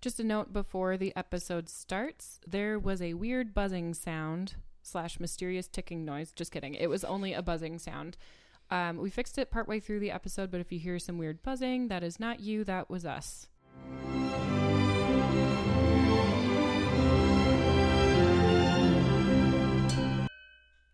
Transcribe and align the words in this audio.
Just 0.00 0.20
a 0.20 0.24
note 0.24 0.52
before 0.52 0.96
the 0.96 1.12
episode 1.16 1.68
starts, 1.68 2.38
there 2.46 2.78
was 2.78 3.02
a 3.02 3.14
weird 3.14 3.52
buzzing 3.52 3.94
sound 3.94 4.54
slash 4.80 5.18
mysterious 5.18 5.66
ticking 5.66 6.04
noise. 6.04 6.30
Just 6.30 6.52
kidding. 6.52 6.74
It 6.74 6.86
was 6.86 7.02
only 7.02 7.32
a 7.32 7.42
buzzing 7.42 7.80
sound. 7.80 8.16
Um, 8.70 8.98
we 8.98 9.10
fixed 9.10 9.38
it 9.38 9.50
partway 9.50 9.80
through 9.80 9.98
the 9.98 10.12
episode, 10.12 10.52
but 10.52 10.60
if 10.60 10.70
you 10.70 10.78
hear 10.78 11.00
some 11.00 11.18
weird 11.18 11.42
buzzing, 11.42 11.88
that 11.88 12.04
is 12.04 12.20
not 12.20 12.38
you, 12.38 12.62
that 12.62 12.88
was 12.88 13.04
us. 13.04 13.48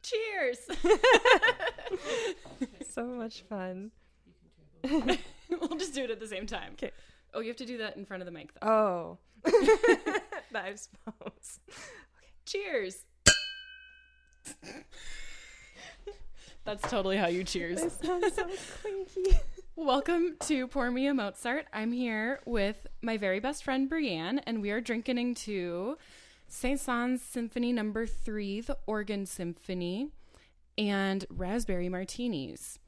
Cheers! 0.02 0.58
so 2.90 3.04
much 3.04 3.42
fun. 3.42 3.90
we'll 4.84 5.76
just 5.76 5.94
do 5.94 6.04
it 6.04 6.10
at 6.10 6.20
the 6.20 6.28
same 6.28 6.46
time. 6.46 6.74
'Kay. 6.76 6.90
Oh, 7.36 7.40
you 7.40 7.48
have 7.48 7.56
to 7.56 7.66
do 7.66 7.78
that 7.78 7.96
in 7.96 8.04
front 8.04 8.22
of 8.22 8.26
the 8.26 8.30
mic, 8.30 8.52
though. 8.60 8.68
Oh. 8.68 9.18
I 10.54 10.74
suppose. 10.76 11.58
Cheers! 12.46 12.98
That's 16.64 16.88
totally 16.88 17.16
how 17.16 17.26
you 17.26 17.42
cheers. 17.42 17.82
That 17.82 17.90
sounds 17.90 18.36
so 18.36 18.48
clinky. 18.80 19.36
Welcome 19.74 20.36
to 20.46 20.68
Pour 20.68 20.92
Me 20.92 21.08
a 21.08 21.14
Mozart. 21.14 21.66
I'm 21.72 21.90
here 21.90 22.38
with 22.46 22.86
my 23.02 23.16
very 23.16 23.40
best 23.40 23.64
friend 23.64 23.88
Brienne, 23.88 24.38
and 24.46 24.62
we 24.62 24.70
are 24.70 24.80
drinking 24.80 25.34
to 25.34 25.98
Saint 26.46 26.78
Saëns 26.78 27.18
Symphony 27.18 27.72
Number 27.72 28.06
Three, 28.06 28.60
the 28.60 28.78
Organ 28.86 29.26
Symphony, 29.26 30.10
and 30.78 31.26
raspberry 31.28 31.88
martinis. 31.88 32.78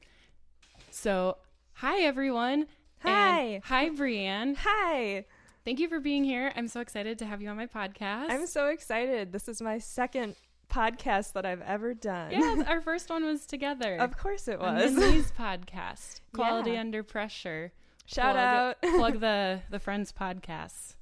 So, 0.89 1.39
hi 1.73 1.99
everyone. 1.99 2.67
And 3.03 3.13
Hi. 3.13 3.61
hi 3.63 3.89
Brienne. 3.89 4.55
Hi. 4.59 5.25
Thank 5.65 5.79
you 5.79 5.89
for 5.89 5.99
being 5.99 6.23
here. 6.23 6.51
I'm 6.55 6.67
so 6.67 6.79
excited 6.81 7.19
to 7.19 7.25
have 7.25 7.41
you 7.41 7.49
on 7.49 7.57
my 7.57 7.65
podcast. 7.67 8.29
I'm 8.29 8.47
so 8.47 8.67
excited. 8.67 9.31
This 9.31 9.47
is 9.47 9.61
my 9.61 9.79
second 9.79 10.35
podcast 10.71 11.33
that 11.33 11.45
I've 11.45 11.61
ever 11.61 11.93
done. 11.93 12.31
yeah, 12.31 12.63
our 12.67 12.81
first 12.81 13.09
one 13.09 13.23
was 13.25 13.45
together. 13.45 13.97
Of 13.97 14.17
course 14.17 14.47
it 14.47 14.59
was. 14.59 14.93
Mindy's 14.93 15.31
podcast, 15.39 16.21
Quality 16.33 16.71
Yeah. 16.71 16.81
Under 16.81 17.03
Pressure. 17.03 17.73
Shout 18.05 18.35
plug, 18.35 18.37
out. 18.37 18.81
plug 18.97 19.19
the 19.19 19.61
the 19.69 19.79
friends 19.79 20.11
podcasts. 20.17 20.95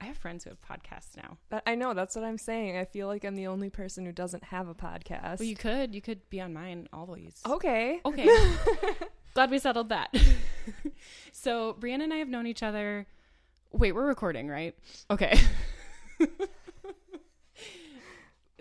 I 0.00 0.06
have 0.06 0.16
friends 0.16 0.42
who 0.44 0.50
have 0.50 0.60
podcasts 0.62 1.16
now. 1.16 1.38
That- 1.50 1.62
I 1.66 1.74
know, 1.76 1.94
that's 1.94 2.16
what 2.16 2.24
I'm 2.24 2.38
saying. 2.38 2.76
I 2.76 2.84
feel 2.84 3.06
like 3.06 3.24
I'm 3.24 3.36
the 3.36 3.46
only 3.48 3.70
person 3.70 4.04
who 4.06 4.10
doesn't 4.12 4.42
have 4.44 4.68
a 4.68 4.74
podcast. 4.74 5.38
Well, 5.40 5.48
you 5.48 5.56
could 5.56 5.94
you 5.94 6.00
could 6.00 6.28
be 6.30 6.40
on 6.40 6.52
mine 6.52 6.88
always. 6.92 7.40
okay. 7.46 8.00
Okay. 8.04 8.28
Glad 9.34 9.50
we 9.50 9.58
settled 9.58 9.88
that. 9.88 10.14
so 11.32 11.74
Brianna 11.80 12.04
and 12.04 12.12
I 12.12 12.18
have 12.18 12.28
known 12.28 12.46
each 12.46 12.62
other. 12.62 13.06
Wait, 13.72 13.92
we're 13.92 14.06
recording, 14.06 14.48
right? 14.48 14.76
Okay. 15.10 15.38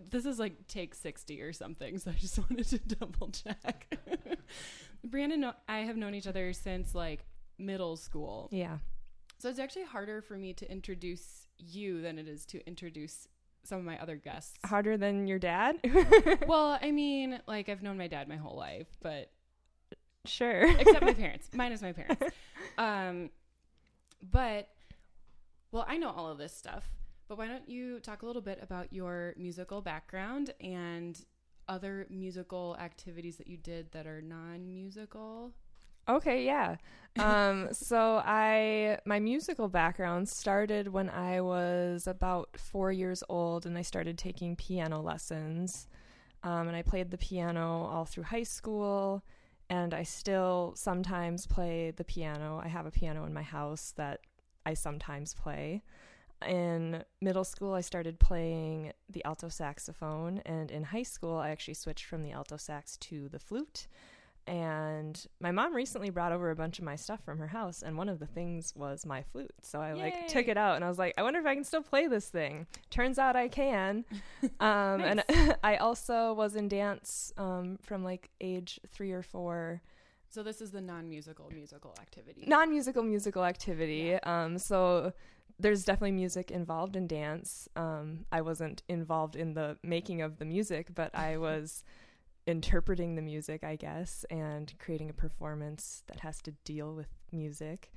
this 0.10 0.26
is 0.26 0.40
like 0.40 0.68
take 0.68 0.96
60 0.96 1.42
or 1.42 1.52
something, 1.52 1.98
so 1.98 2.12
I 2.12 2.14
just 2.14 2.38
wanted 2.50 2.68
to 2.68 2.78
double 2.96 3.30
check. 3.30 3.98
Brianna 5.06 5.34
and 5.34 5.54
I 5.68 5.80
have 5.80 5.98
known 5.98 6.16
each 6.16 6.28
other 6.28 6.54
since 6.54 6.96
like 6.96 7.26
middle 7.58 7.98
school. 7.98 8.48
Yeah. 8.52 8.78
So 9.40 9.50
it's 9.50 9.60
actually 9.60 9.86
harder 9.86 10.22
for 10.22 10.38
me 10.38 10.54
to 10.54 10.72
introduce 10.72 11.48
you 11.58 12.02
than 12.02 12.18
it 12.18 12.28
is 12.28 12.46
to 12.48 12.66
introduce 12.66 13.28
some 13.64 13.80
of 13.80 13.86
my 13.86 14.00
other 14.00 14.16
guests. 14.16 14.58
Harder 14.66 14.98
than 14.98 15.28
your 15.28 15.40
dad? 15.40 15.78
well, 16.48 16.80
I 16.82 16.92
mean, 16.92 17.40
like 17.48 17.68
I've 17.68 17.84
known 17.84 17.98
my 17.98 18.08
dad 18.08 18.28
my 18.30 18.38
whole 18.38 18.56
life, 18.56 18.88
but 19.02 19.32
sure. 20.26 20.64
except 20.80 21.02
my 21.02 21.14
parents. 21.26 21.50
Mine 21.54 21.72
is 21.72 21.82
my 21.82 21.92
parents. 21.94 22.24
Um, 22.78 23.30
but 24.32 24.70
well, 25.72 25.86
I 25.88 25.98
know 25.98 26.10
all 26.10 26.30
of 26.30 26.38
this 26.38 26.56
stuff. 26.56 26.90
But 27.28 27.38
why 27.38 27.48
don't 27.48 27.70
you 27.70 28.02
talk 28.02 28.24
a 28.24 28.26
little 28.26 28.42
bit 28.42 28.60
about 28.62 28.92
your 28.92 29.34
musical 29.38 29.82
background 29.82 30.54
and 30.60 31.18
other 31.70 32.06
musical 32.10 32.76
activities 32.78 33.38
that 33.38 33.48
you 33.48 33.56
did 33.56 33.90
that 33.94 34.06
are 34.06 34.22
non-musical? 34.22 35.54
Okay, 36.10 36.44
yeah. 36.44 36.76
Um, 37.18 37.70
so 37.72 38.22
I 38.26 38.98
my 39.06 39.22
musical 39.22 39.70
background 39.70 40.28
started 40.28 40.90
when 40.90 41.10
I 41.10 41.40
was 41.40 42.06
about 42.06 42.50
four 42.58 42.92
years 42.92 43.24
old, 43.30 43.66
and 43.66 43.78
I 43.78 43.82
started 43.82 44.18
taking 44.18 44.58
piano 44.58 45.02
lessons. 45.02 45.88
Um, 46.44 46.68
and 46.68 46.76
I 46.76 46.82
played 46.82 47.12
the 47.12 47.18
piano 47.18 47.86
all 47.86 48.04
through 48.04 48.24
high 48.24 48.44
school, 48.44 49.24
and 49.72 49.94
I 49.94 50.04
still 50.04 50.74
sometimes 50.76 51.48
play 51.48 51.92
the 51.92 52.04
piano. 52.04 52.62
I 52.62 52.68
have 52.68 52.86
a 52.86 52.92
piano 52.92 53.24
in 53.24 53.34
my 53.34 53.42
house 53.42 53.94
that 53.96 54.20
I 54.66 54.74
sometimes 54.74 55.34
play. 55.34 55.82
In 56.46 57.06
middle 57.22 57.46
school, 57.46 57.74
I 57.74 57.80
started 57.80 58.20
playing 58.20 58.92
the 59.10 59.24
alto 59.24 59.48
saxophone, 59.48 60.40
and 60.46 60.72
in 60.72 60.84
high 60.84 61.04
school, 61.04 61.38
I 61.38 61.52
actually 61.52 61.76
switched 61.76 62.04
from 62.04 62.22
the 62.22 62.34
alto 62.34 62.58
sax 62.58 62.98
to 62.98 63.30
the 63.30 63.40
flute 63.40 63.88
and 64.48 65.28
my 65.40 65.52
mom 65.52 65.74
recently 65.76 66.10
brought 66.10 66.32
over 66.32 66.50
a 66.50 66.56
bunch 66.56 66.80
of 66.80 66.86
my 66.86 66.96
stuff 66.96 67.24
from 67.24 67.38
her 67.38 67.48
house 67.48 67.84
and 67.84 67.96
one 67.98 68.10
of 68.10 68.20
the 68.20 68.26
things 68.26 68.74
was 68.76 69.06
my 69.06 69.22
flute. 69.22 69.54
So 69.62 69.80
i 69.80 69.94
like 69.94 70.28
took 70.28 70.48
it 70.48 70.58
out 70.58 70.76
and 70.76 70.84
i 70.84 70.90
was 70.90 70.98
like 70.98 71.14
i 71.18 71.22
wonder 71.24 71.40
if 71.40 71.46
i 71.46 71.54
can 71.54 71.64
still 71.64 71.84
play 71.84 72.08
this 72.08 72.28
thing. 72.30 72.66
Turns 72.90 73.20
out 73.20 73.36
i 73.36 73.48
can. 73.48 74.06
Um, 74.60 75.02
and 75.02 75.24
i 75.64 75.76
also 75.78 76.34
was 76.34 76.56
in 76.56 76.68
dance 76.68 77.32
um, 77.38 77.78
from 77.84 78.04
like 78.04 78.30
age 78.42 78.80
three 78.88 79.12
or 79.12 79.22
four. 79.22 79.82
So 80.30 80.44
this 80.44 80.62
is 80.62 80.72
the 80.72 80.82
non-musical 80.82 81.50
musical 81.54 81.94
activity. 82.02 82.46
non-musical 82.48 83.04
musical 83.04 83.44
activity. 83.44 84.16
Um, 84.16 84.58
so 84.58 85.14
there's 85.60 85.84
definitely 85.84 86.14
music 86.14 86.50
involved 86.50 86.96
in 86.96 87.06
dance. 87.08 87.70
Um, 87.76 88.26
i 88.32 88.42
wasn't 88.42 88.82
involved 88.90 89.36
in 89.36 89.54
the 89.54 89.78
making 89.84 90.22
of 90.22 90.40
the 90.40 90.46
music 90.46 90.88
but 90.96 91.14
i 91.16 91.38
was 91.48 91.84
interpreting 92.48 93.16
the 93.16 93.22
music 93.22 93.64
i 93.64 93.76
guess 93.76 94.26
and 94.30 94.74
creating 94.80 95.10
a 95.10 95.14
performance 95.14 96.04
that 96.08 96.20
has 96.22 96.42
to 96.42 96.52
deal 96.66 96.94
with 96.94 97.10
music 97.32 97.92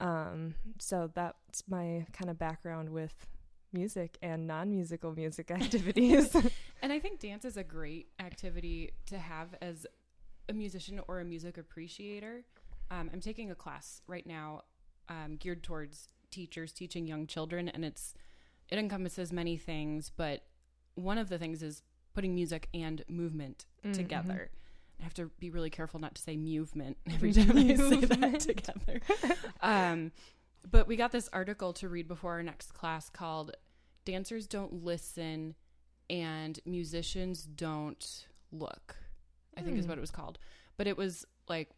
um, 0.00 0.54
so 0.78 1.10
that's 1.12 1.64
my 1.68 2.06
kind 2.12 2.30
of 2.30 2.38
background 2.38 2.90
with 2.90 3.26
music 3.72 4.16
and 4.22 4.46
non-musical 4.46 5.12
music 5.12 5.50
activities 5.50 6.36
And 6.82 6.92
I 6.92 7.00
think 7.00 7.20
dance 7.20 7.44
is 7.44 7.56
a 7.56 7.64
great 7.64 8.08
activity 8.20 8.92
to 9.06 9.18
have 9.18 9.54
as 9.60 9.86
a 10.48 10.52
musician 10.52 11.00
or 11.08 11.20
a 11.20 11.24
music 11.24 11.58
appreciator. 11.58 12.44
Um, 12.90 13.10
I'm 13.12 13.20
taking 13.20 13.50
a 13.50 13.54
class 13.54 14.00
right 14.06 14.26
now 14.26 14.62
um, 15.08 15.36
geared 15.36 15.62
towards 15.62 16.08
teachers 16.30 16.72
teaching 16.72 17.06
young 17.06 17.26
children, 17.26 17.68
and 17.68 17.84
it's 17.84 18.14
it 18.68 18.78
encompasses 18.78 19.32
many 19.32 19.56
things, 19.56 20.10
but 20.14 20.42
one 20.94 21.18
of 21.18 21.28
the 21.28 21.38
things 21.38 21.62
is 21.62 21.82
putting 22.18 22.34
music 22.34 22.68
and 22.74 23.04
movement 23.08 23.64
Mm, 23.84 23.92
together. 23.92 24.50
I 24.98 25.04
have 25.04 25.14
to 25.14 25.30
be 25.38 25.50
really 25.50 25.70
careful 25.70 26.00
not 26.00 26.16
to 26.16 26.20
say 26.22 26.36
movement 26.36 26.96
every 27.12 27.32
time 27.32 27.56
I 27.56 27.76
say 27.76 28.00
that 28.06 28.40
together. 28.50 29.00
Um, 29.60 30.10
but 30.68 30.88
we 30.88 30.96
got 30.96 31.12
this 31.12 31.28
article 31.32 31.72
to 31.74 31.88
read 31.88 32.08
before 32.08 32.32
our 32.32 32.42
next 32.42 32.74
class 32.74 33.08
called 33.08 33.52
"Dancers 34.04 34.48
Don't 34.48 34.82
Listen 34.84 35.54
and 36.10 36.58
Musicians 36.66 37.44
Don't 37.44 38.26
Look." 38.50 38.96
I 39.56 39.60
think 39.62 39.78
is 39.78 39.84
Hmm. 39.84 39.90
what 39.90 39.98
it 39.98 40.00
was 40.00 40.10
called. 40.10 40.40
But 40.76 40.88
it 40.88 40.96
was 40.96 41.24
like 41.48 41.70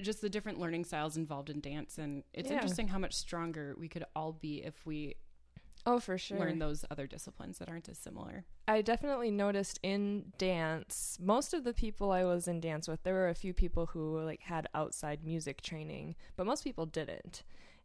just 0.00 0.22
the 0.22 0.30
different 0.30 0.58
learning 0.58 0.86
styles 0.86 1.18
involved 1.18 1.50
in 1.50 1.60
dance, 1.60 1.98
and 1.98 2.24
it's 2.32 2.48
Yeah. 2.48 2.54
interesting 2.54 2.88
how 2.88 2.98
much 2.98 3.12
stronger 3.14 3.76
we 3.78 3.88
could 3.88 4.04
all 4.16 4.32
be 4.32 4.62
if 4.64 4.86
we 4.86 5.16
oh 5.86 5.98
for 5.98 6.18
sure 6.18 6.38
learn 6.38 6.58
those 6.58 6.84
other 6.90 7.06
disciplines 7.06 7.58
that 7.58 7.68
aren't 7.68 7.88
as 7.88 7.98
similar. 7.98 8.44
I 8.68 8.82
definitely 8.82 9.30
noticed 9.30 9.80
in 9.82 10.32
dance, 10.38 11.18
most 11.20 11.54
of 11.54 11.64
the 11.64 11.74
people 11.74 12.12
I 12.12 12.24
was 12.24 12.48
in 12.48 12.60
dance 12.60 12.88
with, 12.88 13.02
there 13.02 13.14
were 13.14 13.28
a 13.28 13.34
few 13.34 13.52
people 13.52 13.86
who 13.86 14.20
like 14.20 14.40
had 14.42 14.68
outside 14.74 15.24
music 15.24 15.62
training, 15.62 16.16
but 16.36 16.46
most 16.46 16.64
people 16.64 16.86
didn't. 16.86 17.42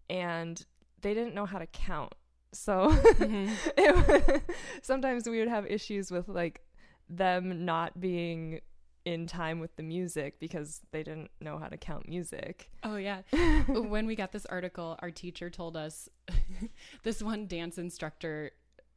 And 0.10 0.64
they 1.02 1.14
didn't 1.14 1.36
know 1.36 1.46
how 1.46 1.60
to 1.60 1.68
count. 1.68 2.14
So 2.52 2.90
mm-hmm. 2.90 3.54
it, 3.78 4.44
sometimes 4.82 5.28
we 5.28 5.40
would 5.40 5.50
have 5.50 5.66
issues 5.66 6.12
with 6.12 6.28
like 6.28 6.62
them 7.10 7.66
not 7.66 8.00
being 8.00 8.62
in 9.06 9.28
time 9.28 9.60
with 9.60 9.76
the 9.76 9.84
music 9.84 10.40
because 10.40 10.82
they 10.92 11.04
didn't 11.04 11.30
know 11.40 11.58
how 11.60 11.68
to 11.68 11.78
count 11.78 12.10
music. 12.10 12.70
Oh 12.84 12.96
yeah. 12.96 13.22
when 13.68 14.08
we 14.08 14.16
got 14.16 14.32
this 14.32 14.46
article, 14.48 14.98
our 15.00 15.12
teacher 15.12 15.50
told 15.50 15.78
us 15.78 16.10
this 17.04 17.22
one 17.22 17.48
dance 17.48 17.78
instructor 17.78 18.52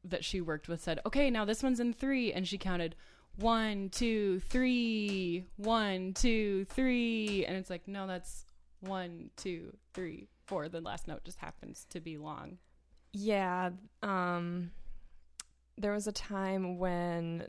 that 0.05 0.25
she 0.25 0.41
worked 0.41 0.69
with 0.69 0.83
said, 0.83 1.01
"Okay, 1.05 1.31
now 1.31 1.45
this 1.45 1.63
one's 1.63 1.81
in 1.81 1.93
3." 1.93 2.33
And 2.33 2.49
she 2.49 2.57
counted 2.57 2.97
one, 3.37 3.91
two, 3.91 4.41
three, 4.41 5.45
one, 5.57 6.15
two, 6.15 6.65
three, 6.65 7.45
and 7.47 7.57
it's 7.57 7.71
like, 7.71 7.87
no, 7.87 8.07
that's 8.07 8.47
one, 8.81 9.31
two, 9.37 9.77
three, 9.95 10.27
four. 10.47 10.69
The 10.69 10.81
last 10.81 11.07
note 11.07 11.25
just 11.25 11.39
happens 11.39 11.87
to 11.91 12.01
be 12.01 12.17
long. 12.17 12.59
Yeah, 13.13 13.71
um 14.03 14.71
there 15.77 15.93
was 15.93 16.09
a 16.09 16.13
time 16.13 16.79
when 16.79 17.47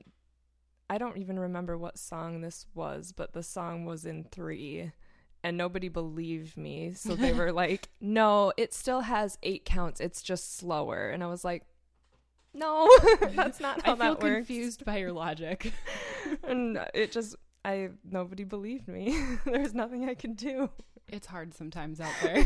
I 0.89 0.97
don't 0.97 1.17
even 1.17 1.39
remember 1.39 1.77
what 1.77 1.97
song 1.97 2.41
this 2.41 2.65
was, 2.73 3.11
but 3.11 3.33
the 3.33 3.43
song 3.43 3.85
was 3.85 4.05
in 4.05 4.23
3 4.31 4.91
and 5.43 5.57
nobody 5.57 5.87
believed 5.87 6.57
me. 6.57 6.93
So 6.93 7.15
they 7.15 7.33
were 7.33 7.51
like, 7.53 7.89
"No, 8.01 8.51
it 8.57 8.73
still 8.73 9.01
has 9.01 9.37
eight 9.43 9.65
counts. 9.65 9.99
It's 9.99 10.21
just 10.21 10.57
slower." 10.57 11.09
And 11.09 11.23
I 11.23 11.27
was 11.27 11.43
like, 11.43 11.63
"No, 12.53 12.89
that's 13.21 13.59
not 13.59 13.85
how 13.85 13.93
I 13.93 13.95
feel 13.95 14.15
that 14.15 14.23
works." 14.23 14.47
confused 14.47 14.85
by 14.85 14.97
your 14.97 15.13
logic. 15.13 15.71
and 16.43 16.79
it 16.93 17.11
just 17.11 17.35
I 17.63 17.89
nobody 18.03 18.43
believed 18.43 18.87
me. 18.87 19.17
There's 19.45 19.73
nothing 19.73 20.09
I 20.09 20.13
could 20.13 20.35
do. 20.35 20.69
It's 21.07 21.27
hard 21.27 21.53
sometimes 21.53 21.99
out 21.99 22.13
there. 22.21 22.45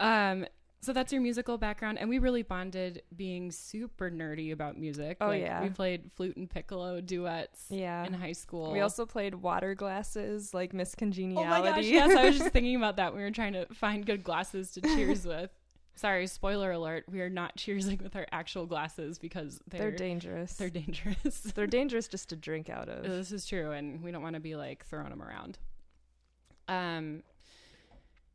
um, 0.00 0.46
so 0.80 0.92
that's 0.92 1.12
your 1.12 1.20
musical 1.20 1.58
background, 1.58 1.98
and 1.98 2.08
we 2.08 2.18
really 2.18 2.42
bonded 2.42 3.02
being 3.16 3.50
super 3.50 4.10
nerdy 4.10 4.52
about 4.52 4.78
music. 4.78 5.16
Oh, 5.20 5.26
Like, 5.28 5.42
yeah. 5.42 5.62
we 5.62 5.70
played 5.70 6.10
flute 6.14 6.36
and 6.36 6.48
piccolo 6.48 7.00
duets 7.00 7.64
Yeah. 7.68 8.04
in 8.04 8.12
high 8.12 8.32
school. 8.32 8.72
We 8.72 8.80
also 8.80 9.04
played 9.04 9.34
water 9.34 9.74
glasses 9.74 10.54
like 10.54 10.72
Miss 10.72 10.94
oh 10.96 10.98
Congeniality. 11.00 11.48
my 11.68 11.76
gosh, 11.76 11.84
yes, 11.84 12.16
I 12.16 12.26
was 12.26 12.38
just 12.38 12.50
thinking 12.52 12.76
about 12.76 12.96
that. 12.96 13.14
We 13.14 13.22
were 13.22 13.30
trying 13.32 13.54
to 13.54 13.66
find 13.74 14.06
good 14.06 14.22
glasses 14.22 14.70
to 14.72 14.80
cheers 14.80 15.26
with. 15.26 15.50
Sorry, 15.96 16.28
spoiler 16.28 16.70
alert. 16.70 17.06
We 17.10 17.22
are 17.22 17.28
not 17.28 17.56
cheersing 17.56 18.00
with 18.00 18.14
our 18.14 18.26
actual 18.30 18.66
glasses 18.66 19.18
because 19.18 19.60
they're 19.66 19.80
they're 19.80 19.90
dangerous. 19.90 20.52
they're 20.54 20.70
dangerous. 20.70 21.40
They're 21.56 21.66
dangerous 21.66 22.06
just 22.06 22.28
to 22.28 22.36
drink 22.36 22.70
out 22.70 22.88
of. 22.88 23.02
This 23.02 23.32
is 23.32 23.44
true, 23.46 23.72
and 23.72 24.00
we 24.00 24.12
don't 24.12 24.22
want 24.22 24.34
to 24.34 24.40
be 24.40 24.54
like 24.54 24.86
throwing 24.86 25.10
them 25.10 25.20
around. 25.20 25.58
Um, 26.68 27.24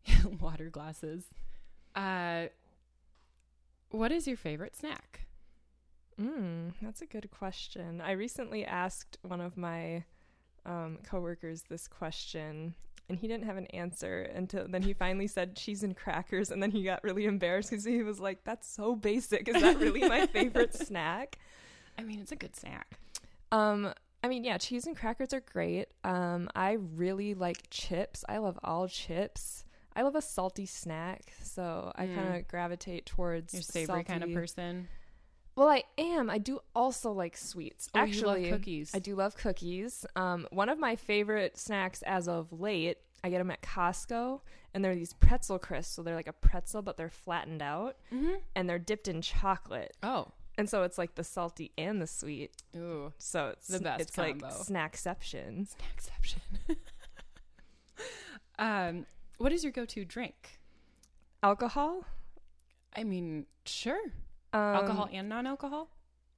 water 0.41 0.69
glasses. 0.69 1.23
Uh, 1.95 2.47
what 3.89 4.11
is 4.11 4.27
your 4.27 4.37
favorite 4.37 4.75
snack? 4.75 5.27
Mm, 6.19 6.73
that's 6.81 7.01
a 7.01 7.05
good 7.05 7.29
question. 7.31 8.01
I 8.01 8.11
recently 8.11 8.65
asked 8.65 9.17
one 9.21 9.41
of 9.41 9.57
my 9.57 10.03
um, 10.65 10.99
coworkers 11.03 11.63
this 11.63 11.87
question, 11.87 12.75
and 13.09 13.19
he 13.19 13.27
didn't 13.27 13.45
have 13.45 13.57
an 13.57 13.67
answer 13.67 14.21
until 14.33 14.67
then. 14.67 14.81
He 14.81 14.93
finally 14.93 15.27
said 15.27 15.55
cheese 15.55 15.83
and 15.83 15.95
crackers, 15.95 16.51
and 16.51 16.61
then 16.61 16.71
he 16.71 16.83
got 16.83 17.03
really 17.03 17.25
embarrassed 17.25 17.69
because 17.69 17.85
he 17.85 18.03
was 18.03 18.19
like, 18.19 18.43
"That's 18.43 18.67
so 18.67 18.95
basic. 18.95 19.47
Is 19.47 19.61
that 19.61 19.79
really 19.79 20.07
my 20.07 20.27
favorite 20.27 20.73
snack?" 20.87 21.37
I 21.97 22.03
mean, 22.03 22.19
it's 22.19 22.31
a 22.31 22.35
good 22.35 22.55
snack. 22.55 22.99
Um, 23.51 23.93
I 24.23 24.27
mean, 24.27 24.43
yeah, 24.43 24.57
cheese 24.57 24.87
and 24.87 24.97
crackers 24.97 25.33
are 25.33 25.41
great. 25.41 25.87
Um, 26.03 26.49
I 26.55 26.73
really 26.73 27.33
like 27.33 27.69
chips. 27.69 28.23
I 28.29 28.37
love 28.37 28.57
all 28.63 28.87
chips. 28.87 29.65
I 29.95 30.01
love 30.01 30.15
a 30.15 30.21
salty 30.21 30.65
snack, 30.65 31.33
so 31.41 31.91
I 31.95 32.07
Mm. 32.07 32.15
kind 32.15 32.35
of 32.37 32.47
gravitate 32.47 33.05
towards 33.05 33.53
You're 33.53 33.61
a 33.61 33.63
savory 33.63 34.03
kind 34.03 34.23
of 34.23 34.33
person. 34.33 34.87
Well, 35.55 35.69
I 35.69 35.83
am. 35.99 36.29
I 36.31 36.39
do 36.39 36.61
also 36.75 37.11
like 37.11 37.37
sweets. 37.37 37.89
Oh, 37.93 37.99
Actually, 37.99 38.49
cookies. 38.49 38.91
I 38.95 38.99
do 38.99 39.15
love 39.15 39.35
cookies. 39.37 40.03
Um, 40.15 40.47
one 40.51 40.67
of 40.69 40.79
my 40.79 40.95
favorite 40.95 41.57
snacks 41.59 42.01
as 42.03 42.27
of 42.27 42.51
late, 42.51 42.97
I 43.23 43.29
get 43.29 43.37
them 43.37 43.51
at 43.51 43.61
Costco, 43.61 44.41
and 44.73 44.83
they're 44.83 44.95
these 44.95 45.13
pretzel 45.13 45.59
crisps. 45.59 45.93
So 45.93 46.01
they're 46.01 46.15
like 46.15 46.27
a 46.27 46.33
pretzel, 46.33 46.81
but 46.81 46.97
they're 46.97 47.09
flattened 47.11 47.61
out, 47.61 47.97
Mm-hmm. 48.11 48.33
and 48.55 48.67
they're 48.67 48.79
dipped 48.79 49.07
in 49.07 49.21
chocolate. 49.21 49.95
Oh, 50.01 50.29
And 50.57 50.67
so 50.67 50.81
it's 50.83 50.97
like 50.97 51.13
the 51.15 51.23
salty 51.23 51.71
and 51.77 52.01
the 52.01 52.07
sweet. 52.07 52.51
ooh, 52.75 53.13
So 53.19 53.49
it's 53.49 53.67
The 53.67 53.79
best 53.79 54.01
It's 54.01 54.15
combo. 54.15 54.47
like 54.47 54.55
snackception. 54.55 55.67
exception. 55.93 56.41
um, 58.59 59.05
what 59.43 59.51
is 59.51 59.61
your 59.61 59.73
go-to 59.73 60.05
drink? 60.05 60.61
Alcohol. 61.43 62.05
I 62.95 63.03
mean, 63.03 63.45
sure, 63.65 63.99
Um, 64.53 64.59
alcohol 64.61 65.09
and 65.11 65.27
non-alcohol. 65.27 65.89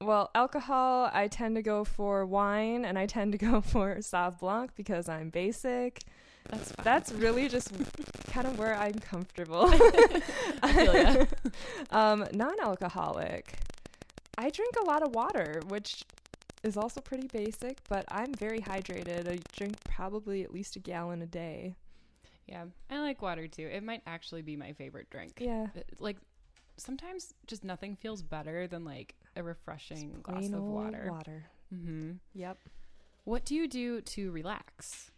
Well, 0.02 0.32
alcohol, 0.34 1.12
I 1.14 1.28
tend 1.28 1.56
to 1.56 1.62
go 1.62 1.84
for 1.84 2.26
wine, 2.26 2.84
and 2.84 2.98
I 2.98 3.06
tend 3.06 3.32
to 3.34 3.38
go 3.38 3.62
for 3.74 3.98
Sauv 3.98 4.40
Blanc 4.40 4.72
because 4.76 5.08
I'm 5.08 5.30
basic. 5.30 6.02
That's 6.50 6.72
fine. 6.72 6.84
That's 6.84 7.12
really 7.12 7.48
just 7.48 7.72
kind 8.30 8.48
of 8.48 8.58
where 8.58 8.76
I'm 8.76 8.96
comfortable. 8.96 9.70
I 10.64 11.28
um, 11.92 12.26
non-alcoholic. 12.34 13.60
I 14.36 14.50
drink 14.50 14.74
a 14.82 14.86
lot 14.86 15.04
of 15.04 15.14
water, 15.14 15.62
which 15.68 16.06
is 16.64 16.76
also 16.76 17.02
pretty 17.02 17.28
basic, 17.28 17.78
but 17.88 18.06
I'm 18.10 18.34
very 18.34 18.62
hydrated. 18.62 19.32
I 19.32 19.38
drink 19.56 19.76
probably 19.84 20.44
at 20.44 20.52
least 20.52 20.76
a 20.76 20.80
gallon 20.80 21.22
a 21.22 21.28
day. 21.28 21.76
Yeah, 22.48 22.66
I 22.92 23.00
like 23.00 23.22
water 23.22 23.48
too. 23.48 23.68
It 23.72 23.84
might 23.84 24.02
actually 24.06 24.42
be 24.44 24.56
my 24.56 24.74
favorite 24.74 25.10
drink. 25.10 25.38
Yeah. 25.40 25.68
Uh, 25.76 25.82
Like 26.00 26.18
sometimes 26.78 27.34
just 27.48 27.64
nothing 27.64 27.96
feels 27.96 28.22
better 28.22 28.68
than 28.68 28.84
like 28.86 29.16
a 29.36 29.44
refreshing 29.44 30.20
glass 30.22 30.48
of 30.52 30.62
water. 30.64 31.08
water. 31.12 31.46
hmm 31.70 32.12
Yep. 32.34 32.58
What 33.24 33.46
do 33.46 33.56
you 33.56 33.68
do 33.68 34.02
to 34.02 34.32
relax? 34.32 35.10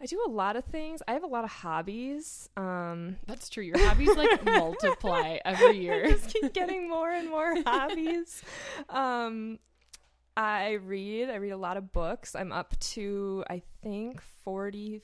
I 0.00 0.06
do 0.06 0.20
a 0.26 0.30
lot 0.30 0.56
of 0.56 0.64
things. 0.64 1.00
I 1.06 1.12
have 1.12 1.22
a 1.22 1.28
lot 1.28 1.44
of 1.44 1.50
hobbies. 1.50 2.48
Um, 2.56 3.16
That's 3.26 3.48
true. 3.48 3.62
Your 3.62 3.78
hobbies 3.78 4.14
like 4.16 4.44
multiply 4.44 5.38
every 5.44 5.66
I 5.68 5.70
year. 5.70 6.08
just 6.10 6.28
keep 6.28 6.52
getting 6.52 6.88
more 6.88 7.10
and 7.10 7.28
more 7.30 7.54
hobbies. 7.66 8.42
Um, 8.88 9.60
I 10.36 10.72
read. 10.72 11.30
I 11.30 11.36
read 11.36 11.50
a 11.52 11.56
lot 11.56 11.76
of 11.76 11.92
books. 11.92 12.34
I'm 12.34 12.50
up 12.52 12.76
to 12.94 13.44
I 13.48 13.62
think 13.82 14.20
forty 14.44 15.02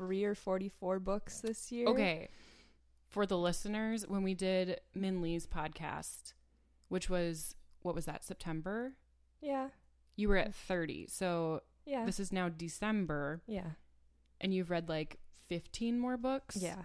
three 0.00 0.24
or 0.24 0.34
forty 0.34 0.68
four 0.70 0.98
books 0.98 1.40
this 1.40 1.70
year. 1.70 1.86
Okay. 1.88 2.28
For 3.08 3.26
the 3.26 3.36
listeners, 3.36 4.06
when 4.08 4.22
we 4.22 4.32
did 4.34 4.80
Min 4.94 5.20
Lee's 5.20 5.46
podcast, 5.46 6.32
which 6.88 7.10
was 7.10 7.54
what 7.82 7.94
was 7.94 8.06
that, 8.06 8.24
September? 8.24 8.94
Yeah. 9.42 9.68
You 10.16 10.28
were 10.28 10.36
at 10.36 10.54
30. 10.54 11.06
So 11.08 11.62
Yeah. 11.84 12.04
this 12.06 12.20
is 12.20 12.30
now 12.32 12.48
December 12.48 13.42
yeah. 13.46 13.70
and 14.40 14.52
you've 14.54 14.70
read 14.70 14.88
like 14.88 15.18
15 15.48 15.98
more 15.98 16.16
books. 16.16 16.56
Yeah. 16.56 16.82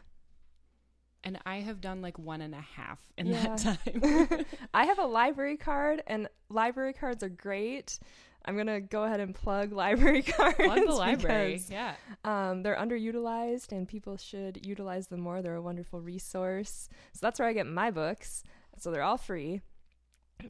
And 1.23 1.39
I 1.45 1.57
have 1.57 1.81
done 1.81 2.01
like 2.01 2.17
one 2.19 2.41
and 2.41 2.53
a 2.55 2.61
half 2.61 2.99
in 3.17 3.27
Yeah. 3.27 3.55
that 3.55 3.57
time. 3.85 4.45
I 4.73 4.85
have 4.85 4.99
a 4.99 5.05
library 5.05 5.57
card, 5.57 6.01
and 6.07 6.27
library 6.49 6.93
cards 6.93 7.23
are 7.23 7.29
great. 7.29 7.99
I'm 8.47 8.55
gonna 8.55 8.79
go 8.81 9.03
ahead 9.03 9.19
and 9.19 9.33
plug 9.33 9.71
library 9.83 10.21
cards. 10.21 10.55
Plug 10.57 10.85
the 10.85 10.91
library. 10.93 11.53
because, 11.53 11.69
Yeah. 11.71 11.95
Um, 12.23 12.63
they're 12.63 12.75
underutilized, 12.75 13.71
and 13.71 13.87
people 13.87 14.17
should 14.17 14.65
utilize 14.65 15.07
them 15.07 15.19
more. 15.21 15.41
They're 15.41 15.55
a 15.55 15.61
wonderful 15.61 15.99
resource. 16.01 16.89
So 17.13 17.19
that's 17.21 17.39
where 17.39 17.47
I 17.47 17.53
get 17.53 17.67
my 17.67 17.91
books. 17.91 18.43
So 18.77 18.91
they're 18.91 19.03
all 19.03 19.17
free, 19.17 19.61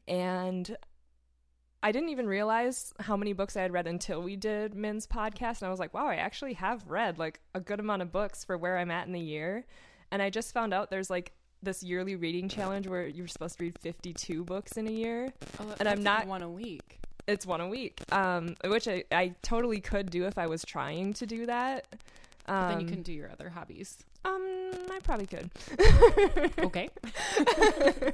and 0.07 0.75
I 1.83 1.91
didn't 1.91 2.09
even 2.09 2.27
realize 2.27 2.93
how 2.99 3.15
many 3.15 3.33
books 3.33 3.55
I 3.55 3.61
had 3.61 3.71
read 3.71 3.87
until 3.87 4.21
we 4.21 4.35
did 4.35 4.73
Min's 4.75 5.05
podcast, 5.05 5.59
and 5.61 5.67
I 5.67 5.69
was 5.69 5.79
like, 5.79 5.93
wow, 5.93 6.07
I 6.07 6.15
actually 6.15 6.53
have 6.53 6.83
read 6.87 7.19
like 7.19 7.39
a 7.53 7.59
good 7.59 7.79
amount 7.79 8.01
of 8.01 8.11
books 8.11 8.43
for 8.43 8.57
where 8.57 8.77
I'm 8.77 8.91
at 8.91 9.05
in 9.07 9.13
the 9.13 9.19
year. 9.19 9.65
And 10.11 10.21
I 10.21 10.29
just 10.29 10.53
found 10.53 10.73
out 10.73 10.89
there's 10.89 11.09
like 11.09 11.33
this 11.61 11.83
yearly 11.83 12.15
reading 12.15 12.49
challenge 12.49 12.87
where 12.87 13.07
you're 13.07 13.27
supposed 13.27 13.57
to 13.57 13.63
read 13.63 13.77
52 13.79 14.43
books 14.43 14.73
in 14.77 14.87
a 14.87 14.91
year. 14.91 15.33
Oh, 15.59 15.75
And 15.79 15.87
I'm 15.89 16.03
not- 16.03 16.27
one 16.27 16.41
a 16.41 16.49
week. 16.49 16.99
It's 17.27 17.45
one 17.45 17.61
a 17.61 17.67
week, 17.67 18.01
um, 18.11 18.55
which 18.65 18.87
I, 18.87 19.03
I 19.11 19.33
totally 19.41 19.81
could 19.81 20.09
do 20.11 20.25
if 20.25 20.37
I 20.37 20.47
was 20.47 20.63
trying 20.63 21.13
to 21.13 21.25
do 21.25 21.45
that. 21.47 21.87
Um, 22.47 22.55
But 22.55 22.67
then 22.69 22.79
you 22.81 22.87
can 22.87 23.01
do 23.01 23.11
your 23.13 23.31
other 23.31 23.49
hobbies. 23.49 23.97
Um, 24.23 24.71
I 24.91 24.99
probably 25.03 25.25
could. 25.27 25.49
Okay. 26.59 26.89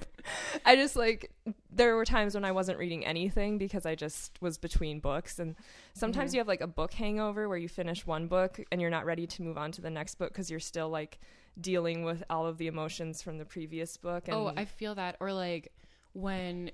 I 0.65 0.75
just 0.75 0.95
like 0.95 1.31
there 1.73 1.95
were 1.95 2.05
times 2.05 2.35
when 2.35 2.45
I 2.45 2.51
wasn't 2.51 2.77
reading 2.77 3.05
anything 3.05 3.57
because 3.57 3.85
I 3.85 3.95
just 3.95 4.37
was 4.41 4.57
between 4.57 4.99
books 4.99 5.39
and 5.39 5.55
sometimes 5.93 6.31
Mhm. 6.31 6.33
you 6.35 6.39
have 6.39 6.47
like 6.47 6.61
a 6.61 6.67
book 6.67 6.93
hangover 6.93 7.47
where 7.49 7.57
you 7.57 7.69
finish 7.69 8.05
one 8.05 8.27
book 8.27 8.59
and 8.71 8.79
you're 8.81 8.89
not 8.89 9.05
ready 9.05 9.25
to 9.27 9.41
move 9.41 9.57
on 9.57 9.71
to 9.73 9.81
the 9.81 9.89
next 9.89 10.15
book 10.15 10.33
cuz 10.33 10.49
you're 10.51 10.59
still 10.59 10.89
like 10.89 11.19
dealing 11.59 12.03
with 12.03 12.23
all 12.29 12.45
of 12.45 12.57
the 12.57 12.67
emotions 12.67 13.21
from 13.21 13.37
the 13.37 13.45
previous 13.45 13.97
book 13.97 14.27
and 14.27 14.35
Oh, 14.35 14.53
I 14.55 14.65
feel 14.65 14.95
that. 14.95 15.15
Or 15.19 15.31
like 15.33 15.71
when 16.13 16.71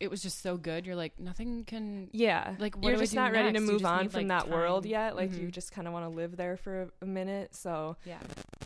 it 0.00 0.10
was 0.10 0.22
just 0.22 0.42
so 0.42 0.56
good, 0.56 0.86
you're 0.86 0.96
like, 0.96 1.20
nothing 1.20 1.64
can. 1.64 2.08
yeah, 2.12 2.54
like, 2.58 2.74
what 2.76 2.88
you're 2.88 2.98
just 2.98 3.14
not 3.14 3.32
ready 3.32 3.48
to 3.48 3.52
next? 3.52 3.66
You 3.66 3.72
move 3.72 3.84
on 3.84 4.02
need, 4.02 4.12
from 4.12 4.28
like, 4.28 4.28
that 4.28 4.48
world 4.50 4.86
yet. 4.86 5.14
Like 5.14 5.32
you 5.32 5.48
Mhm. 5.48 5.52
just 5.52 5.72
kind 5.72 5.86
of 5.86 5.92
want 5.92 6.06
to 6.06 6.08
live 6.08 6.36
there 6.36 6.56
for 6.56 6.88
a, 7.02 7.06
minute. 7.06 7.54
So, 7.54 7.96
Yeah. 8.06 8.18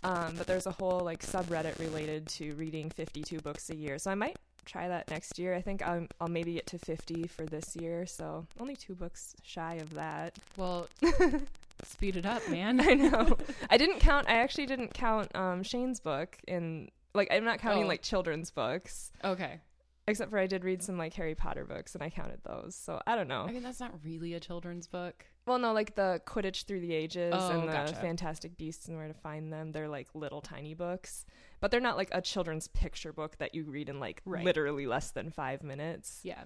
um, 0.05 0.37
but 0.37 0.47
there's 0.47 0.67
a 0.67 0.71
whole 0.73 1.01
like 1.01 1.23
subreddit 1.23 1.79
related 1.81 2.29
to 2.39 2.55
reading 2.55 2.89
52 2.91 3.41
books 3.41 3.69
a 3.71 3.77
year. 3.77 3.99
So 3.99 4.11
I 4.11 4.15
might 4.15 4.37
try 4.65 4.89
that 4.89 5.11
next 5.11 5.39
year. 5.39 5.55
I 5.55 5.61
think 5.61 5.83
I'll, 5.83 6.07
I'll 6.21 6.29
maybe 6.29 6.55
get 6.55 6.67
to 6.69 6.79
50 6.79 7.27
for 7.27 7.45
this 7.47 7.75
year. 7.77 8.07
So 8.07 8.47
only 8.61 8.77
two 8.77 8.95
books 8.95 9.35
shy 9.43 9.75
of 9.75 9.93
that. 9.95 10.39
Well, 10.57 10.89
speed 11.85 12.17
it 12.17 12.27
up, 12.27 12.47
man. 12.49 12.81
I 12.81 12.95
know. 12.95 13.37
I 13.71 13.77
didn't 13.77 13.99
count. 14.01 14.29
I 14.29 14.35
actually 14.39 14.67
didn't 14.67 14.95
count 14.95 15.35
um, 15.35 15.63
Shane's 15.63 16.01
book 16.01 16.37
in 16.47 16.91
like 17.15 17.29
I'm 17.31 17.45
not 17.45 17.59
counting 17.61 17.85
Oh. 17.85 17.89
like 17.89 18.03
children's 18.03 18.51
books. 18.51 19.11
Okay. 19.23 19.61
Except 20.07 20.31
for 20.31 20.39
I 20.39 20.47
did 20.47 20.65
read 20.65 20.83
some 20.83 20.99
like 20.99 21.15
Harry 21.15 21.35
Potter 21.35 21.65
books 21.65 21.95
and 21.95 22.03
I 22.05 22.11
counted 22.11 22.41
those. 22.45 22.75
So 22.75 23.01
I 23.07 23.17
don't 23.17 23.27
know. 23.29 23.43
I 23.49 23.53
mean, 23.53 23.63
that's 23.63 23.81
not 23.81 23.95
really 24.05 24.35
a 24.35 24.41
children's 24.41 24.87
book. 24.87 25.25
Well, 25.47 25.59
no, 25.59 25.73
like 25.73 25.95
the 25.95 26.21
Quidditch 26.27 26.65
Through 26.65 26.81
the 26.81 26.93
Ages 26.95 27.33
Oh, 27.37 27.51
and 27.51 27.69
the 27.69 27.73
gotcha. 27.73 27.95
Fantastic 27.97 28.57
Beasts 28.59 28.87
and 28.89 28.97
Where 28.99 29.09
to 29.09 29.15
Find 29.15 29.51
Them. 29.53 29.73
They're 29.73 29.89
like 29.89 30.09
little 30.15 30.43
tiny 30.43 30.75
books, 30.75 31.25
but 31.61 31.71
they're 31.71 31.81
not 31.81 31.97
like 31.97 32.11
a 32.13 32.21
children's 32.21 32.69
picture 32.69 33.13
book 33.15 33.39
that 33.39 33.55
you 33.55 33.65
read 33.65 33.89
in 33.89 33.99
like 33.99 34.21
Right. 34.27 34.45
literally 34.45 34.87
less 34.87 35.11
than 35.11 35.31
five 35.31 35.63
minutes. 35.63 36.21
Yeah. 36.23 36.45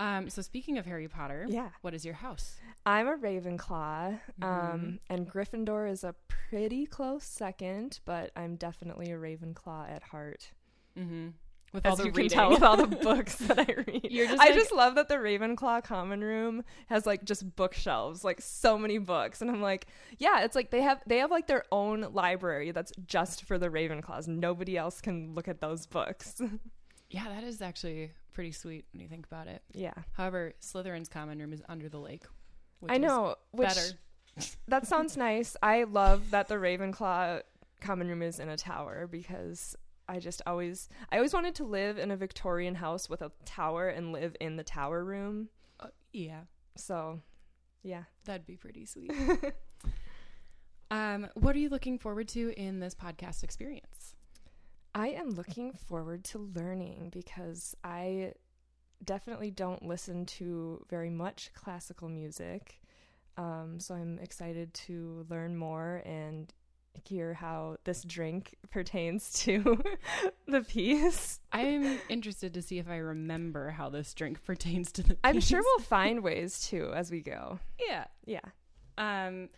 Um, 0.00 0.30
so 0.30 0.42
speaking 0.42 0.78
of 0.78 0.86
Harry 0.86 1.06
Potter, 1.08 1.44
Yeah. 1.48 1.68
what 1.82 1.92
is 1.94 2.04
your 2.04 2.14
house? 2.14 2.56
I'm 2.86 3.06
a 3.06 3.16
Ravenclaw, 3.18 4.18
um, 4.42 4.98
and 5.10 5.30
Gryffindor 5.30 5.90
is 5.90 6.02
a 6.04 6.14
pretty 6.26 6.86
close 6.86 7.24
second, 7.24 8.00
but 8.06 8.30
I'm 8.34 8.56
definitely 8.56 9.12
a 9.12 9.16
Ravenclaw 9.18 9.90
at 9.90 10.02
heart. 10.04 10.52
Mm-hmm. 10.98 11.28
With 11.72 11.86
As 11.86 11.90
all 11.92 11.96
the 11.98 12.04
you 12.06 12.10
reading. 12.10 12.30
can 12.30 12.38
tell 12.38 12.50
with 12.50 12.62
all 12.64 12.76
the 12.76 12.86
books 13.04 13.36
that 13.36 13.58
I 13.60 13.74
read. 13.86 14.08
Just 14.10 14.32
I 14.40 14.46
like- 14.46 14.54
just 14.54 14.72
love 14.72 14.96
that 14.96 15.08
the 15.08 15.14
Ravenclaw 15.14 15.84
common 15.84 16.20
room 16.22 16.64
has 16.88 17.06
like 17.06 17.24
just 17.24 17.54
bookshelves, 17.54 18.24
like 18.24 18.40
so 18.40 18.76
many 18.76 18.98
books, 18.98 19.40
and 19.40 19.50
I'm 19.50 19.62
like, 19.62 19.86
yeah, 20.18 20.42
it's 20.42 20.56
like 20.56 20.70
they 20.70 20.80
have 20.82 21.00
they 21.06 21.18
have 21.18 21.30
like 21.30 21.46
their 21.46 21.64
own 21.70 22.08
library 22.12 22.72
that's 22.72 22.92
just 23.06 23.44
for 23.44 23.56
the 23.56 23.68
Ravenclaws. 23.68 24.26
Nobody 24.26 24.76
else 24.76 25.00
can 25.00 25.34
look 25.34 25.46
at 25.46 25.60
those 25.60 25.86
books. 25.86 26.40
yeah, 27.10 27.26
that 27.28 27.44
is 27.44 27.62
actually 27.62 28.10
pretty 28.32 28.50
sweet 28.52 28.84
when 28.92 29.00
you 29.00 29.08
think 29.08 29.26
about 29.26 29.46
it. 29.46 29.62
yeah, 29.72 29.94
However, 30.12 30.54
Slytherin's 30.60 31.08
common 31.08 31.38
room 31.38 31.52
is 31.52 31.62
under 31.68 31.88
the 31.88 31.98
lake. 31.98 32.24
Which 32.80 32.90
I 32.92 32.96
know. 32.98 33.30
Is 33.30 33.36
Which 33.52 33.68
better. 33.68 33.86
that 34.68 34.86
sounds 34.86 35.16
nice. 35.16 35.56
I 35.62 35.84
love 35.84 36.30
that 36.30 36.48
the 36.48 36.54
Ravenclaw 36.54 37.42
common 37.80 38.08
room 38.08 38.22
is 38.22 38.40
in 38.40 38.48
a 38.48 38.56
tower 38.56 39.06
because 39.10 39.76
I 40.10 40.18
just 40.18 40.42
always 40.44 40.88
I 41.12 41.16
always 41.16 41.32
wanted 41.32 41.54
to 41.56 41.64
live 41.64 41.96
in 41.96 42.10
a 42.10 42.16
Victorian 42.16 42.74
house 42.74 43.08
with 43.08 43.22
a 43.22 43.30
tower 43.44 43.88
and 43.88 44.12
live 44.12 44.34
in 44.40 44.56
the 44.56 44.64
tower 44.64 45.04
room. 45.04 45.48
Uh, 45.78 45.86
yeah, 46.12 46.40
So, 46.76 47.20
yeah. 47.84 48.02
that'd 48.24 48.44
be 48.44 48.56
pretty 48.56 48.86
sweet. 48.86 49.12
um, 50.90 51.28
what 51.34 51.54
are 51.54 51.60
you 51.60 51.68
looking 51.68 51.96
forward 51.96 52.26
to 52.28 52.52
in 52.60 52.80
this 52.80 52.94
podcast 52.94 53.44
experience? 53.44 54.16
I 54.96 55.10
am 55.10 55.30
looking 55.30 55.72
forward 55.74 56.24
to 56.24 56.50
learning 56.56 57.10
because 57.12 57.76
I 57.84 58.32
definitely 59.04 59.52
don't 59.52 59.86
listen 59.86 60.26
to 60.26 60.84
very 60.90 61.10
much 61.10 61.52
classical 61.54 62.08
music. 62.08 62.80
Um, 63.36 63.78
so 63.78 63.94
I'm 63.94 64.18
excited 64.18 64.74
to 64.74 65.24
learn 65.30 65.56
more 65.56 66.02
and 66.04 66.52
hear 67.04 67.34
how 67.34 67.76
this 67.84 68.02
drink 68.02 68.56
pertains 68.70 69.32
to 69.44 69.82
the 70.46 70.60
piece. 70.62 71.40
I'm 71.52 71.98
interested 72.08 72.54
to 72.54 72.62
see 72.62 72.78
if 72.78 72.88
I 72.88 72.96
remember 72.96 73.70
how 73.70 73.88
this 73.88 74.12
drink 74.14 74.44
pertains 74.44 74.92
to 74.92 75.02
the. 75.02 75.16
I'm 75.24 75.40
sure 75.40 75.60
we'll 75.62 75.84
find 75.84 76.22
ways 76.22 76.60
too 76.68 76.92
as 76.94 77.10
we 77.10 77.20
go. 77.20 77.58
Yeah. 77.78 78.04
Yeah. 78.26 78.40
Um. 78.98 79.48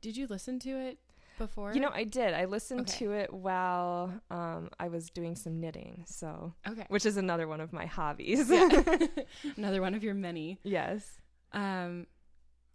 Did 0.00 0.16
you 0.16 0.26
listen 0.28 0.58
to 0.60 0.70
it 0.70 0.98
before? 1.38 1.74
You 1.74 1.80
know, 1.80 1.90
I 1.92 2.04
did. 2.04 2.32
I 2.32 2.44
listened 2.44 2.82
Okay. 2.82 2.98
to 3.06 3.12
it 3.12 3.32
while 3.32 4.12
um, 4.30 4.70
I 4.78 4.86
was 4.88 5.10
doing 5.10 5.34
some 5.34 5.58
knitting. 5.60 6.04
So, 6.06 6.54
Okay. 6.68 6.84
which 6.88 7.04
is 7.04 7.16
another 7.16 7.48
one 7.48 7.60
of 7.60 7.72
my 7.72 7.86
hobbies. 7.86 8.48
Another 9.56 9.80
one 9.80 9.94
of 9.94 10.04
your 10.04 10.14
many. 10.14 10.58
yes. 10.62 11.04
Um, 11.52 12.06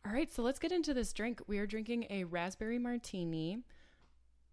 all 0.05 0.13
right, 0.13 0.31
so 0.31 0.43
let's 0.43 0.59
get 0.59 0.71
into 0.71 0.93
this 0.93 1.13
drink. 1.13 1.41
We 1.47 1.59
are 1.59 1.65
drinking 1.65 2.07
a 2.09 2.25
raspberry 2.25 2.77
martini. 2.77 3.59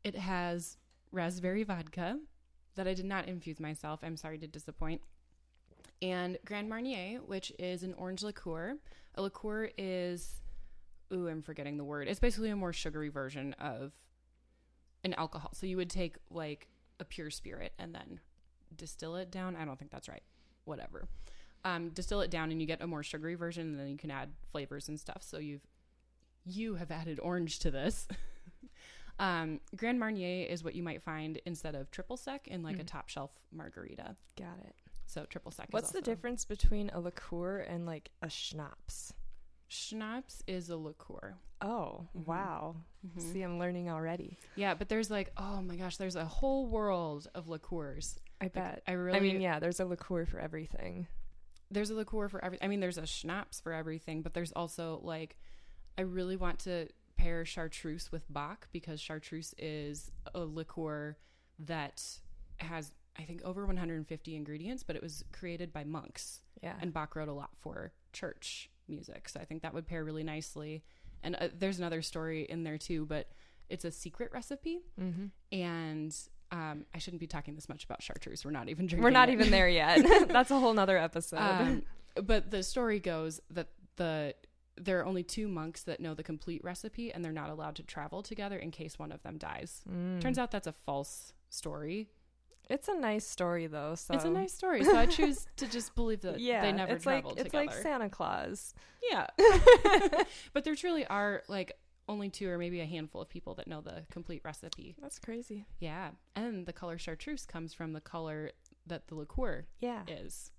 It 0.04 0.16
has 0.16 0.76
raspberry 1.10 1.64
vodka 1.64 2.18
that 2.76 2.86
I 2.86 2.94
did 2.94 3.04
not 3.04 3.26
infuse 3.26 3.58
myself. 3.58 4.00
I'm 4.02 4.16
sorry 4.16 4.38
to 4.38 4.46
disappoint. 4.46 5.00
And 6.02 6.38
Grand 6.44 6.68
Marnier, 6.68 7.18
which 7.18 7.52
is 7.58 7.82
an 7.82 7.94
orange 7.94 8.22
liqueur. 8.22 8.76
A 9.16 9.22
liqueur 9.22 9.70
is, 9.76 10.40
ooh, 11.12 11.28
I'm 11.28 11.42
forgetting 11.42 11.76
the 11.76 11.84
word. 11.84 12.06
It's 12.06 12.20
basically 12.20 12.50
a 12.50 12.56
more 12.56 12.72
sugary 12.72 13.08
version 13.08 13.54
of 13.54 13.92
an 15.02 15.14
alcohol. 15.14 15.50
So 15.52 15.66
you 15.66 15.76
would 15.76 15.90
take 15.90 16.16
like 16.30 16.68
a 17.00 17.04
pure 17.04 17.30
spirit 17.30 17.72
and 17.78 17.92
then 17.92 18.20
distill 18.76 19.16
it 19.16 19.32
down. 19.32 19.56
I 19.56 19.64
don't 19.64 19.78
think 19.78 19.90
that's 19.90 20.08
right. 20.08 20.22
Whatever 20.64 21.08
um, 21.64 21.90
distill 21.90 22.20
it 22.22 22.30
down 22.30 22.50
and 22.50 22.60
you 22.60 22.66
get 22.66 22.80
a 22.82 22.86
more 22.86 23.02
sugary 23.02 23.34
version 23.34 23.68
and 23.70 23.78
then 23.78 23.88
you 23.88 23.96
can 23.98 24.10
add 24.10 24.30
flavors 24.50 24.88
and 24.88 24.98
stuff 24.98 25.22
so 25.22 25.38
you've 25.38 25.66
you 26.46 26.76
have 26.76 26.90
added 26.90 27.20
orange 27.20 27.58
to 27.58 27.70
this 27.70 28.08
um, 29.18 29.60
grand 29.76 29.98
marnier 30.00 30.46
is 30.46 30.64
what 30.64 30.74
you 30.74 30.82
might 30.82 31.02
find 31.02 31.40
instead 31.44 31.74
of 31.74 31.90
triple 31.90 32.16
sec 32.16 32.48
in 32.48 32.62
like 32.62 32.78
a 32.78 32.82
Mhm. 32.82 32.86
top 32.86 33.08
shelf 33.08 33.30
margarita 33.52 34.16
Got 34.36 34.58
it. 34.64 34.74
so 35.06 35.24
triple 35.26 35.50
sec 35.52 35.68
What's 35.70 35.92
the 35.92 36.00
difference 36.00 36.44
between 36.46 36.88
a 36.90 37.00
liqueur 37.00 37.58
and 37.58 37.84
like 37.86 38.10
a 38.22 38.30
schnapps? 38.30 39.12
schnapps 39.68 40.42
is 40.46 40.70
a 40.70 40.76
liqueur 40.76 41.36
Oh, 41.62 42.08
Mhm. 42.16 42.24
wow. 42.24 42.76
Mhm. 43.06 43.20
See, 43.20 43.42
I'm 43.42 43.58
learning 43.58 43.90
already. 43.90 44.38
yeah 44.56 44.72
but 44.74 44.88
there's 44.88 45.10
like 45.10 45.30
oh 45.36 45.60
my 45.60 45.76
gosh 45.76 45.98
there's 45.98 46.16
a 46.16 46.24
whole 46.24 46.66
world 46.66 47.28
of 47.34 47.48
liqueurs 47.48 48.18
I 48.40 48.44
Like, 48.46 48.54
bet. 48.54 48.82
i 48.86 48.92
really 48.92 49.18
I 49.18 49.20
mean, 49.20 49.40
yeah, 49.42 49.58
there's 49.58 49.78
a 49.80 49.84
liqueur 49.84 50.24
for 50.24 50.38
everything. 50.40 51.06
There's 51.70 51.90
a 51.90 51.94
liqueur 51.94 52.28
for 52.28 52.44
every 52.44 52.58
I 52.62 52.68
mean 52.68 52.80
there's 52.80 52.98
a 52.98 53.06
schnapps 53.06 53.60
for 53.60 53.72
everything, 53.72 54.22
but 54.22 54.34
there's 54.34 54.52
also 54.52 55.00
like 55.02 55.36
I 55.98 56.02
really 56.02 56.36
want 56.36 56.60
to 56.60 56.88
pair 57.16 57.44
chartreuse 57.44 58.10
with 58.10 58.24
Bach 58.32 58.68
because 58.72 59.00
chartreuse 59.00 59.54
is 59.58 60.10
a 60.34 60.40
liqueur 60.40 61.16
that 61.60 62.02
has 62.58 62.92
I 63.18 63.22
think 63.22 63.42
over 63.44 63.66
150 63.66 64.36
ingredients, 64.36 64.82
but 64.82 64.96
it 64.96 65.02
was 65.02 65.24
created 65.32 65.72
by 65.72 65.84
monks 65.84 66.40
Yeah. 66.62 66.76
and 66.80 66.92
Bach 66.92 67.14
wrote 67.16 67.28
a 67.28 67.32
lot 67.32 67.50
for 67.60 67.92
church 68.12 68.70
music. 68.88 69.28
So 69.28 69.40
I 69.40 69.44
think 69.44 69.62
that 69.62 69.74
would 69.74 69.86
pair 69.86 70.04
really 70.04 70.24
nicely. 70.24 70.82
And 71.22 71.36
uh, 71.36 71.48
there's 71.56 71.78
another 71.78 72.02
story 72.02 72.42
in 72.44 72.62
there 72.64 72.78
too, 72.78 73.04
but 73.06 73.30
it's 73.68 73.84
a 73.84 73.90
secret 73.90 74.30
recipe 74.32 74.80
mm-hmm. 74.98 75.26
and 75.52 76.16
um, 76.52 76.84
I 76.94 76.98
shouldn't 76.98 77.20
be 77.20 77.26
talking 77.26 77.54
this 77.54 77.68
much 77.68 77.84
about 77.84 78.02
chartreuse. 78.02 78.44
We're 78.44 78.50
not 78.50 78.68
even 78.68 78.86
drinking. 78.86 79.04
We're 79.04 79.10
not 79.10 79.28
it. 79.28 79.32
even 79.32 79.50
there 79.50 79.68
yet. 79.68 80.04
That's 80.28 80.50
a 80.50 80.58
whole 80.58 80.74
nother 80.74 80.98
episode. 80.98 81.38
Um, 81.38 81.82
but 82.14 82.50
the 82.50 82.62
story 82.62 82.98
goes 82.98 83.40
that 83.50 83.68
the 83.96 84.34
there 84.76 84.98
are 85.00 85.04
only 85.04 85.22
two 85.22 85.46
monks 85.46 85.82
that 85.82 86.00
know 86.00 86.14
the 86.14 86.22
complete 86.22 86.64
recipe, 86.64 87.12
and 87.12 87.24
they're 87.24 87.32
not 87.32 87.50
allowed 87.50 87.76
to 87.76 87.82
travel 87.82 88.22
together 88.22 88.56
in 88.56 88.70
case 88.70 88.98
one 88.98 89.12
of 89.12 89.22
them 89.22 89.36
dies. 89.38 89.82
Mm. 89.90 90.20
Turns 90.20 90.38
out 90.38 90.50
that's 90.50 90.66
a 90.66 90.72
false 90.72 91.32
story. 91.50 92.08
it's 92.68 92.88
a 92.88 92.94
nice 92.94 93.26
story 93.26 93.66
though. 93.66 93.94
So 93.94 94.14
It's 94.14 94.24
a 94.24 94.30
nice 94.30 94.52
story, 94.52 94.84
so 94.84 94.96
I 94.96 95.06
choose 95.18 95.46
to 95.56 95.68
just 95.68 95.94
believe 95.94 96.22
that 96.22 96.40
yeah. 96.40 96.62
they 96.62 96.72
never 96.72 96.94
it's 96.94 97.06
like 97.06 97.24
it's 97.26 97.44
together. 97.44 97.66
like 97.66 97.74
Santa 97.74 98.08
Claus. 98.08 98.74
yeah, 99.08 99.26
but 100.52 100.64
there 100.64 100.74
truly 100.74 101.06
are 101.06 101.42
like 101.48 101.72
only 102.10 102.28
two 102.28 102.48
or 102.50 102.58
maybe 102.58 102.80
a 102.80 102.86
handful 102.86 103.22
of 103.22 103.28
people 103.28 103.54
that 103.54 103.66
know 103.68 103.80
the 103.80 104.02
complete 104.10 104.42
recipe. 104.44 104.96
That's 105.00 105.18
crazy. 105.18 105.64
Yeah, 105.78 106.10
and 106.36 106.66
the 106.66 106.72
color 106.72 106.98
chartreuse 106.98 107.46
comes 107.46 107.72
from 107.72 107.92
the 107.92 108.00
color 108.00 108.50
that 108.86 109.06
the 109.08 109.14
liqueur 109.14 109.66
Yeah. 109.80 110.02
is. 110.08 110.50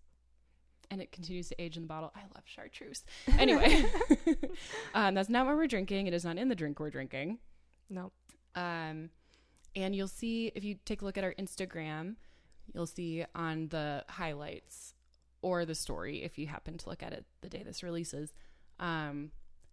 And 0.90 1.02
it 1.02 1.12
continues 1.12 1.48
to 1.50 1.62
age 1.62 1.78
in 1.78 1.84
the 1.84 1.88
bottle. 1.88 2.12
I 2.16 2.22
love 2.34 2.44
chartreuse. 2.46 3.04
Anyway, 3.40 3.86
um, 4.94 5.14
that's 5.14 5.30
not 5.30 5.46
what 5.46 5.56
we're 5.56 5.68
drinking. 5.68 6.08
It 6.08 6.14
is 6.14 6.26
not 6.26 6.38
in 6.38 6.50
the 6.50 6.56
drink 6.56 6.80
we're 6.80 6.90
drinking. 6.90 7.40
No. 7.90 8.12
Um, 8.56 9.10
and 9.76 9.96
you'll 9.96 10.08
see 10.08 10.52
if 10.56 10.64
you 10.64 10.76
take 10.86 11.02
a 11.02 11.06
look 11.06 11.18
at 11.18 11.24
our 11.24 11.34
Instagram, 11.40 12.16
you'll 12.74 12.86
see 12.88 13.26
on 13.36 13.68
the 13.70 14.04
highlights 14.10 14.94
or 15.42 15.66
the 15.66 15.76
story, 15.76 16.24
if 16.24 16.38
you 16.38 16.48
happen 16.48 16.78
to 16.78 16.90
look 16.90 17.02
at 17.04 17.14
it 17.14 17.26
the 17.42 17.50
day 17.50 17.64
this 17.64 17.84
releases, 17.84 18.34
um, 18.80 19.32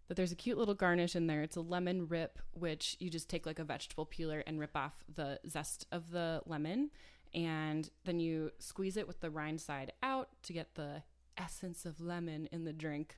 that 0.09 0.15
there's 0.17 0.33
a 0.33 0.35
cute 0.35 0.57
little 0.57 0.73
garnish 0.73 1.15
in 1.15 1.27
there. 1.27 1.41
It's 1.43 1.55
a 1.55 1.61
lemon 1.61 2.07
rip, 2.07 2.37
which 2.51 2.97
you 2.99 3.09
just 3.09 3.29
take 3.29 3.45
like 3.45 3.59
a 3.59 3.63
vegetable 3.63 4.05
peeler 4.05 4.43
and 4.45 4.59
rip 4.59 4.75
off 4.75 5.05
the 5.15 5.39
zest 5.47 5.85
of 5.91 6.11
the 6.11 6.41
lemon. 6.45 6.89
And 7.33 7.89
then 8.03 8.19
you 8.19 8.51
squeeze 8.59 8.97
it 8.97 9.07
with 9.07 9.21
the 9.21 9.29
rind 9.29 9.61
side 9.61 9.93
out 10.03 10.29
to 10.43 10.51
get 10.53 10.75
the 10.75 11.03
essence 11.37 11.85
of 11.85 12.01
lemon 12.01 12.49
in 12.51 12.65
the 12.65 12.73
drink. 12.73 13.15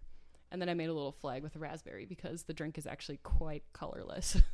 And 0.51 0.61
then 0.61 0.67
I 0.69 0.73
made 0.73 0.89
a 0.89 0.93
little 0.93 1.13
flag 1.13 1.43
with 1.43 1.55
a 1.55 1.59
raspberry 1.59 2.05
because 2.05 2.43
the 2.43 2.53
drink 2.53 2.77
is 2.77 2.85
actually 2.85 3.17
quite 3.23 3.63
colorless. 3.73 4.37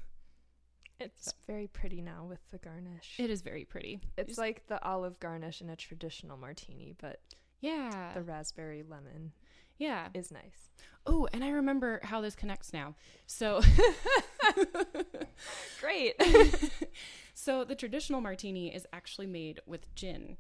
It's 1.00 1.32
very 1.46 1.68
pretty 1.68 2.02
now 2.02 2.26
with 2.28 2.40
the 2.50 2.58
garnish. 2.58 3.18
It 3.20 3.30
is 3.30 3.42
very 3.44 3.66
pretty. 3.66 4.00
it's 4.18 4.30
Just- 4.30 4.40
like 4.40 4.66
the 4.68 4.84
olive 4.84 5.20
garnish 5.20 5.62
in 5.62 5.70
a 5.70 5.76
traditional 5.76 6.38
martini, 6.38 6.96
but 7.00 7.20
yeah, 7.62 8.14
the 8.16 8.24
raspberry 8.24 8.82
lemon 8.82 9.32
yeah. 9.78 10.08
is 10.14 10.32
nice. 10.32 10.72
Oh, 11.06 11.28
and 11.32 11.44
I 11.44 11.50
remember 11.50 12.02
how 12.04 12.20
this 12.22 12.36
connects 12.36 12.74
now. 12.74 12.96
So, 13.28 13.62
Great. 15.80 16.16
so 17.34 17.64
the 17.64 17.76
traditional 17.76 18.22
martini 18.22 18.74
is 18.74 18.86
actually 18.94 19.28
made 19.28 19.60
with 19.66 19.94
gin, 19.96 20.38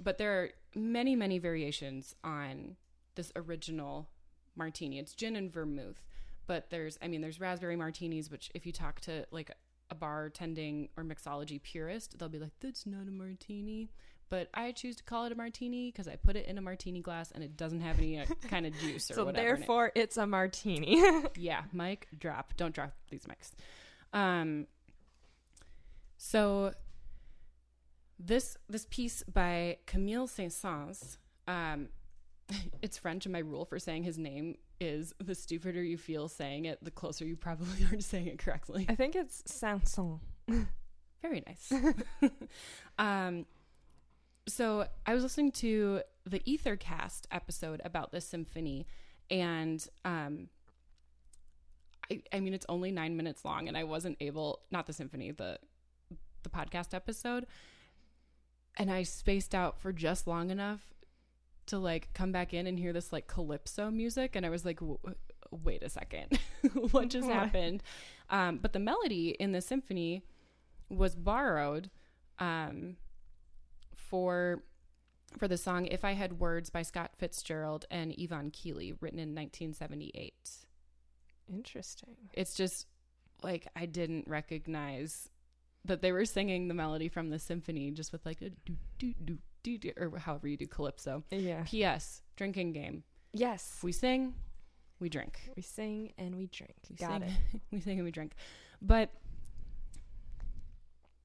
but 0.00 0.18
there 0.18 0.32
are 0.42 0.50
many, 0.74 1.16
many 1.16 1.38
variations 1.38 2.14
on 2.24 2.76
this 3.14 3.32
original 3.36 4.08
martini. 4.56 4.98
It's 4.98 5.14
gin 5.14 5.36
and 5.36 5.52
vermouth, 5.52 6.02
but 6.46 6.70
there's, 6.70 6.98
I 7.00 7.08
mean, 7.08 7.20
there's 7.20 7.40
raspberry 7.40 7.76
martinis, 7.76 8.30
which 8.30 8.50
if 8.54 8.66
you 8.66 8.72
talk 8.72 9.00
to 9.02 9.26
like 9.30 9.50
a 9.90 9.94
bartending 9.94 10.88
or 10.96 11.04
mixology 11.04 11.62
purist, 11.62 12.18
they'll 12.18 12.28
be 12.28 12.38
like, 12.38 12.58
"That's 12.60 12.86
not 12.86 13.06
a 13.06 13.10
martini." 13.10 13.90
But 14.30 14.48
I 14.54 14.72
choose 14.72 14.96
to 14.96 15.04
call 15.04 15.26
it 15.26 15.32
a 15.32 15.34
martini 15.34 15.90
because 15.90 16.08
I 16.08 16.16
put 16.16 16.36
it 16.36 16.46
in 16.46 16.58
a 16.58 16.60
martini 16.60 17.00
glass 17.00 17.30
and 17.30 17.44
it 17.44 17.56
doesn't 17.56 17.80
have 17.80 17.98
any 17.98 18.18
uh, 18.18 18.24
kind 18.48 18.66
of 18.66 18.76
juice 18.78 19.10
or 19.10 19.14
so 19.14 19.24
whatever. 19.24 19.54
it. 19.54 19.58
therefore, 19.58 19.92
it's 19.94 20.16
a 20.16 20.26
martini. 20.26 21.02
yeah, 21.36 21.62
mic 21.72 22.08
drop. 22.18 22.54
Don't 22.56 22.74
drop 22.74 22.92
these 23.10 23.24
mics. 23.26 23.52
Um 24.12 24.66
so 26.16 26.72
this 28.18 28.56
this 28.68 28.86
piece 28.90 29.22
by 29.24 29.78
Camille 29.86 30.26
Saint-Saëns, 30.26 31.18
um 31.46 31.88
it's 32.82 32.98
French, 32.98 33.26
and 33.26 33.32
my 33.32 33.40
rule 33.40 33.64
for 33.64 33.78
saying 33.78 34.04
his 34.04 34.18
name 34.18 34.56
is 34.80 35.14
the 35.18 35.34
stupider 35.34 35.82
you 35.82 35.96
feel 35.96 36.28
saying 36.28 36.64
it, 36.66 36.78
the 36.82 36.90
closer 36.90 37.24
you 37.24 37.36
probably 37.36 37.84
are 37.84 37.96
to 37.96 38.02
saying 38.02 38.26
it 38.26 38.38
correctly. 38.38 38.86
I 38.88 38.94
think 38.94 39.14
it's 39.16 39.42
Sanson. 39.46 40.20
Very 41.22 41.42
nice. 41.46 41.72
um, 42.98 43.46
so 44.46 44.86
I 45.06 45.14
was 45.14 45.22
listening 45.22 45.52
to 45.52 46.02
the 46.26 46.40
Ethercast 46.40 47.22
episode 47.30 47.80
about 47.84 48.12
the 48.12 48.20
symphony, 48.20 48.86
and 49.30 49.86
um, 50.04 50.48
I, 52.10 52.22
I 52.32 52.40
mean 52.40 52.54
it's 52.54 52.66
only 52.68 52.90
nine 52.90 53.16
minutes 53.16 53.44
long, 53.44 53.68
and 53.68 53.76
I 53.76 53.84
wasn't 53.84 54.16
able 54.20 54.60
not 54.70 54.86
the 54.86 54.92
symphony 54.92 55.30
the 55.30 55.58
the 56.42 56.48
podcast 56.50 56.92
episode, 56.94 57.46
and 58.76 58.90
I 58.90 59.02
spaced 59.02 59.54
out 59.54 59.80
for 59.80 59.92
just 59.92 60.26
long 60.26 60.50
enough 60.50 60.80
to 61.66 61.78
like 61.78 62.10
come 62.12 62.30
back 62.32 62.52
in 62.52 62.66
and 62.66 62.78
hear 62.78 62.92
this 62.92 63.12
like 63.12 63.26
calypso 63.26 63.90
music, 63.90 64.36
and 64.36 64.44
I 64.46 64.50
was 64.50 64.64
like. 64.64 64.80
Wait 65.62 65.84
a 65.84 65.88
second, 65.88 66.40
what 66.90 67.08
just 67.10 67.28
What? 67.28 67.36
happened? 67.36 67.80
Um, 68.28 68.58
but 68.58 68.72
the 68.72 68.80
melody 68.80 69.28
in 69.38 69.52
the 69.52 69.60
symphony 69.60 70.24
was 70.88 71.14
borrowed 71.14 71.90
um, 72.40 72.96
for 74.14 74.62
for 75.36 75.48
the 75.48 75.58
song 75.58 75.86
"If 75.86 76.04
I 76.04 76.12
Had 76.12 76.38
Words" 76.38 76.70
by 76.70 76.82
Scott 76.82 77.10
Fitzgerald 77.18 77.84
and 77.90 78.14
Yvonne 78.16 78.52
Keeley, 78.52 78.92
written 79.00 79.18
in 79.18 79.30
1978. 79.30 80.32
Interesting. 81.52 82.14
It's 82.32 82.54
just 82.54 82.86
like 83.42 83.66
I 83.74 83.86
didn't 83.86 84.28
recognize 84.28 85.28
that 85.84 86.00
they 86.00 86.12
were 86.12 86.24
singing 86.24 86.68
the 86.68 86.74
melody 86.74 87.08
from 87.08 87.30
the 87.30 87.40
symphony 87.40 87.90
just 87.90 88.12
with 88.12 88.24
like 88.24 88.40
a 88.40 88.50
do 88.50 88.76
do 89.00 89.14
do 89.24 89.38
do 89.64 89.78
do 89.78 89.90
or 89.96 90.16
however 90.16 90.46
you 90.46 90.56
do 90.56 90.68
calypso. 90.68 91.24
Yeah. 91.32 91.64
P.S. 91.66 92.22
Drinking 92.36 92.72
game. 92.72 93.02
Yes. 93.32 93.80
We 93.82 93.90
sing, 93.90 94.34
we 95.00 95.08
drink. 95.08 95.40
We 95.56 95.62
sing 95.62 96.12
and 96.18 96.36
we 96.36 96.46
drink. 96.46 96.76
We 96.88 96.94
Got 96.94 97.22
sing, 97.22 97.30
it. 97.52 97.60
we 97.72 97.80
sing 97.80 97.98
and 97.98 98.04
we 98.04 98.12
drink. 98.12 98.34
But 98.80 99.10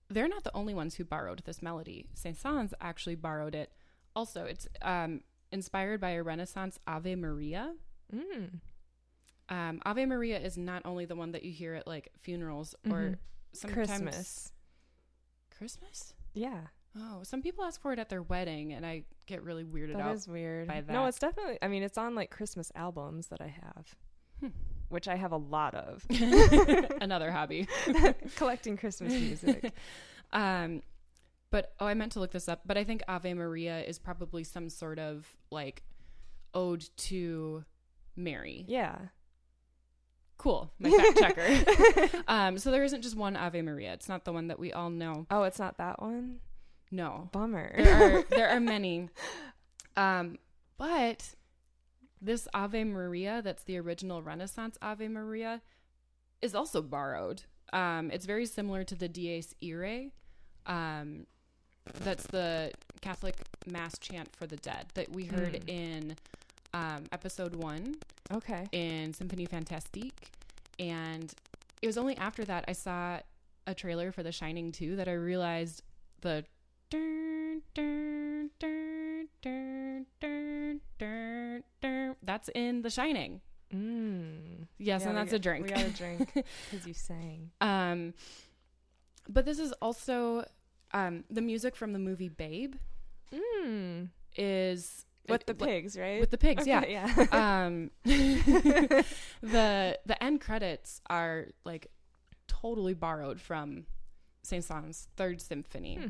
they're 0.09 0.27
not 0.27 0.43
the 0.43 0.55
only 0.55 0.73
ones 0.73 0.95
who 0.95 1.03
borrowed 1.05 1.43
this 1.45 1.61
melody. 1.61 2.07
Saint-Saëns 2.15 2.73
actually 2.81 3.15
borrowed 3.15 3.55
it. 3.55 3.71
Also, 4.15 4.45
it's 4.45 4.67
um, 4.81 5.21
inspired 5.51 6.01
by 6.01 6.11
a 6.11 6.23
Renaissance 6.23 6.79
Ave 6.87 7.15
Maria. 7.15 7.75
Mm. 8.13 8.59
Um, 9.49 9.81
Ave 9.85 10.05
Maria 10.05 10.39
is 10.39 10.57
not 10.57 10.81
only 10.85 11.05
the 11.05 11.15
one 11.15 11.31
that 11.31 11.43
you 11.43 11.51
hear 11.51 11.73
at 11.75 11.87
like 11.87 12.09
funerals 12.19 12.75
or 12.89 12.91
Mhm. 12.91 13.17
sometimes 13.53 13.89
Christmas. 13.89 14.51
Christmas. 15.55 16.13
Yeah. 16.33 16.67
Oh, 16.97 17.21
some 17.23 17.41
people 17.41 17.63
ask 17.63 17.79
for 17.81 17.93
it 17.93 17.99
at 17.99 18.09
their 18.09 18.23
wedding, 18.23 18.73
and 18.73 18.85
I 18.85 19.03
get 19.27 19.43
really 19.43 19.63
weirded 19.63 19.93
That 19.93 20.01
out. 20.07 20.15
is 20.15 20.27
weird. 20.27 20.67
by 20.67 20.81
No, 20.87 21.05
it's 21.05 21.19
definitely. 21.19 21.59
I 21.61 21.67
mean, 21.67 21.83
it's 21.83 21.97
on 21.97 22.15
like 22.15 22.31
Christmas 22.31 22.71
albums 22.75 23.27
that 23.27 23.41
I 23.41 23.47
have, 23.47 23.95
Hmm. 24.39 24.47
Which 24.89 25.07
I 25.07 25.15
have 25.15 25.31
a 25.31 25.37
lot 25.37 25.75
of. 25.75 26.05
Another 27.01 27.31
hobby. 27.31 27.67
Collecting 28.35 28.77
Christmas 28.77 29.13
music. 29.13 29.71
um, 30.33 30.81
but 31.51 31.73
oh, 31.79 31.85
I 31.85 31.93
meant 31.93 32.11
to 32.13 32.19
look 32.19 32.31
this 32.31 32.47
up. 32.49 32.61
But 32.65 32.77
I 32.77 32.83
think 32.83 33.01
Ave 33.07 33.33
Maria 33.33 33.81
is 33.81 33.97
probably 33.97 34.43
some 34.43 34.69
sort 34.69 34.99
of 34.99 35.27
like 35.51 35.83
ode 36.53 36.87
to 36.97 37.63
Mary. 38.15 38.65
Yeah. 38.67 38.97
Cool, 40.37 40.71
my 40.79 40.89
fact 40.89 41.19
checker. 41.19 42.23
um, 42.29 42.57
so 42.57 42.71
there 42.71 42.83
isn't 42.83 43.01
just 43.01 43.17
one 43.17 43.35
Ave 43.35 43.61
Maria. 43.61 43.91
It's 43.93 44.07
not 44.07 44.23
the 44.23 44.31
one 44.31 44.47
that 44.47 44.57
we 44.57 44.71
all 44.71 44.89
know. 44.89 45.25
Oh, 45.29 45.43
it's 45.43 45.59
not 45.59 45.77
that 45.79 46.01
one. 46.01 46.39
No, 46.91 47.29
Bummer. 47.33 47.73
there 47.77 48.17
are 48.19 48.23
there 48.23 48.49
are 48.49 48.59
many. 48.59 49.09
Um, 49.97 50.39
but 50.77 51.35
this 52.21 52.47
Ave 52.53 52.83
Maria, 52.83 53.41
that's 53.41 53.63
the 53.63 53.77
original 53.77 54.21
Renaissance 54.21 54.77
Ave 54.81 55.07
Maria, 55.07 55.61
is 56.41 56.53
also 56.55 56.81
borrowed. 56.81 57.43
Um, 57.71 58.11
it's 58.11 58.25
very 58.25 58.45
similar 58.45 58.83
to 58.83 58.95
the 58.95 59.07
Dies 59.07 59.53
Irae. 59.63 60.11
Um, 60.65 61.25
that's 62.01 62.23
the 62.27 62.71
Catholic 63.01 63.35
mass 63.65 63.97
chant 63.99 64.35
for 64.35 64.45
the 64.47 64.57
dead 64.57 64.87
that 64.95 65.09
we 65.11 65.25
heard 65.25 65.53
Mm. 65.53 65.69
in 65.69 66.15
um, 66.73 67.05
episode 67.11 67.55
one 67.55 67.95
okay. 68.31 68.67
in 68.71 69.13
Symphonie 69.13 69.47
Fantastique. 69.49 70.31
And 70.77 71.33
it 71.81 71.87
was 71.87 71.97
only 71.97 72.15
after 72.17 72.43
that 72.45 72.65
I 72.67 72.73
saw 72.73 73.19
a 73.65 73.73
trailer 73.73 74.11
for 74.11 74.23
The 74.23 74.31
Shining 74.31 74.71
2 74.71 74.95
that 74.97 75.07
I 75.07 75.13
realized 75.13 75.83
the 76.21 76.45
dun, 76.89 77.61
dun, 77.73 78.49
dun, 78.59 79.29
that's 82.23 82.49
in 82.55 82.81
The 82.81 82.89
Shining. 82.89 83.41
Mm. 83.73 84.67
Yes, 84.77 85.01
Yeah, 85.03 85.09
and 85.09 85.17
that's 85.17 85.31
got- 85.31 85.35
a 85.35 85.39
drink. 85.39 85.65
We 85.67 85.71
got 85.73 85.85
a 85.85 85.89
drink 85.91 86.31
because 86.71 86.87
you 86.87 86.93
sang. 86.93 87.51
um, 87.61 88.13
but 89.27 89.45
this 89.45 89.59
is 89.59 89.71
also 89.81 90.43
um, 90.91 91.23
the 91.29 91.41
music 91.41 91.75
from 91.75 91.93
the 91.93 91.99
movie 91.99 92.29
Babe 92.29 92.75
Mm. 93.31 94.09
is 94.35 95.05
With 95.27 95.45
the 95.45 95.53
pigs, 95.53 95.95
right? 95.95 96.19
with 96.19 96.31
the 96.31 96.37
pigs, 96.39 96.65
yeah. 96.65 96.83
Yeah. 96.83 97.05
um 97.65 97.91
the 98.03 99.99
the 100.03 100.23
end 100.23 100.41
credits 100.41 100.99
are 101.11 101.47
like 101.63 101.91
totally 102.47 102.95
borrowed 102.95 103.39
from 103.39 103.85
Saint-Saëns 104.41 105.07
third 105.15 105.41
symphony 105.41 105.95
Hmm. 105.95 106.07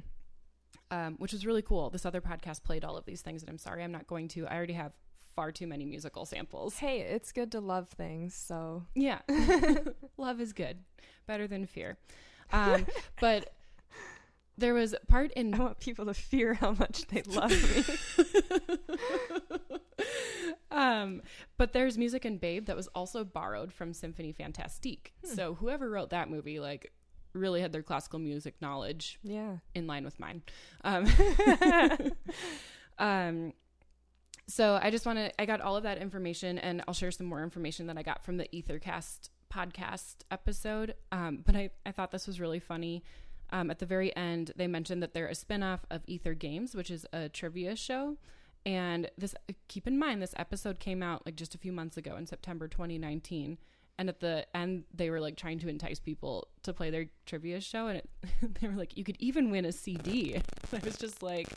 Um, 0.92 1.16
which 1.18 1.34
was 1.34 1.46
really 1.46 1.62
cool. 1.62 1.90
This 1.90 2.06
other 2.06 2.22
podcast 2.22 2.64
played 2.64 2.84
all 2.84 2.98
of 2.98 3.06
these 3.06 3.22
things 3.22 3.42
and 3.42 3.50
i'm 3.50 3.58
sorry 3.58 3.84
i'm 3.84 3.92
not 3.92 4.08
going 4.08 4.28
to. 4.30 4.48
I 4.48 4.56
already 4.56 4.74
have 4.74 4.94
far 5.36 5.52
too 5.52 5.68
many 5.68 5.86
musical 5.86 6.26
samples. 6.26 6.78
Hey, 6.78 7.00
it's 7.00 7.32
good 7.32 7.52
to 7.54 7.60
love 7.60 7.88
things, 7.90 8.34
so. 8.36 8.84
Yeah. 8.94 9.20
Love 10.18 10.42
is 10.42 10.52
good. 10.52 10.80
Better 11.28 11.48
than 11.48 11.66
fear. 11.66 11.98
Um, 12.52 12.86
but 13.22 13.54
there 14.58 14.74
was 14.74 14.96
part 15.08 15.32
in 15.34 15.54
I 15.54 15.60
want 15.60 15.80
people 15.80 16.06
to 16.08 16.14
fear 16.14 16.56
how 16.56 16.72
much 16.72 17.08
they 17.08 17.22
love 17.22 17.52
me. 17.52 18.28
um, 20.72 21.22
but 21.58 21.72
there's 21.72 21.98
music 21.98 22.26
in 22.26 22.38
Babe 22.38 22.66
that 22.66 22.76
was 22.76 22.88
also 22.88 23.24
borrowed 23.24 23.72
from 23.72 23.94
Symphony 23.94 24.34
Fantastique. 24.34 25.14
Hmm. 25.26 25.36
So 25.36 25.54
whoever 25.56 25.90
wrote 25.90 26.10
that 26.10 26.30
movie, 26.30 26.60
like, 26.60 26.92
really 27.34 27.62
had 27.62 27.72
their 27.72 27.84
classical 27.84 28.20
music 28.20 28.56
knowledge 28.62 29.20
yeah. 29.24 29.58
in 29.76 29.88
line 29.88 30.04
with 30.04 30.20
mine. 30.20 30.42
Um, 30.84 31.08
um, 33.00 33.54
so 34.48 34.80
I 34.82 34.90
just 34.90 35.06
want 35.06 35.20
to, 35.20 35.42
I 35.42 35.46
got 35.46 35.62
all 35.62 35.78
of 35.78 35.84
that 35.84 36.00
information 36.00 36.58
and 36.58 36.84
I'll 36.88 36.94
share 36.94 37.12
some 37.12 37.28
more 37.28 37.44
information 37.44 37.88
that 37.88 37.98
I 37.98 38.04
got 38.04 38.24
from 38.24 38.38
the 38.38 38.48
Ethercast 38.54 39.30
podcast 39.54 40.16
episode. 40.32 40.96
Um, 41.12 41.44
but 41.46 41.56
I, 41.56 41.70
I 41.86 41.92
thought 41.92 42.12
this 42.12 42.28
was 42.28 42.40
really 42.40 42.60
funny. 42.60 43.04
Um, 43.52 43.72
at 43.72 43.80
the 43.80 43.86
very 43.86 44.16
end, 44.16 44.52
they 44.56 44.68
mentioned 44.68 45.02
that 45.02 45.14
they're 45.14 45.28
a 45.28 45.34
spinoff 45.34 45.80
of 45.90 46.02
Ether 46.08 46.34
Games, 46.34 46.76
which 46.76 46.92
is 46.92 47.06
a 47.14 47.30
trivia 47.30 47.76
show. 47.76 48.18
And 48.66 49.10
this, 49.18 49.34
keep 49.68 49.88
in 49.88 49.98
mind, 49.98 50.22
this 50.22 50.34
episode 50.38 50.80
came 50.80 51.02
out 51.02 51.26
like 51.26 51.36
just 51.36 51.56
a 51.56 51.58
few 51.58 51.72
months 51.72 51.98
ago 51.98 52.16
in 52.18 52.28
September 52.28 52.68
2019. 52.68 53.58
And 54.00 54.08
at 54.08 54.22
the 54.22 54.46
end, 54.56 54.86
they 54.94 55.10
were 55.10 55.20
like 55.20 55.36
trying 55.36 55.60
to 55.60 55.68
entice 55.68 56.00
people 56.00 56.48
to 56.64 56.72
play 56.72 56.90
their 56.90 57.08
trivia 57.26 57.60
show, 57.60 57.88
and 57.88 57.98
it, 57.98 58.10
they 58.62 58.68
were 58.70 58.74
like, 58.76 58.96
"You 58.96 59.04
could 59.04 59.18
even 59.20 59.52
win 59.52 59.66
a 59.66 59.74
CD." 59.74 60.42
I 60.74 60.80
was 60.86 60.96
just 60.96 61.22
like, 61.22 61.50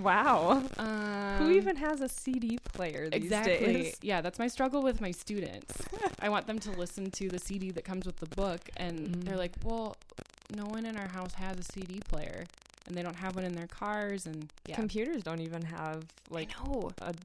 Wow. 0.00 0.62
um, 0.78 1.34
Who 1.36 1.50
even 1.50 1.76
has 1.76 2.00
a 2.00 2.08
CD 2.08 2.56
player 2.72 3.10
these 3.10 3.22
exactly? 3.24 3.72
days? 3.74 3.98
Yeah, 4.00 4.22
that's 4.22 4.38
my 4.38 4.48
struggle 4.48 4.80
with 4.82 5.02
my 5.02 5.10
students. 5.10 5.74
I 6.20 6.30
want 6.30 6.46
them 6.46 6.58
to 6.60 6.70
listen 6.70 7.10
to 7.10 7.28
the 7.28 7.38
CD 7.38 7.70
that 7.72 7.84
comes 7.84 8.06
with 8.06 8.16
the 8.16 8.34
book, 8.34 8.60
and 8.78 9.08
Mm. 9.16 9.24
they're 9.26 9.36
like, 9.36 9.52
"Well, 9.62 9.94
no 10.56 10.64
one 10.64 10.86
in 10.86 10.96
our 10.96 11.08
house 11.08 11.34
has 11.34 11.58
a 11.58 11.62
CD 11.62 12.00
player, 12.08 12.46
and 12.86 12.96
they 12.96 13.02
don't 13.02 13.16
have 13.16 13.36
one 13.36 13.44
in 13.44 13.54
their 13.54 13.66
cars." 13.66 14.24
And 14.24 14.50
yeah, 14.64 14.76
Computers 14.76 15.22
don't 15.22 15.42
even 15.42 15.62
have 15.64 16.06
like 16.30 16.48
a 17.02 17.12
d- 17.12 17.18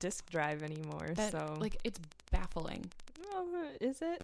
disk 0.00 0.28
drive 0.28 0.64
anymore. 0.64 1.12
That, 1.14 1.30
so 1.30 1.56
like 1.60 1.76
it's 1.84 2.00
baffling. 2.30 2.90
well, 3.32 3.46
is 3.80 4.02
it? 4.02 4.22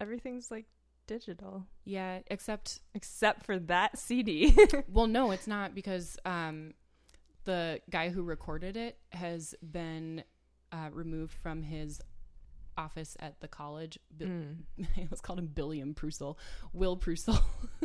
Everything's 0.00 0.50
like 0.50 0.66
digital 1.06 1.66
Yeah, 1.84 2.20
except 2.28 2.80
except 2.94 3.44
for 3.44 3.58
that 3.58 3.98
CD. 3.98 4.56
well, 4.88 5.06
no, 5.06 5.30
it's 5.30 5.46
not 5.46 5.74
because 5.74 6.16
um, 6.24 6.74
the 7.44 7.80
guy 7.90 8.08
who 8.10 8.22
recorded 8.22 8.76
it 8.76 8.98
has 9.10 9.54
been 9.62 10.22
uh, 10.72 10.88
removed 10.92 11.32
from 11.34 11.62
his 11.62 12.00
office 12.78 13.16
at 13.20 13.40
the 13.40 13.48
college. 13.48 13.98
Bi- 14.16 14.26
Mm. 14.26 14.56
Let's 15.10 15.20
call 15.20 15.36
him 15.38 15.46
Billiam 15.46 15.94
Prussel, 15.94 16.36
Will 16.72 16.96
Prussel, 16.96 17.38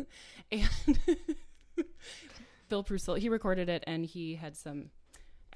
and 0.51 0.69
Bill 2.69 2.83
Prussel. 2.83 3.17
He 3.19 3.29
recorded 3.29 3.69
it, 3.69 3.83
and 3.87 4.05
he 4.05 4.35
had 4.35 4.55
some 4.55 4.89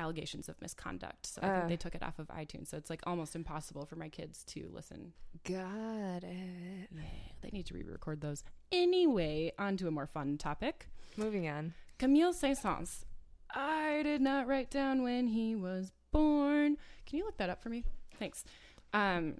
allegations 0.02 0.50
of 0.50 0.60
misconduct. 0.62 1.26
So 1.28 1.42
I 1.44 1.48
think 1.50 1.64
Uh. 1.64 1.68
they 1.68 1.78
took 1.78 1.96
it 1.96 2.04
off 2.04 2.20
of 2.20 2.28
iTunes. 2.28 2.68
So 2.68 2.78
it's 2.78 2.90
like 2.90 3.02
almost 3.06 3.36
impossible 3.36 3.86
for 3.86 3.96
my 3.96 4.10
kids 4.10 4.44
to 4.46 4.70
listen. 4.74 5.14
Got 5.46 6.24
it. 6.24 6.90
Yeah, 6.94 7.02
they 7.42 7.50
need 7.52 7.66
to 7.68 7.74
re-record 7.74 8.22
those. 8.22 8.44
Anyway, 8.72 9.52
on 9.60 9.78
to 9.78 9.88
a 9.88 9.92
more 9.92 10.08
fun 10.08 10.38
topic. 10.38 10.88
Moving 11.18 11.48
on. 11.48 11.74
Camille 12.00 12.34
Saint-Saëns. 12.34 13.06
I 13.54 14.02
did 14.04 14.22
not 14.22 14.48
write 14.48 14.70
down 14.72 15.04
when 15.04 15.28
he 15.28 15.56
was 15.56 15.92
born. 16.12 16.78
Can 17.06 17.20
you 17.20 17.26
look 17.26 17.38
that 17.38 17.50
up 17.50 17.62
for 17.62 17.70
me? 17.70 17.84
Thanks. 18.18 18.44
Um, 18.94 19.36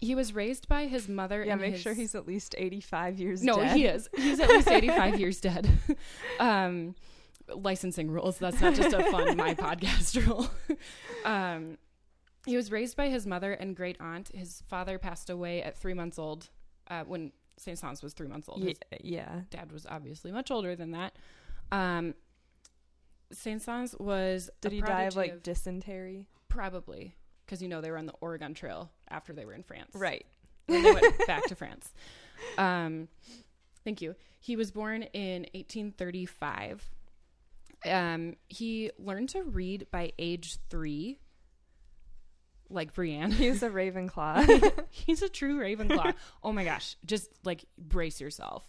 he 0.00 0.14
was 0.14 0.34
raised 0.34 0.68
by 0.68 0.86
his 0.86 1.08
mother. 1.08 1.42
Yeah, 1.44 1.54
make 1.54 1.72
his- 1.72 1.80
sure 1.82 1.94
he's 1.94 2.14
at 2.14 2.26
least 2.26 2.54
85 2.58 3.18
years 3.18 3.42
no, 3.42 3.56
dead. 3.56 3.76
he 3.76 3.86
is. 3.86 4.08
He's 4.16 4.38
at 4.40 4.48
least 4.50 4.68
85 4.68 5.18
years 5.22 5.40
dead. 5.40 5.68
Um, 6.40 6.94
licensing 7.48 8.10
rules. 8.10 8.38
That's 8.38 8.60
not 8.60 8.74
just 8.74 8.94
a 8.94 9.02
fun 9.10 9.36
my 9.36 9.54
podcast 9.54 10.26
rule. 10.26 10.48
Um, 11.24 11.78
he 12.44 12.54
was 12.54 12.70
raised 12.70 12.98
by 12.98 13.08
his 13.08 13.26
mother 13.26 13.54
and 13.54 13.74
great 13.74 13.96
aunt. 13.98 14.28
His 14.34 14.62
father 14.68 14.98
passed 14.98 15.30
away 15.30 15.62
at 15.62 15.74
three 15.74 15.94
months 15.94 16.18
old 16.18 16.50
uh, 16.88 17.04
when 17.04 17.32
Saint 17.56 17.80
Saëns 17.80 18.02
was 18.02 18.12
three 18.12 18.28
months 18.28 18.46
old. 18.46 18.62
His 18.62 18.78
yeah. 19.00 19.40
dad 19.48 19.72
was 19.72 19.86
obviously 19.88 20.32
much 20.32 20.50
older 20.50 20.76
than 20.76 20.90
that. 20.90 21.16
Um, 21.72 22.14
Saint 23.32 23.62
Saëns 23.62 23.98
was 23.98 24.50
Did 24.60 24.72
he 24.72 24.82
die 24.82 25.04
of 25.04 25.16
like 25.16 25.42
dysentery? 25.42 26.26
probably 26.54 27.16
because 27.44 27.60
you 27.60 27.68
know 27.68 27.80
they 27.80 27.90
were 27.90 27.98
on 27.98 28.06
the 28.06 28.14
Oregon 28.20 28.54
Trail 28.54 28.90
after 29.08 29.32
they 29.32 29.44
were 29.44 29.54
in 29.54 29.62
France. 29.62 29.90
Right. 29.94 30.24
when 30.66 30.82
they 30.82 30.92
went 30.92 31.14
back 31.26 31.44
to 31.46 31.54
France. 31.54 31.92
Um, 32.56 33.08
thank 33.82 34.00
you. 34.00 34.14
He 34.40 34.56
was 34.56 34.70
born 34.70 35.02
in 35.02 35.42
1835. 35.54 36.90
Um, 37.84 38.36
he 38.48 38.90
learned 38.98 39.30
to 39.30 39.42
read 39.42 39.86
by 39.90 40.12
age 40.18 40.58
three, 40.70 41.18
like 42.70 42.94
Brienne. 42.94 43.30
He's 43.32 43.62
a 43.62 43.70
Ravenclaw. 43.70 44.84
He's 44.90 45.22
a 45.22 45.28
true 45.28 45.58
Ravenclaw. 45.58 46.14
oh 46.42 46.52
my 46.52 46.64
gosh, 46.64 46.96
just 47.04 47.30
like 47.44 47.64
brace 47.78 48.20
yourself. 48.20 48.68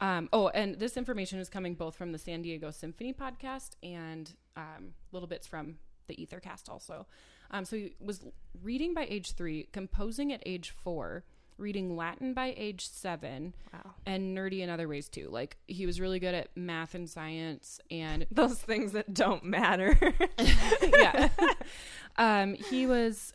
Um, 0.00 0.28
oh, 0.32 0.48
and 0.48 0.78
this 0.78 0.96
information 0.96 1.38
is 1.38 1.48
coming 1.48 1.74
both 1.74 1.96
from 1.96 2.12
the 2.12 2.18
San 2.18 2.42
Diego 2.42 2.70
Symphony 2.70 3.14
podcast 3.14 3.70
and 3.82 4.30
um, 4.56 4.92
little 5.10 5.28
bits 5.28 5.46
from 5.46 5.76
the 6.06 6.14
Ethercast 6.16 6.68
also. 6.68 7.06
Um, 7.50 7.64
so 7.64 7.76
he 7.76 7.94
was 8.00 8.24
reading 8.62 8.92
by 8.94 9.06
age 9.08 9.32
three, 9.32 9.68
composing 9.72 10.32
at 10.32 10.42
age 10.44 10.70
four, 10.70 11.24
reading 11.58 11.96
Latin 11.96 12.34
by 12.34 12.54
age 12.56 12.86
seven, 12.88 13.54
wow. 13.72 13.94
and 14.04 14.36
nerdy 14.36 14.60
in 14.60 14.70
other 14.70 14.88
ways 14.88 15.08
too. 15.08 15.28
Like 15.30 15.56
he 15.66 15.86
was 15.86 16.00
really 16.00 16.18
good 16.18 16.34
at 16.34 16.48
math 16.56 16.94
and 16.94 17.08
science, 17.08 17.80
and 17.90 18.26
Those 18.30 18.58
things 18.58 18.92
that 18.92 19.14
don't 19.14 19.44
matter. 19.44 19.98
yeah. 20.82 21.28
um, 22.16 22.54
he 22.54 22.86
was 22.86 23.32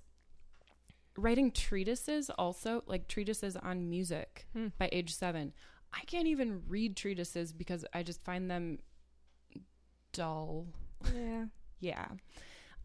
writing 1.17 1.51
treatises 1.51 2.29
also, 2.37 2.83
like 2.87 3.07
treatises 3.07 3.55
on 3.57 3.89
music 3.89 4.47
Hmm. 4.53 4.67
by 4.77 4.89
age 4.91 5.13
seven. 5.13 5.53
I 5.93 6.01
can't 6.05 6.27
even 6.27 6.61
read 6.67 6.95
treatises 6.95 7.51
because 7.51 7.85
I 7.93 8.03
just 8.03 8.23
find 8.23 8.49
them 8.49 8.79
dull. 10.13 10.67
yeah. 11.13 11.45
Yeah. 11.79 12.07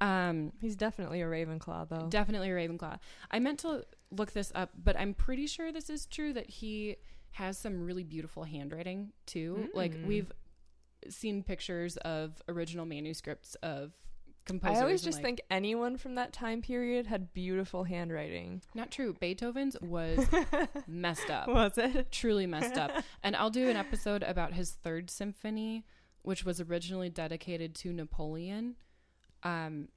Um, 0.01 0.53
He's 0.61 0.77
definitely 0.77 1.23
a 1.23 1.27
Ravenclaw 1.27 1.89
though. 1.89 2.07
definitely 2.09 2.51
a 2.51 2.55
Ravenclaw. 2.55 2.99
I 3.31 3.39
meant 3.39 3.61
to 3.61 3.85
look 4.11 4.33
this 4.33 4.53
up, 4.55 4.71
but 4.83 4.99
I'm 4.99 5.15
pretty 5.15 5.47
sure 5.47 5.73
this 5.73 5.89
is 5.91 6.07
true 6.07 6.33
that 6.35 6.49
he 6.51 6.97
has 7.33 7.59
some 7.59 7.85
really 7.85 8.05
beautiful 8.05 8.45
handwriting 8.45 9.13
too. 9.27 9.69
Like 9.75 9.95
Mm. 9.95 10.07
we've 10.07 10.33
seen 11.09 11.43
pictures 11.43 11.97
of 11.99 12.43
original 12.49 12.85
manuscripts 12.87 13.55
of 13.57 13.93
composers. 14.45 14.79
I 14.79 14.81
always 14.83 15.03
just 15.03 15.19
like- 15.19 15.25
think 15.25 15.41
anyone 15.51 15.97
from 15.97 16.15
that 16.17 16.33
time 16.33 16.63
period 16.63 17.07
had 17.07 17.33
beautiful 17.33 17.85
handwriting. 17.85 18.63
Not 18.75 18.91
true. 18.91 19.15
Beethoven's 19.21 19.77
was 19.81 20.27
messed 20.87 21.31
up. 21.31 21.49
Was 21.49 21.77
it? 21.79 22.11
Truly 22.13 22.47
messed 22.47 22.77
up. 22.79 22.91
And 23.23 23.35
I'll 23.37 23.51
do 23.51 23.69
an 23.69 23.77
episode 23.77 24.23
about 24.23 24.53
his 24.55 24.71
third 24.73 25.11
symphony, 25.11 25.85
which 26.23 26.45
was 26.45 26.61
originally 26.61 27.09
dedicated 27.11 27.75
to 27.77 27.93
Napoleon. 27.93 28.77
Um, 29.47 29.89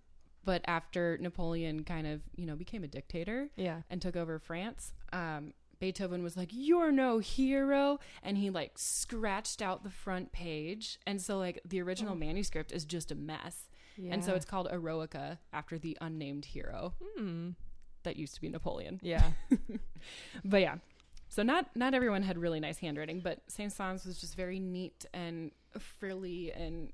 but 0.45 0.61
after 0.65 1.17
Napoleon 1.19 1.83
kind 1.83 2.07
of, 2.07 2.21
you 2.35 2.45
know, 2.45 2.55
became 2.55 2.83
a 2.83 2.87
dictator 2.87 3.49
Yeah. 3.55 3.81
and 3.89 4.01
took 4.01 4.15
over 4.15 4.39
France, 4.39 4.93
um, 5.13 5.53
Beethoven 5.79 6.23
was 6.23 6.35
like, 6.35 6.49
You're 6.51 6.91
no 6.91 7.19
hero. 7.19 7.99
And 8.23 8.37
he 8.37 8.49
like 8.49 8.73
scratched 8.77 9.61
out 9.61 9.83
the 9.83 9.89
front 9.89 10.31
page. 10.31 10.99
And 11.07 11.21
so, 11.21 11.37
like, 11.37 11.61
the 11.65 11.81
original 11.81 12.13
Oh. 12.13 12.17
manuscript 12.17 12.71
is 12.71 12.85
just 12.85 13.11
a 13.11 13.15
mess. 13.15 13.69
Yeah. 13.97 14.13
And 14.13 14.23
so 14.23 14.33
it's 14.33 14.45
called 14.45 14.67
Eroica 14.71 15.39
after 15.53 15.77
the 15.77 15.97
unnamed 16.01 16.45
hero 16.45 16.93
Hmm. 17.17 17.51
that 18.03 18.15
used 18.15 18.33
to 18.35 18.41
be 18.41 18.49
Napoleon. 18.49 18.99
Yeah. 19.03 19.31
But 20.45 20.61
yeah. 20.61 20.77
So 21.27 21.43
not 21.43 21.75
not 21.75 21.93
everyone 21.93 22.23
had 22.23 22.37
really 22.37 22.59
nice 22.59 22.79
handwriting, 22.79 23.19
but 23.19 23.41
Saint 23.47 23.71
Saëns 23.73 24.05
was 24.05 24.19
just 24.19 24.35
very 24.35 24.59
neat 24.59 25.05
and 25.13 25.51
frilly 25.77 26.51
and 26.51 26.91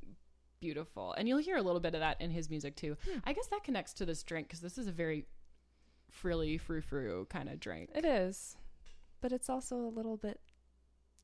beautiful. 0.65 1.13
And 1.17 1.27
you'll 1.27 1.37
hear 1.49 1.57
a 1.57 1.61
little 1.61 1.79
bit 1.79 1.93
of 1.93 1.99
that 2.01 2.19
in 2.19 2.31
his 2.31 2.49
music 2.49 2.75
too. 2.75 2.97
Hmm. 3.07 3.19
I 3.23 3.33
guess 3.33 3.47
that 3.47 3.63
connects 3.63 3.93
to 3.95 4.05
this 4.05 4.23
drink 4.23 4.47
because 4.47 4.61
this 4.61 4.77
is 4.77 4.87
a 4.87 4.91
very 4.91 5.25
frilly 6.09 6.57
frou 6.57 6.81
frou 6.81 7.25
kind 7.29 7.49
of 7.49 7.59
drink. 7.59 7.89
It 7.93 8.05
is. 8.05 8.57
But 9.21 9.31
it's 9.31 9.49
also 9.49 9.75
a 9.77 9.93
little 9.97 10.17
bit 10.17 10.39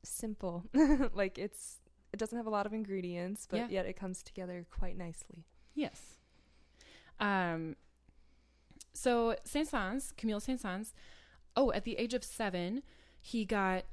simple. 0.04 0.66
like 1.14 1.38
it's 1.38 1.78
it 2.14 2.18
doesn't 2.18 2.38
have 2.38 2.48
a 2.48 2.52
lot 2.52 2.66
of 2.66 2.74
ingredients, 2.74 3.48
but 3.50 3.58
Yeah. 3.58 3.68
yet 3.70 3.86
it 3.86 3.94
comes 3.96 4.22
together 4.24 4.66
quite 4.70 4.98
nicely. 4.98 5.46
Yes. 5.76 6.00
Um. 7.20 7.76
So 8.94 9.36
Saint 9.46 9.70
Saëns, 9.72 10.16
Camille 10.18 10.40
Saint 10.40 10.62
Saëns. 10.62 10.94
Oh, 11.56 11.72
at 11.72 11.84
the 11.84 11.98
age 11.98 12.14
of 12.14 12.24
seven, 12.24 12.82
he 13.22 13.46
got 13.46 13.84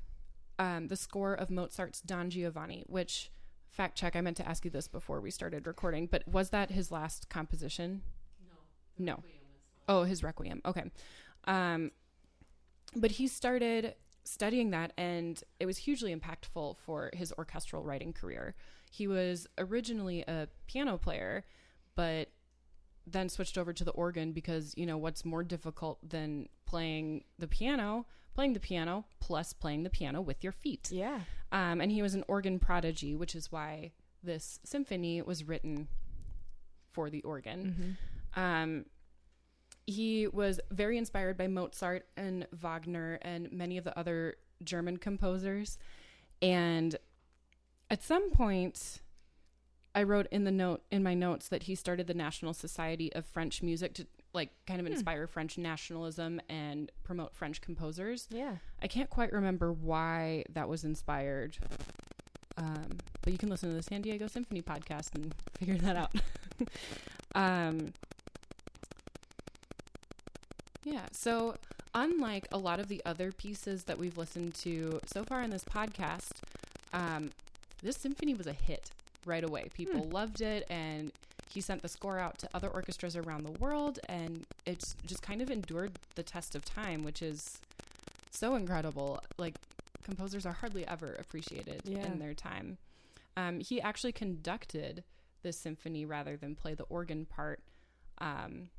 um, 0.59 0.89
the 0.89 0.97
score 0.97 1.35
of 1.35 1.51
Mozart's 1.51 2.01
Don 2.01 2.31
Giovanni. 2.31 2.85
Which, 2.87 3.31
fact 3.79 3.97
check, 3.97 4.17
I 4.17 4.21
meant 4.21 4.37
to 4.39 4.49
ask 4.49 4.65
you 4.65 4.73
this 4.73 4.89
before 4.89 5.21
we 5.21 5.31
started 5.31 5.69
recording, 5.69 6.09
but 6.09 6.27
was 6.27 6.51
that 6.51 6.73
his 6.73 6.91
last 6.91 7.29
composition? 7.29 8.03
No. 8.99 9.15
No. 9.15 9.23
Oh, 9.89 10.03
his 10.03 10.25
Requiem. 10.25 10.61
Okay. 10.67 10.91
Um, 11.45 11.93
but 12.97 13.13
he 13.13 13.29
started 13.29 13.95
studying 14.25 14.71
that, 14.71 14.93
and 14.99 15.41
it 15.61 15.67
was 15.67 15.79
hugely 15.79 16.15
impactful 16.15 16.77
for 16.85 17.11
his 17.15 17.33
orchestral 17.39 17.85
writing 17.85 18.13
career. 18.13 18.57
He 18.91 19.07
was 19.07 19.47
originally 19.59 20.25
a 20.27 20.49
piano 20.67 20.99
player, 20.99 21.45
but 21.95 22.31
then 23.07 23.29
switched 23.29 23.57
over 23.57 23.73
to 23.73 23.85
the 23.85 23.93
organ 23.93 24.33
because, 24.33 24.75
you 24.77 24.87
know, 24.87 24.99
what's 24.99 25.25
more 25.25 25.45
difficult 25.45 25.99
than 26.07 26.49
playing 26.67 27.23
the 27.39 27.47
piano? 27.47 28.07
Playing 28.39 28.53
the 28.53 28.61
piano 28.61 29.05
plus 29.19 29.53
playing 29.53 29.83
the 29.83 29.91
piano 29.91 30.21
with 30.21 30.45
your 30.45 30.53
feet. 30.53 30.93
Yeah. 30.93 31.23
Um, 31.51 31.81
and 31.81 31.91
he 31.91 32.03
was 32.03 32.15
an 32.15 32.23
organ 32.29 32.61
prodigy, 32.61 33.17
which 33.17 33.35
is 33.35 33.51
why 33.51 33.91
this 34.23 34.61
symphony 34.63 35.21
was 35.23 35.43
written 35.43 35.89
for 36.93 37.11
the 37.11 37.21
organ. 37.23 37.99
Mm-hmm. 38.37 38.41
Um, 38.41 38.85
he 39.89 40.29
was 40.29 40.61
very 40.71 40.99
inspired 40.99 41.37
by 41.37 41.49
Mozart 41.49 42.07
and 42.17 42.47
Wagner 42.53 43.19
and 43.23 43.51
many 43.51 43.77
of 43.77 43.83
the 43.83 43.99
other 43.99 44.37
German 44.63 44.99
composers. 44.99 45.77
And 46.41 46.95
at 47.91 48.05
some 48.05 48.31
point, 48.31 49.01
I 49.97 50.05
wrote 50.05 50.29
in 50.31 50.45
the 50.45 50.53
note 50.53 50.83
in 50.93 51.03
my 51.03 51.15
notes 51.15 51.49
that 51.49 51.65
he 51.65 51.75
started 51.75 52.07
the 52.07 52.15
National 52.15 52.55
Society 52.55 53.13
of 53.15 53.27
French 53.27 53.65
Music 53.65 53.95
to 53.95 54.07
like 54.35 54.51
kind 54.67 54.81
of 54.81 54.87
Hmm. 54.87 54.93
inspire 54.93 55.27
French 55.27 55.57
nationalism 55.59 56.41
and 56.49 56.91
promote 57.05 57.35
French 57.35 57.61
composers. 57.61 58.27
Yeah. 58.31 58.57
I 58.83 58.87
can't 58.87 59.09
quite 59.11 59.33
remember 59.33 59.73
why 59.73 60.45
that 60.51 60.69
was 60.69 60.85
inspired. 60.85 61.57
Um, 62.57 62.99
but 63.23 63.33
you 63.33 63.39
can 63.39 63.49
listen 63.49 63.69
to 63.71 63.75
the 63.75 63.83
San 63.83 64.03
Diego 64.03 64.27
Symphony 64.27 64.63
podcast 64.63 65.15
and 65.15 65.35
figure 65.59 65.79
that 65.79 65.97
out. 65.97 66.13
um, 67.35 67.93
yeah, 70.85 71.07
so 71.13 71.57
unlike 71.95 72.47
a 72.53 72.59
lot 72.59 72.81
of 72.81 72.89
the 72.89 73.03
other 73.05 73.33
pieces 73.33 73.85
that 73.85 73.99
we've 73.99 74.17
listened 74.19 74.55
to 74.55 75.01
so 75.07 75.25
far 75.25 75.43
in 75.43 75.51
this 75.51 75.65
podcast, 75.65 76.41
um, 76.93 77.31
this 77.83 77.97
symphony 77.97 78.35
was 78.35 78.47
a 78.47 78.53
hit 78.53 78.91
right 79.27 79.45
away. 79.45 79.69
People 79.75 80.05
loved 80.09 80.41
it, 80.41 80.65
and 80.71 81.13
he 81.51 81.61
sent 81.61 81.83
the 81.83 81.89
score 81.89 82.19
out 82.19 82.39
to 82.39 82.49
other 82.55 82.69
orchestras 82.69 83.17
around 83.17 83.45
the 83.45 83.53
world, 83.53 83.99
and 84.09 84.47
it's 84.67 84.95
just 85.07 85.23
kind 85.23 85.41
of 85.41 85.51
endured 85.51 85.99
the 86.15 86.23
test 86.23 86.55
of 86.55 86.65
time, 86.65 87.03
which 87.05 87.23
is 87.23 87.59
so 88.31 88.55
incredible. 88.55 89.21
Like 89.39 89.55
composers 90.03 90.45
are 90.47 90.53
hardly 90.53 90.87
ever 90.87 91.15
appreciated 91.19 91.83
Yeah. 91.85 92.05
in 92.07 92.19
their 92.19 92.35
time. 92.35 92.79
Um, 93.37 93.61
he 93.61 93.81
actually 93.81 94.13
conducted 94.13 95.05
the 95.43 95.53
symphony 95.53 96.05
rather 96.05 96.37
than 96.37 96.55
play 96.55 96.75
the 96.75 96.85
organ 96.85 97.25
part, 97.25 97.61
um, 98.19 98.71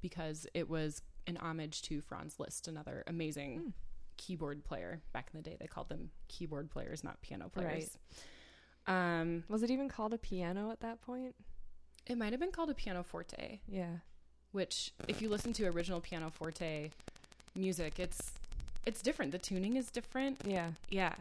because 0.00 0.46
it 0.54 0.68
was 0.68 1.00
an 1.26 1.36
homage 1.38 1.82
to 1.82 2.00
Franz 2.00 2.38
Liszt, 2.38 2.68
another 2.68 3.02
amazing 3.06 3.58
Hmm. 3.58 3.68
keyboard 4.16 4.64
player. 4.64 5.00
Back 5.12 5.30
in 5.32 5.38
the 5.38 5.48
day, 5.48 5.56
they 5.58 5.66
called 5.66 5.88
them 5.88 6.10
keyboard 6.28 6.70
players, 6.70 7.02
not 7.04 7.20
piano 7.22 7.48
players. 7.48 7.96
Um, 8.86 9.44
Was 9.48 9.62
it 9.62 9.70
even 9.70 9.88
called 9.88 10.12
a 10.12 10.18
piano 10.18 10.70
at 10.70 10.80
that 10.80 11.00
point? 11.00 11.34
It 12.06 12.16
might 12.18 12.32
have 12.32 12.40
been 12.40 12.52
called 12.52 12.70
a 12.70 12.74
pianoforte. 12.74 13.60
Yeah. 13.68 13.96
which 14.52 14.92
if 15.08 15.22
you 15.22 15.28
listen 15.28 15.52
to 15.54 15.66
original 15.66 16.00
pianoforte 16.00 16.90
music 17.54 17.98
it's 17.98 18.32
it's 18.86 19.00
different 19.02 19.30
the 19.32 19.38
tuning 19.38 19.76
is 19.76 19.90
different 19.90 20.40
Yeah. 20.44 20.70
yeah 20.90 21.14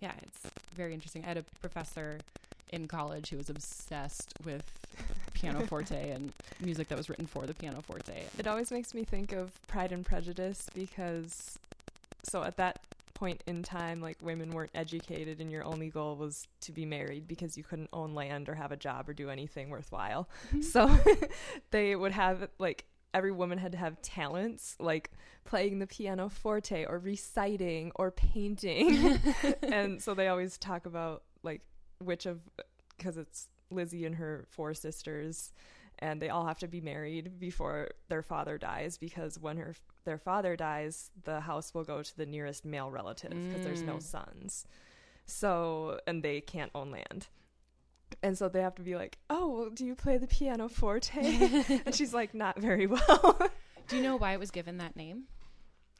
yeah 0.00 0.12
it's 0.22 0.40
very 0.74 0.92
interesting 0.94 1.22
i 1.24 1.28
had 1.28 1.36
a 1.36 1.44
professor 1.60 2.18
in 2.72 2.88
college 2.88 3.28
who 3.30 3.36
was 3.36 3.48
obsessed 3.50 4.32
with 4.44 4.64
pianoforte 5.34 5.94
and 6.10 6.32
music 6.60 6.88
that 6.88 6.96
was 6.98 7.08
written 7.08 7.26
for 7.26 7.46
the 7.46 7.54
pianoforte. 7.54 8.24
It 8.38 8.46
always 8.46 8.70
makes 8.72 8.94
me 8.94 9.04
think 9.04 9.32
of 9.32 9.50
Pride 9.68 9.92
and 9.92 10.04
Prejudice 10.04 10.66
because, 10.74 11.58
so 12.22 12.42
at 12.42 12.56
that 12.56 12.80
point 13.14 13.42
in 13.46 13.62
time, 13.62 14.00
like 14.00 14.18
women 14.20 14.50
weren't 14.50 14.70
educated 14.74 15.40
and 15.40 15.50
your 15.50 15.64
only 15.64 15.88
goal 15.88 16.16
was 16.16 16.46
to 16.62 16.72
be 16.72 16.84
married 16.84 17.26
because 17.26 17.56
you 17.56 17.64
couldn't 17.64 17.88
own 17.92 18.14
land 18.14 18.48
or 18.48 18.54
have 18.54 18.72
a 18.72 18.76
job 18.76 19.08
or 19.08 19.14
do 19.14 19.30
anything 19.30 19.70
worthwhile. 19.70 20.28
Mm-hmm. 20.48 20.62
So 20.62 20.90
they 21.70 21.96
would 21.96 22.12
have 22.12 22.48
like 22.58 22.84
every 23.14 23.32
woman 23.32 23.58
had 23.58 23.72
to 23.72 23.78
have 23.78 24.02
talents 24.02 24.76
like 24.80 25.12
playing 25.44 25.78
the 25.78 25.86
piano 25.86 26.28
forte 26.28 26.84
or 26.84 26.98
reciting 26.98 27.92
or 27.94 28.10
painting. 28.10 29.20
and 29.62 30.02
so 30.02 30.14
they 30.14 30.28
always 30.28 30.58
talk 30.58 30.84
about 30.84 31.22
like 31.42 31.62
which 31.98 32.26
of 32.26 32.40
because 32.98 33.16
it's 33.16 33.48
Lizzie 33.70 34.04
and 34.04 34.16
her 34.16 34.46
four 34.50 34.74
sisters 34.74 35.52
and 35.98 36.20
they 36.20 36.28
all 36.28 36.46
have 36.46 36.58
to 36.58 36.68
be 36.68 36.80
married 36.80 37.38
before 37.38 37.88
their 38.08 38.22
father 38.22 38.58
dies 38.58 38.98
because 38.98 39.38
when 39.38 39.56
her 39.56 39.74
their 40.04 40.18
father 40.18 40.56
dies 40.56 41.10
the 41.24 41.40
house 41.40 41.72
will 41.74 41.84
go 41.84 42.02
to 42.02 42.16
the 42.16 42.26
nearest 42.26 42.64
male 42.64 42.90
relative 42.90 43.32
because 43.48 43.62
there's 43.64 43.82
no 43.82 43.96
Mm. 43.96 44.02
sons 44.02 44.66
so 45.26 45.98
and 46.06 46.22
they 46.22 46.40
can't 46.40 46.70
own 46.74 46.90
land 46.90 47.28
and 48.22 48.36
so 48.36 48.48
they 48.48 48.60
have 48.60 48.74
to 48.76 48.82
be 48.82 48.94
like 48.96 49.18
oh 49.30 49.48
well, 49.48 49.70
do 49.70 49.84
you 49.86 49.94
play 49.94 50.16
the 50.18 50.26
piano 50.26 50.68
forte 50.68 51.18
and 51.86 51.94
she's 51.94 52.12
like 52.14 52.34
not 52.34 52.58
very 52.60 52.86
well 52.86 53.38
Do 53.88 53.96
you 53.96 54.02
know 54.02 54.16
why 54.16 54.32
it 54.32 54.40
was 54.40 54.50
given 54.50 54.78
that 54.78 54.96
name? 54.96 55.24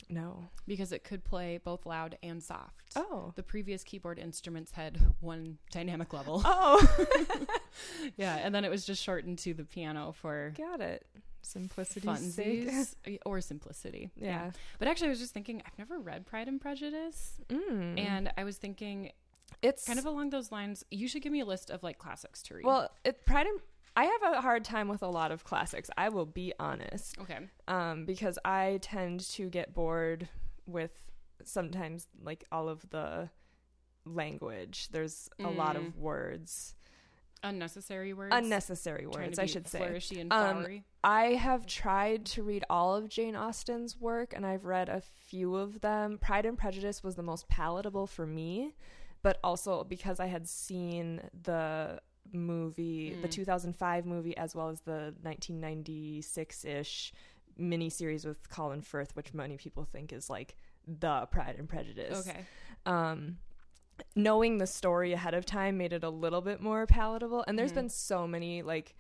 No 0.09 0.49
Because 0.67 0.93
it 0.93 1.05
could 1.05 1.25
play 1.25 1.59
both 1.63 1.87
loud 1.87 2.17
and 2.23 2.43
soft. 2.43 2.93
oh 2.97 3.33
The 3.37 3.43
previous 3.43 3.85
keyboard 3.85 4.19
instruments 4.19 4.73
had 4.73 4.99
one 5.21 5.59
dynamic 5.71 6.13
level. 6.13 6.43
oh 6.45 7.47
yeah, 8.17 8.37
and 8.37 8.55
then 8.55 8.65
it 8.65 8.71
was 8.71 8.85
just 8.85 9.03
shortened 9.03 9.39
to 9.41 9.55
the 9.55 9.65
piano 9.65 10.13
for 10.13 10.53
got 10.57 10.81
it 10.81 11.07
funsies 11.45 12.95
or 13.27 13.41
simplicity. 13.41 14.11
yeah 14.17 14.51
But 14.79 14.89
actually, 14.89 15.09
I 15.09 15.11
was 15.11 15.21
just 15.21 15.35
thinking, 15.35 15.63
I've 15.67 15.79
never 15.79 15.99
read 15.99 16.27
Pride 16.27 16.49
and 16.49 16.61
Prejudice, 16.61 17.35
mm. 17.49 17.99
and 17.99 18.33
I 18.37 18.45
was 18.45 18.57
thinking, 18.57 19.13
it's 19.63 19.87
kind 19.87 19.99
of 19.99 20.07
along 20.07 20.31
those 20.31 20.51
lines, 20.51 20.85
you 20.91 21.09
should 21.09 21.23
give 21.23 21.33
me 21.33 21.41
a 21.41 21.45
list 21.45 21.71
of 21.71 21.83
like 21.83 21.99
classics 21.99 22.43
to 22.45 22.55
read. 22.55 22.65
Well, 22.65 22.91
it 23.05 23.25
Pride 23.27 23.47
and 23.47 23.61
I 23.97 24.05
have 24.05 24.23
a 24.35 24.41
hard 24.41 24.65
time 24.65 24.89
with 24.89 25.03
a 25.03 25.09
lot 25.09 25.31
of 25.31 25.45
classics. 25.45 25.89
I 25.97 26.09
will 26.09 26.27
be 26.27 26.53
honest, 26.59 27.17
okay. 27.21 27.39
um, 27.69 28.05
because 28.07 28.39
I 28.45 28.79
tend 28.83 29.21
to 29.33 29.49
get 29.49 29.73
bored 29.73 30.29
with 30.67 30.91
sometimes 31.45 32.09
like 32.23 32.45
all 32.51 32.69
of 32.69 32.89
the 32.91 33.31
language. 34.05 34.89
There's 34.91 35.29
a 35.39 35.49
lot 35.49 35.77
Mm. 35.77 35.87
of 35.89 35.99
words, 35.99 36.75
Unnecessary 37.43 38.13
words. 38.15 38.35
unnecessary 38.35 39.07
words, 39.07 39.39
I 39.39 39.47
should 39.47 39.69
say. 39.69 39.79
Flourishy 39.81 40.21
and 40.21 40.33
Um, 40.33 40.57
flowery. 40.57 40.85
I 41.03 41.35
have 41.35 41.67
tried 41.67 42.25
to 42.27 42.43
read 42.43 42.65
all 42.71 42.95
of 42.97 43.09
Jane 43.09 43.37
Austen's 43.37 43.99
work 43.99 44.33
and 44.35 44.47
I've 44.47 44.65
read 44.65 44.89
a 44.89 45.01
few 45.03 45.55
of 45.57 45.81
them. 45.83 46.19
Pride 46.19 46.47
and 46.47 46.57
Prejudice 46.57 47.03
was 47.03 47.17
the 47.17 47.23
most 47.23 47.47
palatable 47.49 48.07
for 48.07 48.27
me, 48.27 48.75
but 49.23 49.39
also 49.45 49.85
because 49.85 50.19
I 50.21 50.27
had 50.27 50.49
seen 50.49 51.29
the 51.43 52.01
movie, 52.33 53.15
the 53.21 53.29
Mm. 53.29 53.33
2005 53.33 54.07
movie, 54.07 54.37
as 54.37 54.55
well 54.55 54.69
as 54.69 54.81
the 54.83 55.15
1996 55.23 56.65
ish 56.65 57.13
miniseries 57.59 58.27
with 58.27 58.49
Colin 58.49 58.81
Firth, 58.83 59.15
which 59.15 59.33
many 59.35 59.57
people 59.57 59.85
think 59.85 60.13
is 60.13 60.29
like 60.29 60.57
the 60.87 61.27
Pride 61.31 61.57
and 61.59 61.69
Prejudice. 61.69 62.27
Okay. 62.29 62.41
Um, 62.87 63.39
knowing 64.17 64.59
the 64.59 64.67
story 64.67 65.13
ahead 65.13 65.35
of 65.35 65.47
time 65.47 65.77
made 65.79 65.93
it 65.93 66.03
a 66.03 66.11
little 66.11 66.41
bit 66.41 66.61
more 66.61 66.85
palatable. 66.87 67.45
And 67.47 67.57
there's 67.59 67.71
Mhm. 67.73 67.77
been 67.77 67.89
so 67.91 68.27
many 68.27 68.63
like 68.63 68.95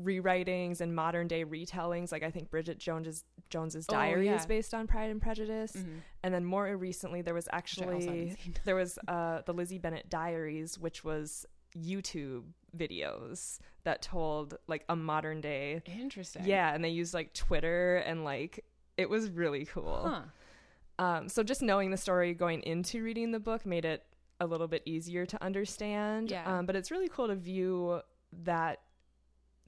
rewritings 0.00 0.80
and 0.80 0.94
modern 0.94 1.28
day 1.28 1.44
retellings. 1.44 2.10
Like 2.10 2.22
I 2.22 2.30
think 2.30 2.50
Bridget 2.50 2.78
Jones's 2.78 3.24
Jones's 3.50 3.86
Oh, 3.88 3.92
Diary 3.92 4.26
yeah. 4.26 4.36
is 4.36 4.46
based 4.46 4.72
on 4.74 4.86
Pride 4.86 5.10
and 5.10 5.20
Prejudice, 5.20 5.72
Mhm. 5.72 6.00
and 6.22 6.32
then 6.34 6.44
more 6.44 6.74
recently 6.76 7.20
there 7.22 7.34
was 7.34 7.46
Which 7.46 7.52
I 7.52 7.56
also 7.58 8.06
haven't 8.06 8.30
actually 8.30 8.52
there 8.64 8.76
was 8.76 8.98
uh, 9.08 9.42
the 9.42 9.52
Lizzie 9.52 9.78
Bennet 9.78 10.08
Diaries, 10.08 10.78
which 10.78 11.04
was 11.04 11.44
YouTube 11.78 12.44
videos 12.76 13.58
that 13.84 14.02
told 14.02 14.56
like 14.66 14.84
a 14.88 14.96
modern 14.96 15.40
day. 15.40 15.82
Interesting. 15.86 16.44
Yeah, 16.44 16.74
and 16.74 16.84
they 16.84 16.90
used 16.90 17.14
like 17.14 17.34
Twitter 17.34 17.96
and 17.96 18.24
like 18.24 18.64
it 18.96 19.08
was 19.08 19.30
really 19.30 19.64
cool. 19.64 20.02
Huh. 20.06 21.04
Um, 21.04 21.28
so 21.28 21.42
just 21.42 21.62
knowing 21.62 21.90
the 21.90 21.96
story 21.96 22.34
going 22.34 22.62
into 22.62 23.02
reading 23.02 23.32
the 23.32 23.40
book 23.40 23.64
made 23.64 23.86
it 23.86 24.04
a 24.38 24.46
little 24.46 24.68
bit 24.68 24.82
easier 24.84 25.24
to 25.26 25.42
understand. 25.42 26.30
Yeah. 26.30 26.58
Um, 26.58 26.66
but 26.66 26.76
it's 26.76 26.90
really 26.90 27.08
cool 27.08 27.28
to 27.28 27.34
view 27.34 28.00
that 28.44 28.80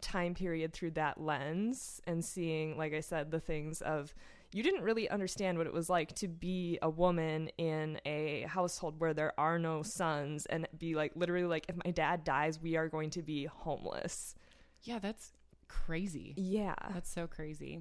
time 0.01 0.35
period 0.35 0.73
through 0.73 0.91
that 0.93 1.21
lens 1.21 2.01
and 2.07 2.25
seeing, 2.25 2.77
like 2.77 2.93
I 2.93 3.01
said, 3.01 3.31
the 3.31 3.41
things 3.41 3.81
of 3.81 4.15
you 4.55 4.63
didn't 4.63 4.83
really 4.83 5.09
understand 5.09 5.57
what 5.59 5.67
it 5.67 5.73
was 5.73 5.89
like 5.89 6.15
to 6.17 6.29
be 6.29 6.79
a 6.83 6.91
woman 6.91 7.49
in 7.59 7.99
a 8.05 8.43
household 8.43 9.01
where 9.01 9.15
there 9.15 9.33
are 9.39 9.59
no 9.59 9.83
sons 9.83 10.45
and 10.47 10.69
be 10.79 10.95
like 10.95 11.13
literally 11.15 11.47
like 11.47 11.65
if 11.69 11.77
my 11.85 11.91
dad 11.91 12.23
dies 12.25 12.61
we 12.61 12.77
are 12.77 12.89
going 12.89 13.11
to 13.11 13.23
be 13.23 13.47
homeless 13.47 14.35
Yeah, 14.83 14.99
that's 14.99 15.33
crazy. 15.69 16.35
yeah 16.37 16.75
That's 16.93 17.11
so 17.11 17.27
crazy. 17.27 17.81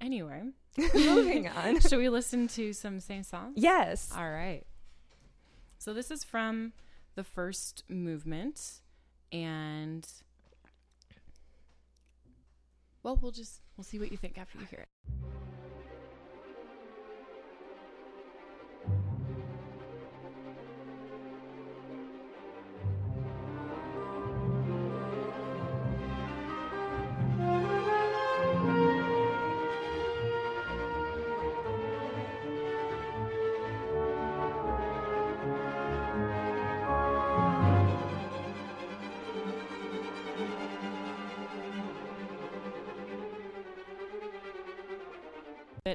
Anyway, 0.00 0.42
moving 0.94 1.48
on 1.56 1.80
should 1.80 1.98
we 1.98 2.08
listen 2.08 2.48
to 2.48 2.72
some 2.72 2.98
Saint-Saëns? 3.00 3.52
yes 3.56 4.12
All 4.16 4.28
right. 4.30 4.64
So 5.78 5.94
this 5.94 6.10
is 6.10 6.24
from 6.24 6.72
the 7.14 7.22
first 7.24 7.84
movement 7.88 8.80
and 9.30 10.06
well, 13.02 13.18
we'll 13.20 13.32
just 13.32 13.60
we'll 13.76 13.84
see 13.84 13.98
what 13.98 14.10
you 14.10 14.16
think 14.16 14.38
after 14.38 14.58
you 14.58 14.66
hear 14.66 14.80
it. 14.80 15.63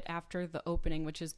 Bit 0.00 0.12
after 0.12 0.46
the 0.46 0.62
opening, 0.66 1.04
which 1.04 1.20
is 1.22 1.34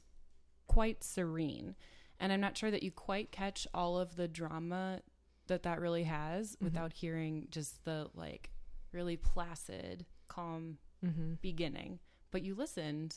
quite 0.66 1.02
serene. 1.04 1.74
And 2.20 2.32
I'm 2.32 2.40
not 2.40 2.56
sure 2.56 2.70
that 2.70 2.82
you 2.82 2.90
quite 2.90 3.32
catch 3.32 3.66
all 3.74 3.98
of 3.98 4.16
the 4.16 4.28
drama 4.28 5.00
that 5.48 5.64
that 5.64 5.80
really 5.80 6.04
has 6.04 6.56
Mhm. 6.56 6.62
without 6.62 6.92
hearing 6.92 7.48
just 7.50 7.84
the 7.84 8.08
like 8.14 8.50
really 8.92 9.16
placid, 9.16 10.06
calm 10.28 10.78
mm-hmm. 11.04 11.34
beginning. 11.42 11.98
But 12.30 12.42
you 12.42 12.54
listened. 12.54 13.16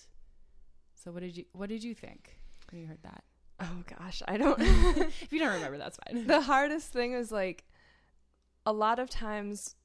So 0.95 1.11
what 1.11 1.21
did 1.21 1.37
you 1.37 1.45
what 1.53 1.69
did 1.69 1.83
you 1.83 1.93
think 1.93 2.39
when 2.71 2.81
you 2.81 2.87
heard 2.87 3.03
that? 3.03 3.23
oh 3.61 3.83
gosh 3.97 4.21
i 4.27 4.35
don't 4.35 4.59
if 4.61 5.31
you 5.31 5.39
don't 5.39 5.53
remember, 5.53 5.77
that's 5.77 5.97
fine. 6.05 6.27
the 6.27 6.41
hardest 6.41 6.91
thing 6.91 7.13
is 7.13 7.31
like 7.31 7.63
a 8.65 8.73
lot 8.73 8.99
of 8.99 9.09
times 9.09 9.75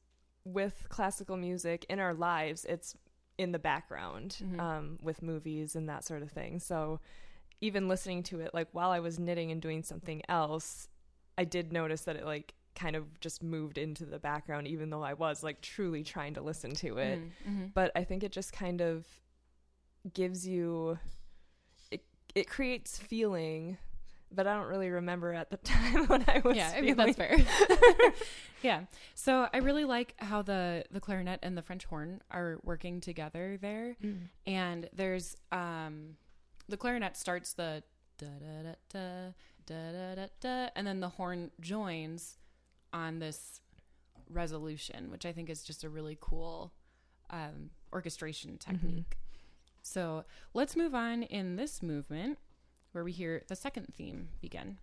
with 0.44 0.86
classical 0.88 1.36
music 1.36 1.86
in 1.88 2.00
our 2.00 2.12
lives 2.12 2.64
it's 2.68 2.96
in 3.40 3.53
the 3.53 3.59
background 3.59 4.37
Mhm. 4.42 4.61
um, 4.61 4.98
with 5.03 5.22
movies 5.22 5.74
and 5.76 5.88
that 5.88 6.05
sort 6.05 6.22
of 6.22 6.31
thing 6.31 6.59
so 6.61 7.00
even 7.61 7.88
listening 7.88 8.22
to 8.24 8.40
it 8.40 8.50
like 8.55 8.68
while 8.72 8.90
i 8.90 9.00
was 9.00 9.18
knitting 9.18 9.50
and 9.50 9.61
doing 9.62 9.83
something 9.83 10.20
else 10.29 10.88
i 11.38 11.44
did 11.44 11.72
notice 11.72 12.03
that 12.05 12.16
it 12.16 12.24
like 12.24 12.55
kind 12.74 12.94
of 12.96 13.18
just 13.20 13.42
moved 13.42 13.76
into 13.79 14.05
the 14.05 14.18
background 14.18 14.66
even 14.68 14.90
though 14.90 15.03
i 15.03 15.14
was 15.14 15.42
like 15.42 15.61
truly 15.61 16.03
trying 16.05 16.35
to 16.35 16.40
listen 16.42 16.70
to 16.74 16.98
it 16.98 17.18
Mm-hmm. 17.48 17.66
but 17.74 17.90
I 17.94 18.05
think 18.05 18.22
it 18.22 18.33
just 18.33 18.53
kind 18.53 18.81
of 18.81 19.07
gives 20.14 20.46
you 20.46 20.98
it 21.90 22.03
it 22.35 22.46
creates 22.48 22.96
feeling, 22.98 23.76
but 24.32 24.46
I 24.46 24.54
don't 24.54 24.66
really 24.66 24.90
remember 24.90 25.32
at 25.32 25.50
the 25.50 25.56
time 25.58 26.06
when 26.06 26.24
I 26.28 26.40
was. 26.44 26.56
Yeah, 26.56 26.72
I 26.74 26.80
mean, 26.80 26.96
that's 26.96 27.16
fair. 27.16 27.36
yeah, 28.62 28.82
so 29.14 29.48
I 29.52 29.58
really 29.58 29.84
like 29.84 30.14
how 30.18 30.42
the 30.42 30.84
the 30.90 31.00
clarinet 31.00 31.40
and 31.42 31.56
the 31.56 31.62
French 31.62 31.84
horn 31.84 32.20
are 32.30 32.58
working 32.62 33.00
together 33.00 33.58
there, 33.60 33.96
mm. 34.02 34.28
and 34.46 34.88
there's 34.92 35.36
um, 35.52 36.16
the 36.68 36.76
clarinet 36.76 37.16
starts 37.16 37.52
the 37.54 37.82
da 38.18 38.26
da 38.26 38.74
da 38.88 39.32
da 39.66 39.82
da 39.92 40.14
da 40.14 40.26
da, 40.40 40.68
and 40.76 40.86
then 40.86 41.00
the 41.00 41.10
horn 41.10 41.50
joins 41.60 42.38
on 42.92 43.18
this 43.18 43.60
resolution, 44.28 45.10
which 45.10 45.26
I 45.26 45.32
think 45.32 45.50
is 45.50 45.62
just 45.62 45.84
a 45.84 45.88
really 45.88 46.16
cool 46.20 46.72
um, 47.30 47.70
orchestration 47.92 48.52
mm-hmm. 48.52 48.72
technique. 48.72 49.10
Mm-hmm. 49.10 49.26
So 49.82 50.24
let's 50.52 50.76
move 50.76 50.94
on 50.94 51.22
in 51.22 51.56
this 51.56 51.82
movement 51.82 52.38
where 52.92 53.05
we 53.05 53.12
hear 53.12 53.42
the 53.48 53.57
second 53.57 53.87
theme 53.94 54.29
begin. 54.40 54.79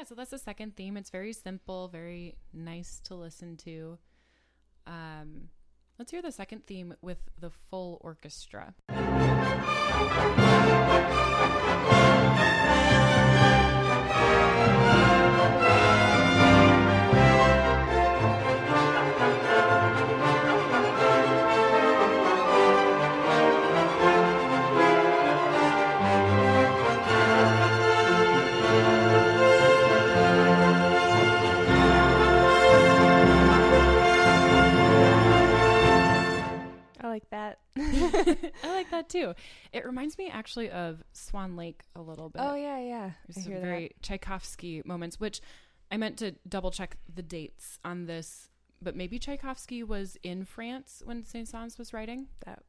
Yeah, 0.00 0.06
so 0.06 0.14
that's 0.14 0.30
the 0.30 0.38
second 0.38 0.76
theme. 0.76 0.96
It's 0.96 1.10
very 1.10 1.34
simple, 1.34 1.88
very 1.88 2.36
nice 2.54 3.00
to 3.04 3.14
listen 3.14 3.58
to. 3.58 3.98
Um, 4.86 5.50
let's 5.98 6.10
hear 6.10 6.22
the 6.22 6.32
second 6.32 6.66
theme 6.66 6.94
with 7.02 7.18
the 7.38 7.50
full 7.50 7.98
orchestra. 8.00 8.74
Too. 39.10 39.34
It 39.72 39.84
reminds 39.84 40.16
me 40.16 40.30
actually 40.30 40.70
of 40.70 41.02
Swan 41.12 41.56
Lake 41.56 41.82
a 41.94 42.00
little 42.00 42.28
bit. 42.30 42.40
oh 42.42 42.54
yeah, 42.54 42.78
yeah. 42.80 43.10
There's 43.28 43.44
some 43.44 43.60
very 43.60 43.92
Tchaikovsky 44.02 44.82
moments, 44.84 45.20
which 45.20 45.40
I 45.90 45.96
meant 45.96 46.16
to 46.18 46.32
double 46.48 46.70
check 46.70 46.96
the 47.12 47.22
dates 47.22 47.78
on 47.84 48.06
this, 48.06 48.48
but 48.80 48.96
maybe 48.96 49.18
Tchaikovsky 49.18 49.82
was 49.82 50.16
in 50.22 50.44
France 50.44 51.02
when 51.04 51.24
Saint 51.24 51.48
Saëns 51.48 51.78
was 51.78 51.92
writing. 51.92 52.28
that. 52.46 52.62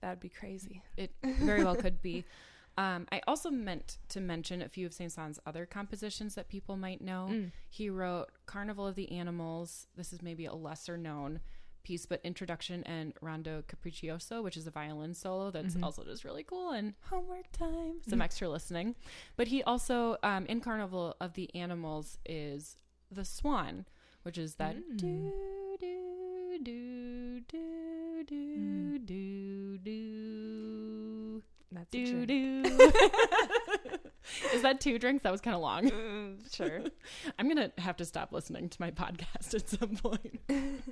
That'd 0.00 0.18
be 0.18 0.28
crazy. 0.28 0.82
It 0.96 1.12
very 1.22 1.62
well 1.62 1.76
could 1.76 2.02
be. 2.02 2.24
Um, 2.78 3.06
I 3.12 3.20
also 3.26 3.50
meant 3.50 3.98
to 4.08 4.20
mention 4.20 4.62
a 4.62 4.68
few 4.70 4.86
of 4.86 4.94
Saint 4.94 5.12
Saëns' 5.12 5.38
other 5.44 5.66
compositions 5.66 6.34
that 6.36 6.48
people 6.48 6.78
might 6.78 7.02
know. 7.02 7.28
Mm. 7.30 7.52
He 7.68 7.90
wrote 7.90 8.28
Carnival 8.46 8.86
of 8.86 8.94
the 8.94 9.12
Animals. 9.12 9.88
This 9.94 10.10
is 10.10 10.22
maybe 10.22 10.46
a 10.46 10.54
lesser 10.54 10.96
known 10.96 11.40
piece, 11.82 12.06
but 12.06 12.20
Introduction 12.24 12.82
and 12.84 13.12
Rondo 13.20 13.62
Capriccioso, 13.62 14.42
which 14.42 14.56
is 14.56 14.66
a 14.66 14.70
violin 14.70 15.14
solo 15.14 15.50
that's 15.50 15.74
Mhm. 15.74 15.82
also 15.82 16.04
just 16.04 16.24
really 16.24 16.42
cool 16.44 16.70
and 16.70 16.94
homework 17.02 17.50
time, 17.52 18.00
some 18.08 18.20
extra 18.22 18.48
listening. 18.48 18.94
But 19.36 19.48
he 19.48 19.62
also, 19.62 20.16
um, 20.22 20.46
in 20.46 20.60
Carnival 20.60 21.16
of 21.20 21.34
the 21.34 21.54
Animals, 21.54 22.18
is 22.26 22.76
the 23.10 23.24
Swan, 23.24 23.86
which 24.22 24.38
is 24.38 24.54
that 24.56 24.76
Mm. 24.76 24.96
do, 24.96 25.32
do, 25.80 26.58
do, 26.62 27.40
do, 27.40 28.24
do, 28.24 28.58
Mm. 28.58 29.06
do, 29.06 29.78
do, 29.78 31.42
That's 31.72 31.90
do, 31.90 32.26
do. 32.26 32.62
is 34.54 34.62
that 34.62 34.80
two 34.80 34.98
drinks? 34.98 35.22
That 35.22 35.32
was 35.32 35.40
kind 35.40 35.54
of 35.56 35.62
long. 35.62 35.88
Mm, 35.90 36.54
sure. 36.54 36.82
I'm 37.38 37.48
gonna 37.48 37.72
have 37.78 37.96
to 37.96 38.04
stop 38.04 38.32
listening 38.32 38.68
to 38.68 38.80
my 38.80 38.90
podcast 38.90 39.54
at 39.54 39.68
some 39.68 39.96
point. 39.96 40.40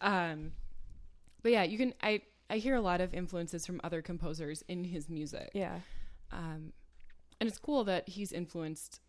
um, 0.00 0.52
but 1.42 1.52
yeah, 1.52 1.62
you 1.62 1.78
can. 1.78 1.94
I 2.02 2.22
I 2.50 2.58
hear 2.58 2.74
a 2.74 2.80
lot 2.80 3.00
of 3.00 3.12
influences 3.14 3.66
from 3.66 3.80
other 3.82 4.02
composers 4.02 4.62
in 4.68 4.84
his 4.84 5.08
music. 5.08 5.50
yeah. 5.54 5.80
Um, 6.32 6.72
and 7.40 7.48
it's 7.48 7.58
cool 7.58 7.84
that 7.84 8.08
he's 8.08 8.32
influenced, 8.32 9.00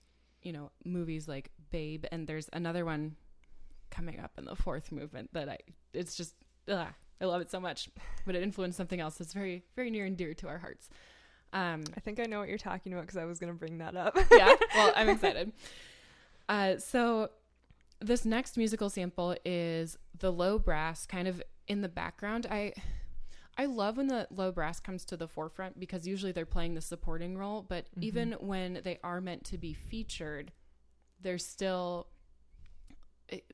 you 0.42 0.52
know, 0.52 0.72
movies 0.86 1.28
like 1.28 1.50
Babe, 1.72 2.06
and 2.12 2.28
there's 2.28 2.50
another 2.54 2.84
one 2.86 3.16
coming 3.90 4.20
up 4.20 4.32
in 4.38 4.46
the 4.46 4.56
fourth 4.56 4.92
movement 4.92 5.30
that 5.34 5.50
I. 5.50 5.58
It's 5.94 6.16
just, 6.16 6.36
ugh, 6.68 6.88
I 7.22 7.26
love 7.26 7.42
it 7.42 7.50
so 7.50 7.60
much, 7.60 7.90
but 8.26 8.36
it 8.36 8.44
influenced 8.44 8.78
something 8.78 9.00
else 9.00 9.16
that's 9.16 9.34
very 9.34 9.64
very 9.76 9.90
near 9.90 10.06
and 10.06 10.18
dear 10.18 10.34
to 10.36 10.48
our 10.48 10.58
hearts. 10.58 10.90
Um, 11.54 11.84
I 11.96 12.02
think 12.02 12.20
I 12.20 12.24
know 12.24 12.40
what 12.40 12.50
you're 12.50 12.58
talking 12.58 12.92
about 12.94 13.04
because 13.04 13.18
I 13.18 13.26
was 13.26 13.40
gonna 13.40 13.54
bring 13.54 13.78
that 13.80 13.96
up. 13.96 14.18
yeah. 14.32 14.54
Well, 14.76 14.94
I'm 14.96 15.10
excited. 15.16 15.54
Uh, 16.50 16.78
so 16.78 17.30
this 18.00 18.26
next 18.26 18.58
musical 18.58 18.90
sample 18.90 19.36
is 19.44 19.98
the 20.18 20.32
low 20.32 20.60
brass 20.60 21.06
kind 21.06 21.28
of 21.28 21.42
in 21.68 21.82
the 21.82 21.90
background. 21.90 22.46
I 22.50 22.74
I 23.60 23.66
love 23.66 23.98
when 23.98 24.08
the 24.08 24.28
low 24.30 24.52
brass 24.52 24.80
comes 24.80 25.04
to 25.06 25.18
the 25.18 25.28
forefront 25.28 25.80
because 25.80 26.06
usually 26.08 26.32
they're 26.32 26.46
playing 26.46 26.76
the 26.76 26.82
supporting 26.82 27.38
role, 27.38 27.64
but 27.64 27.86
Mhm. 27.96 28.04
even 28.04 28.32
when 28.34 28.82
they 28.84 29.00
are 29.04 29.20
meant 29.20 29.44
to 29.46 29.58
be 29.58 29.74
featured, 29.74 30.52
they're 31.20 31.40
still 31.40 32.08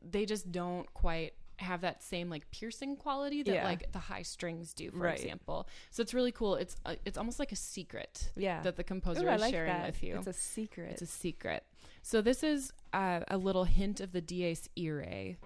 they 0.03 0.25
just 0.25 0.51
don't 0.51 0.93
quite 0.93 1.33
have 1.57 1.81
that 1.81 2.01
same 2.03 2.29
like 2.29 2.49
piercing 2.51 2.95
quality 2.95 3.43
that 3.43 3.53
Yeah. 3.53 3.63
like 3.63 3.91
the 3.91 3.99
high 3.99 4.23
strings 4.23 4.73
do 4.73 4.89
for 4.91 4.97
Right. 4.97 5.19
example 5.19 5.67
so 5.91 6.01
it's 6.01 6.13
really 6.13 6.31
cool 6.31 6.55
it's 6.55 6.75
uh, 6.85 6.95
it's 7.05 7.17
almost 7.17 7.39
like 7.39 7.51
a 7.51 7.55
secret 7.55 8.31
yeah. 8.35 8.61
that 8.61 8.75
the 8.75 8.83
composer 8.83 9.25
Ooh, 9.25 9.29
is 9.29 9.41
like 9.41 9.53
sharing 9.53 9.71
that. 9.71 9.85
with 9.87 10.03
you 10.03 10.17
It's 10.17 10.27
a 10.27 10.33
secret. 10.33 10.91
it's 10.91 11.01
a 11.01 11.05
secret. 11.07 11.63
So 12.01 12.21
this 12.21 12.43
is 12.43 12.73
uh, 12.91 13.21
a 13.29 13.37
little 13.37 13.63
hint 13.63 14.01
of 14.01 14.11
the 14.11 14.19
Dies 14.21 14.67
Irae. 14.77 15.37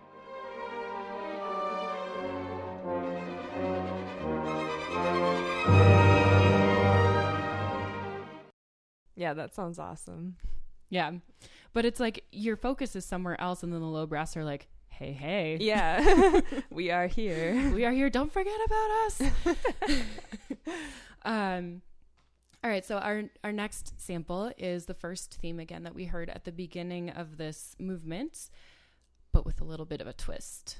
yeah, 9.16 9.34
that 9.34 9.54
sounds 9.54 9.80
awesome. 9.80 10.36
Yeah, 10.90 11.12
but 11.74 11.86
it's 11.86 12.00
like 12.00 12.24
your 12.32 12.56
focus 12.56 12.96
is 12.96 13.04
somewhere 13.06 13.40
else, 13.42 13.64
and 13.64 13.74
then 13.74 13.82
the 13.82 13.88
low 13.88 14.06
brass 14.06 14.38
are 14.38 14.46
like, 14.46 14.68
"Hey, 14.98 15.12
hey, 15.12 15.58
Yeah. 15.62 16.42
we 16.72 16.90
are 16.90 17.06
here. 17.06 17.72
we 17.74 17.86
are 17.86 17.92
here. 17.92 18.10
Don't 18.10 18.34
forget 18.34 18.58
about 18.66 18.90
us." 19.06 19.22
um, 21.24 21.82
all 22.64 22.72
right. 22.72 22.84
So 22.84 22.98
our 22.98 23.26
our 23.44 23.52
next 23.52 23.94
sample 24.00 24.52
is 24.58 24.86
the 24.86 24.96
first 24.96 25.36
theme 25.36 25.60
again 25.60 25.84
that 25.84 25.94
we 25.94 26.06
heard 26.06 26.32
at 26.32 26.46
the 26.46 26.52
beginning 26.52 27.12
of 27.12 27.38
this 27.38 27.76
movement, 27.80 28.50
but 29.32 29.46
with 29.46 29.62
a 29.62 29.66
little 29.66 29.86
bit 29.86 30.02
of 30.02 30.08
a 30.08 30.14
twist. 30.14 30.80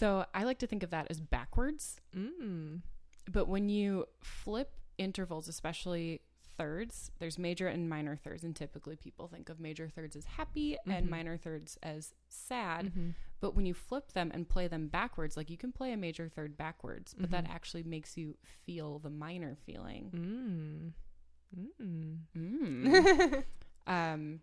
So 0.00 0.24
I 0.32 0.44
like 0.44 0.58
to 0.60 0.66
think 0.66 0.82
of 0.82 0.90
that 0.90 1.08
as 1.10 1.20
backwards, 1.20 2.00
Mm. 2.16 2.80
but 3.30 3.48
when 3.48 3.68
you 3.68 4.06
flip 4.22 4.72
intervals, 4.96 5.46
especially 5.46 6.22
thirds, 6.56 7.10
there's 7.18 7.38
major 7.38 7.68
and 7.68 7.86
minor 7.88 8.16
thirds, 8.16 8.42
and 8.42 8.56
typically 8.56 8.96
people 8.96 9.28
think 9.28 9.50
of 9.50 9.60
major 9.60 9.90
thirds 9.90 10.16
as 10.16 10.24
happy 10.24 10.76
and 10.86 11.06
Mhm. 11.06 11.10
minor 11.10 11.36
thirds 11.36 11.76
as 11.82 12.14
sad. 12.28 12.86
Mhm. 12.94 13.14
But 13.40 13.54
when 13.54 13.66
you 13.66 13.74
flip 13.74 14.12
them 14.12 14.30
and 14.32 14.48
play 14.48 14.68
them 14.68 14.88
backwards, 14.88 15.36
like 15.36 15.50
you 15.50 15.58
can 15.58 15.70
play 15.72 15.92
a 15.92 15.96
major 15.98 16.28
third 16.30 16.56
backwards, 16.56 17.12
but 17.12 17.30
that 17.30 17.44
Mhm. 17.44 17.50
actually 17.50 17.82
makes 17.82 18.16
you 18.16 18.38
feel 18.42 18.98
the 19.00 19.10
minor 19.10 19.54
feeling. 19.54 20.10
Mm. 20.10 20.94
Mm. 21.82 22.18
Mm. 22.34 23.44
um, 23.86 24.40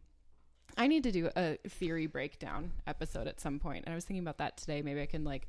I 0.76 0.88
need 0.88 1.04
to 1.04 1.12
do 1.12 1.30
a 1.36 1.58
theory 1.68 2.06
breakdown 2.08 2.72
episode 2.86 3.28
at 3.28 3.40
some 3.40 3.60
point, 3.60 3.86
and 3.86 3.94
I 3.94 3.96
was 3.96 4.06
thinking 4.06 4.24
about 4.24 4.38
that 4.40 4.58
today. 4.58 4.82
Maybe 4.82 5.02
I 5.02 5.06
can 5.06 5.24
like 5.24 5.48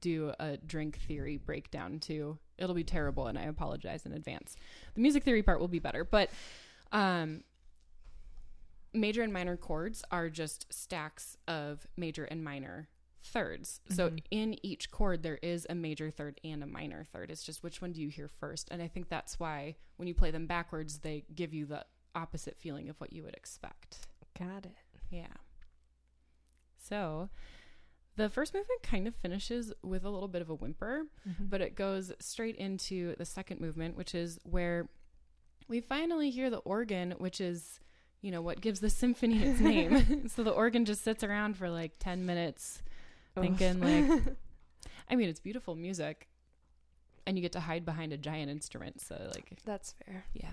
do 0.00 0.32
a 0.38 0.56
drink 0.56 0.98
theory 0.98 1.36
breakdown 1.36 1.98
too. 1.98 2.38
It'll 2.58 2.74
be 2.74 2.84
terrible, 2.84 3.26
and 3.26 3.38
I 3.38 3.42
apologize 3.44 4.06
in 4.06 4.12
advance. 4.12 4.56
The 4.94 5.00
music 5.00 5.24
theory 5.24 5.42
part 5.42 5.58
will 5.58 5.68
be 5.68 5.78
better, 5.80 6.04
but 6.04 6.30
um, 6.92 7.42
major 8.92 9.22
and 9.22 9.32
minor 9.32 9.56
chords 9.56 10.04
are 10.10 10.28
just 10.28 10.72
stacks 10.72 11.36
of 11.48 11.86
major 11.96 12.24
and 12.24 12.44
minor 12.44 12.88
thirds. 13.22 13.80
So 13.90 14.10
Mhm. 14.10 14.22
in 14.30 14.66
each 14.66 14.90
chord 14.90 15.22
there 15.22 15.38
is 15.42 15.66
a 15.68 15.74
major 15.74 16.10
third 16.10 16.40
and 16.44 16.62
a 16.62 16.66
minor 16.66 17.04
third. 17.04 17.30
It's 17.30 17.42
just 17.42 17.62
which 17.62 17.82
one 17.82 17.92
do 17.92 18.00
you 18.00 18.08
hear 18.08 18.28
first? 18.28 18.68
And 18.70 18.80
I 18.80 18.88
think 18.88 19.08
that's 19.08 19.38
why 19.38 19.76
when 19.96 20.08
you 20.08 20.14
play 20.14 20.30
them 20.30 20.46
backwards 20.46 21.00
they 21.00 21.24
give 21.34 21.52
you 21.52 21.66
the 21.66 21.84
opposite 22.14 22.56
feeling 22.58 22.88
of 22.88 22.98
what 23.00 23.12
you 23.12 23.22
would 23.22 23.34
expect. 23.34 24.06
Got 24.38 24.66
it. 24.66 24.72
Yeah. 25.10 25.26
So 26.78 27.28
the 28.16 28.28
first 28.28 28.52
movement 28.54 28.82
kind 28.82 29.06
of 29.06 29.14
finishes 29.14 29.72
with 29.82 30.04
a 30.04 30.10
little 30.10 30.28
bit 30.28 30.42
of 30.42 30.50
a 30.50 30.54
whimper, 30.54 31.04
Mhm. 31.28 31.48
but 31.50 31.60
it 31.60 31.74
goes 31.74 32.12
straight 32.20 32.56
into 32.56 33.14
the 33.16 33.24
second 33.24 33.60
movement, 33.60 33.96
which 33.96 34.14
is 34.14 34.38
where 34.44 34.88
we 35.68 35.80
finally 35.80 36.30
hear 36.30 36.50
the 36.50 36.58
organ, 36.58 37.12
which 37.12 37.40
is, 37.40 37.80
you 38.20 38.30
know, 38.30 38.42
what 38.42 38.60
gives 38.60 38.80
the 38.80 38.90
symphony 38.90 39.42
its 39.42 39.60
name. 39.60 40.28
so 40.28 40.42
the 40.42 40.50
organ 40.50 40.84
just 40.84 41.02
sits 41.02 41.22
around 41.22 41.56
for 41.56 41.70
like 41.70 41.92
10 41.98 42.26
minutes 42.26 42.82
Oof. 43.38 43.42
thinking 43.44 43.80
like 43.80 44.36
I 45.08 45.16
mean, 45.16 45.28
it's 45.28 45.40
beautiful 45.40 45.74
music 45.74 46.28
and 47.26 47.36
you 47.36 47.42
get 47.42 47.52
to 47.52 47.60
hide 47.60 47.84
behind 47.84 48.12
a 48.12 48.16
giant 48.16 48.50
instrument, 48.50 49.00
so 49.00 49.30
like 49.34 49.58
That's 49.64 49.92
fair. 50.04 50.24
yeah. 50.32 50.52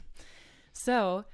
So 0.73 1.25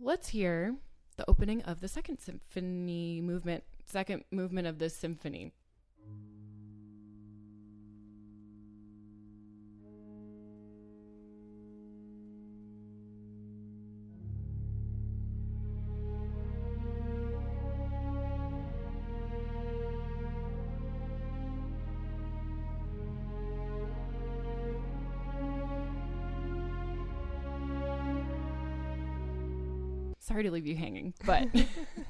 let's 0.00 0.28
hear 0.28 0.74
the 1.18 1.28
opening 1.28 1.60
of 1.62 1.80
the 1.80 1.88
second 1.88 2.18
symphony 2.18 3.20
movement, 3.20 3.64
second 3.84 4.24
movement 4.30 4.66
of 4.66 4.78
this 4.78 4.96
symphony. 4.96 5.52
Sorry 30.38 30.44
to 30.48 30.52
leave 30.52 30.66
you 30.68 30.76
hanging, 30.76 31.14
but 31.26 31.48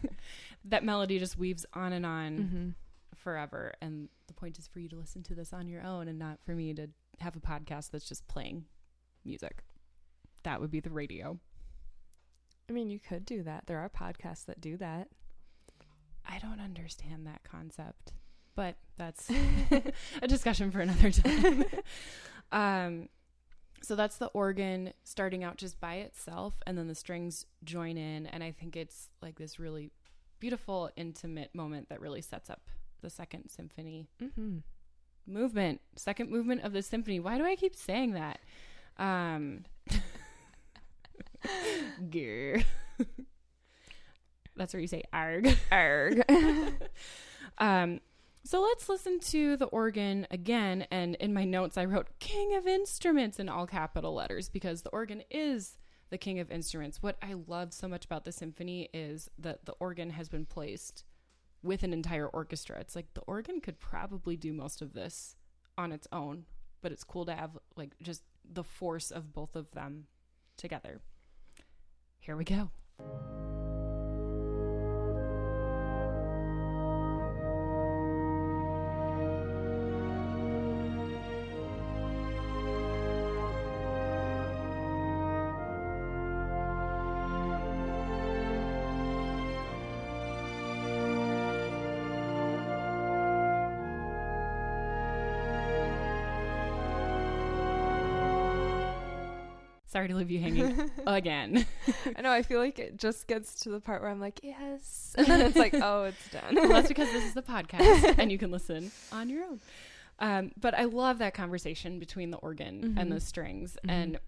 that 0.67 0.85
melody 0.85 1.19
just 1.19 1.39
weaves 1.39 1.65
on 1.73 1.93
and 1.95 2.05
on 2.05 2.37
Mm-hmm. 2.39 2.69
forever. 3.17 3.73
And 3.81 4.09
the 4.27 4.35
point 4.35 4.59
is 4.59 4.67
for 4.69 4.81
you 4.81 4.89
to 4.91 4.97
listen 4.97 5.23
to 5.25 5.35
this 5.35 5.53
on 5.55 5.67
your 5.67 5.83
own 5.83 6.09
and 6.09 6.19
not 6.19 6.39
for 6.45 6.53
me 6.55 6.75
to 6.75 6.89
have 7.21 7.37
a 7.37 7.41
podcast 7.41 7.91
that's 7.91 8.05
just 8.07 8.29
playing 8.29 8.67
music. 9.25 9.63
That 10.43 10.61
would 10.61 10.71
be 10.71 10.81
the 10.81 10.91
radio. 10.91 11.39
I 12.69 12.73
mean, 12.75 12.91
you 12.91 12.99
could 13.01 13.25
do 13.25 13.43
that. 13.45 13.65
There 13.67 13.79
are 13.79 13.89
podcasts 13.89 14.45
that 14.45 14.61
do 14.61 14.77
that. 14.77 15.09
I 16.29 16.39
don't 16.39 16.61
understand 16.61 17.27
that 17.27 17.41
concept, 17.45 18.13
but 18.55 18.77
that's 18.99 19.31
a 20.23 20.29
discussion 20.29 20.71
for 20.71 20.81
another 20.81 21.11
time. 21.11 21.65
um, 22.53 23.09
so 23.83 23.97
that's 23.97 24.17
the 24.17 24.27
organ 24.29 24.93
starting 25.05 25.45
out 25.45 25.57
just 25.57 25.81
by 25.81 25.95
itself, 25.97 26.55
and 26.67 26.77
then 26.77 26.89
the 26.89 26.95
strings 26.95 27.47
join 27.65 27.97
in, 27.97 28.27
and 28.27 28.43
I 28.45 28.51
think 28.53 28.77
it's 28.77 29.09
like 29.23 29.39
this 29.39 29.59
really 29.59 29.91
beautiful, 30.41 30.91
intimate 30.97 31.55
moment 31.55 31.89
that 31.89 32.01
really 32.01 32.21
sets 32.21 32.51
up 32.51 32.63
the 33.03 33.11
second 33.11 33.49
symphony 33.51 34.09
Mm-hmm. 34.23 34.59
movement, 35.27 35.81
second 35.97 36.31
movement 36.31 36.63
of 36.63 36.73
the 36.73 36.83
symphony. 36.83 37.21
Why 37.21 37.39
do 37.39 37.45
I 37.45 37.57
keep 37.57 37.75
saying 37.77 38.13
that? 38.13 38.41
Um. 38.99 39.65
That's 44.57 44.75
where 44.75 44.81
you 44.81 44.89
say 44.89 45.03
arg. 45.13 45.57
Arg. 45.71 46.23
Um, 47.61 47.99
so 48.45 48.63
let's 48.63 48.89
listen 48.89 49.21
to 49.21 49.57
the 49.57 49.67
organ 49.67 50.27
again. 50.31 50.87
And 50.91 51.15
in 51.17 51.35
my 51.35 51.45
notes, 51.45 51.77
I 51.77 51.85
wrote 51.85 52.19
King 52.19 52.55
of 52.57 52.67
Instruments 52.67 53.39
in 53.39 53.49
all 53.49 53.67
capital 53.67 54.15
letters 54.15 54.49
because 54.49 54.83
the 54.83 54.91
organ 54.91 55.23
is 55.31 55.77
the 56.11 56.19
king 56.19 56.39
of 56.41 56.51
instruments. 56.51 57.03
What 57.03 57.19
I 57.23 57.35
love 57.47 57.73
so 57.73 57.89
much 57.89 58.05
about 58.05 58.25
the 58.25 58.33
symphony 58.33 58.89
is 58.95 59.29
that 59.39 59.67
the 59.67 59.75
organ 59.81 60.11
has 60.11 60.29
been 60.29 60.47
placed 60.47 61.05
with 61.63 61.83
an 61.83 61.93
entire 61.93 62.27
orchestra. 62.29 62.79
It's 62.81 62.97
like 62.97 63.13
the 63.15 63.23
organ 63.23 63.61
could 63.61 63.79
probably 63.79 64.37
do 64.37 64.53
most 64.53 64.81
of 64.81 64.95
this 64.95 65.37
on 65.77 65.93
its 65.93 66.07
own, 66.13 66.45
but 66.81 66.93
it's 66.93 67.05
cool 67.05 67.27
to 67.27 67.35
have 67.35 67.59
like 67.77 67.95
just 68.03 68.23
the 68.51 68.65
force 68.65 69.11
of 69.11 69.33
both 69.33 69.55
of 69.57 69.71
them 69.73 70.07
together. 70.57 71.01
Here 72.21 72.37
we 72.37 72.45
go. 72.45 72.71
Sorry 100.09 100.25
to 100.25 100.27
leave 100.27 100.31
you 100.31 100.41
hanging 100.41 100.91
again. 101.07 101.67
I 102.17 102.23
know. 102.23 102.31
I 102.31 102.43
feel 102.43 102.61
like 102.61 102.79
it 102.79 102.97
just 102.97 103.27
gets 103.27 103.61
to 103.61 103.69
the 103.71 103.81
part 103.81 104.01
where 104.01 104.11
I'm 104.11 104.21
like, 104.21 104.41
yes, 104.43 105.15
and 105.19 105.27
then 105.27 105.41
it's 105.43 105.57
like, 105.57 105.75
oh, 105.75 106.05
it's 106.05 106.31
done. 106.31 106.55
well, 106.55 106.69
that's 106.69 106.89
because 106.89 107.11
this 107.13 107.25
is 107.25 107.35
the 107.35 107.43
podcast 107.43 108.15
and 108.19 108.33
you 108.33 108.39
can 108.39 108.51
listen 108.51 108.91
on 109.13 109.29
your 109.29 109.45
own. 109.45 109.61
Um, 110.19 110.53
but 110.59 110.75
I 110.75 110.85
love 110.85 111.19
that 111.19 111.35
conversation 111.35 111.99
between 111.99 112.31
the 112.31 112.39
organ 112.39 112.95
and 112.99 113.13
the 113.13 113.17
Mhm. 113.17 113.23
strings, 113.23 113.77
Mhm. 113.87 113.91
and 113.91 114.19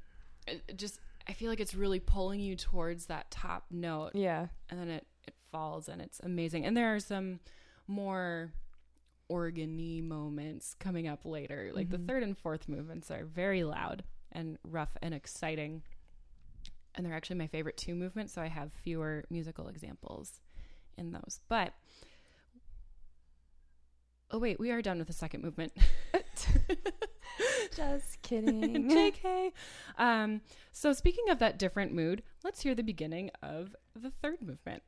it 0.47 0.77
just 0.77 1.01
I 1.29 1.33
feel 1.33 1.49
like 1.49 1.61
it's 1.61 1.75
really 1.75 2.01
pulling 2.01 2.41
you 2.41 2.57
towards 2.57 3.07
that 3.07 3.31
top 3.31 3.67
note, 3.71 4.11
yeah. 4.15 4.49
and 4.69 4.79
then 4.81 4.89
it 4.89 5.07
it 5.27 5.35
falls, 5.51 5.89
and 5.89 6.01
it's 6.03 6.21
amazing. 6.23 6.65
And 6.67 6.77
there 6.77 6.95
are 6.95 7.01
some 7.01 7.41
more 7.87 8.53
organy 9.31 10.03
moments 10.03 10.75
coming 10.79 11.07
up 11.09 11.25
later, 11.25 11.71
like 11.75 11.89
the 11.91 11.99
Mhm. 11.99 12.07
third 12.09 12.23
and 12.23 12.37
fourth 12.39 12.69
movements 12.69 13.11
are 13.11 13.25
very 13.25 13.63
loud 13.65 14.03
and 14.33 14.59
rough 14.65 14.97
and 15.03 15.15
exciting. 15.15 15.83
And 16.95 17.07
they're 17.07 17.15
actually 17.15 17.37
my 17.37 17.47
favorite 17.47 17.77
two 17.77 17.95
movements, 17.95 18.33
so 18.33 18.43
I 18.43 18.49
have 18.49 18.73
fewer 18.73 19.25
musical 19.31 19.69
examples 19.69 20.41
in 20.97 21.13
those. 21.13 21.41
But 21.49 21.73
oh 24.31 24.39
wait, 24.39 24.59
we 24.59 24.71
are 24.71 24.83
done 24.83 24.99
with 24.99 25.07
the 25.07 25.13
second 25.13 25.43
movement. 25.43 25.73
Just 27.77 28.23
kidding. 28.23 28.91
JK. 28.91 29.53
Um, 29.99 30.41
so 30.73 30.93
speaking 30.93 31.31
of 31.31 31.39
that 31.39 31.59
different 31.59 31.93
mood, 31.93 32.23
let's 32.45 32.61
hear 32.61 32.75
the 32.75 32.83
beginning 32.83 33.31
of 33.43 33.75
the 33.95 34.11
third 34.23 34.39
movement. 34.43 34.83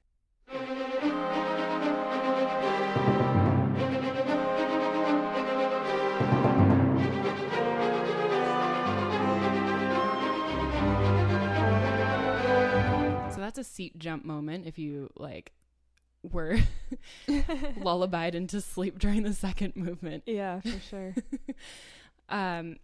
That's 13.54 13.68
a 13.68 13.70
seat 13.70 13.98
jump 13.98 14.24
moment 14.24 14.66
if 14.66 14.78
you 14.78 15.10
like 15.16 15.52
were 16.22 16.58
lullabied 17.76 18.34
into 18.34 18.60
sleep 18.60 18.98
during 18.98 19.22
the 19.22 19.32
second 19.32 19.74
movement. 19.76 20.22
yeah, 20.26 20.60
for 20.60 20.80
sure. 20.88 21.14
um, 22.28 22.76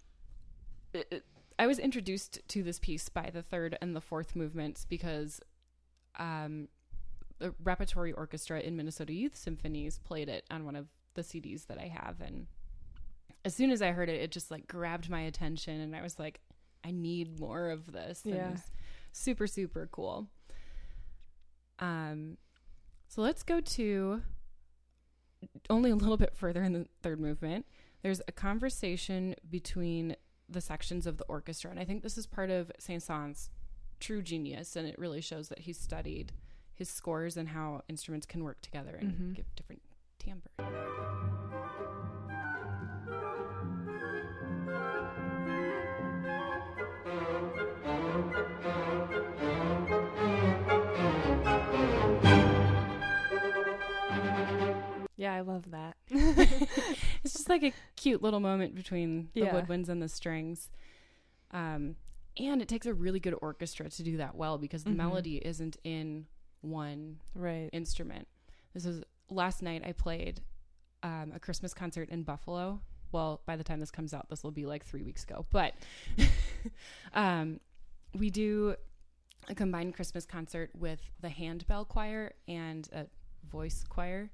it- 0.92 1.06
it- 1.10 1.24
I 1.60 1.66
was 1.66 1.80
introduced 1.80 2.40
to 2.48 2.62
this 2.62 2.78
piece 2.78 3.08
by 3.08 3.30
the 3.32 3.42
third 3.42 3.76
and 3.80 3.94
the 3.96 4.00
fourth 4.00 4.36
movements 4.36 4.84
because 4.88 5.40
um, 6.16 6.68
the 7.40 7.52
repertory 7.64 8.12
orchestra 8.12 8.60
in 8.60 8.76
Minnesota 8.76 9.12
Youth 9.12 9.34
Symphonies 9.36 9.98
played 9.98 10.28
it 10.28 10.44
on 10.52 10.64
one 10.64 10.76
of 10.76 10.86
the 11.14 11.22
CDs 11.22 11.66
that 11.66 11.78
I 11.78 11.88
have, 11.88 12.20
and 12.20 12.46
as 13.44 13.54
soon 13.56 13.70
as 13.72 13.82
I 13.82 13.90
heard 13.90 14.08
it, 14.08 14.20
it 14.20 14.30
just 14.30 14.52
like 14.52 14.68
grabbed 14.68 15.10
my 15.10 15.22
attention, 15.22 15.80
and 15.80 15.96
I 15.96 16.02
was 16.02 16.18
like, 16.20 16.38
I 16.84 16.92
need 16.92 17.40
more 17.40 17.70
of 17.70 17.90
this. 17.92 18.22
Yeah. 18.24 18.54
super 19.10 19.48
super 19.48 19.88
cool. 19.90 20.28
Um, 21.78 22.36
so 23.08 23.22
let's 23.22 23.42
go 23.42 23.60
to 23.60 24.22
only 25.70 25.90
a 25.90 25.96
little 25.96 26.16
bit 26.16 26.34
further 26.36 26.62
in 26.62 26.72
the 26.72 26.86
third 27.02 27.20
movement. 27.20 27.66
There's 28.02 28.20
a 28.28 28.32
conversation 28.32 29.34
between 29.48 30.16
the 30.48 30.60
sections 30.60 31.06
of 31.06 31.18
the 31.18 31.24
orchestra, 31.24 31.70
and 31.70 31.78
I 31.78 31.84
think 31.84 32.02
this 32.02 32.16
is 32.18 32.26
part 32.26 32.50
of 32.50 32.72
Saint-Saëns' 32.78 33.50
true 34.00 34.22
genius, 34.22 34.76
and 34.76 34.86
it 34.88 34.98
really 34.98 35.20
shows 35.20 35.48
that 35.48 35.60
he 35.60 35.72
studied 35.72 36.32
his 36.74 36.88
scores 36.88 37.36
and 37.36 37.48
how 37.50 37.82
instruments 37.88 38.26
can 38.26 38.44
work 38.44 38.60
together 38.60 38.94
and 38.94 39.12
Mhm. 39.12 39.34
give 39.34 39.46
different 39.56 39.82
timbre. 40.18 40.50
Yeah, 55.28 55.34
I 55.34 55.40
love 55.42 55.70
that. 55.72 55.94
it's 56.10 57.34
just 57.34 57.50
like 57.50 57.62
a 57.62 57.72
cute 57.96 58.22
little 58.22 58.40
moment 58.40 58.74
between 58.74 59.28
the 59.34 59.40
Yeah. 59.42 59.52
woodwinds 59.60 59.90
and 59.90 60.00
the 60.00 60.08
strings. 60.08 60.70
Um, 61.50 61.96
and 62.38 62.62
it 62.62 62.68
takes 62.68 62.86
a 62.86 62.94
really 62.94 63.20
good 63.20 63.34
orchestra 63.42 63.90
to 63.90 64.02
do 64.02 64.16
that 64.16 64.34
well 64.36 64.56
because 64.56 64.84
the 64.84 64.90
Mhm. 64.90 64.96
melody 64.96 65.36
isn't 65.36 65.76
in 65.84 66.26
one 66.62 67.20
Right. 67.34 67.68
instrument. 67.74 68.26
This 68.72 68.86
is 68.86 69.04
last 69.28 69.60
night 69.62 69.82
I 69.84 69.92
played 69.92 70.40
um, 71.02 71.30
a 71.34 71.38
Christmas 71.38 71.74
concert 71.74 72.08
in 72.08 72.22
Buffalo. 72.22 72.80
Well, 73.12 73.42
by 73.46 73.56
the 73.56 73.62
time 73.64 73.80
this 73.80 73.90
comes 73.90 74.12
out, 74.14 74.28
this 74.30 74.42
will 74.42 74.50
be 74.50 74.64
like 74.66 74.84
three 74.84 75.02
weeks 75.02 75.24
ago. 75.24 75.44
But 75.52 75.74
um, 77.12 77.60
we 78.14 78.30
do 78.30 78.76
a 79.48 79.54
combined 79.54 79.94
Christmas 79.94 80.24
concert 80.24 80.70
with 80.74 81.00
the 81.20 81.28
handbell 81.28 81.84
choir 81.84 82.32
and 82.48 82.88
a 82.92 83.06
voice 83.46 83.84
choir. 83.88 84.30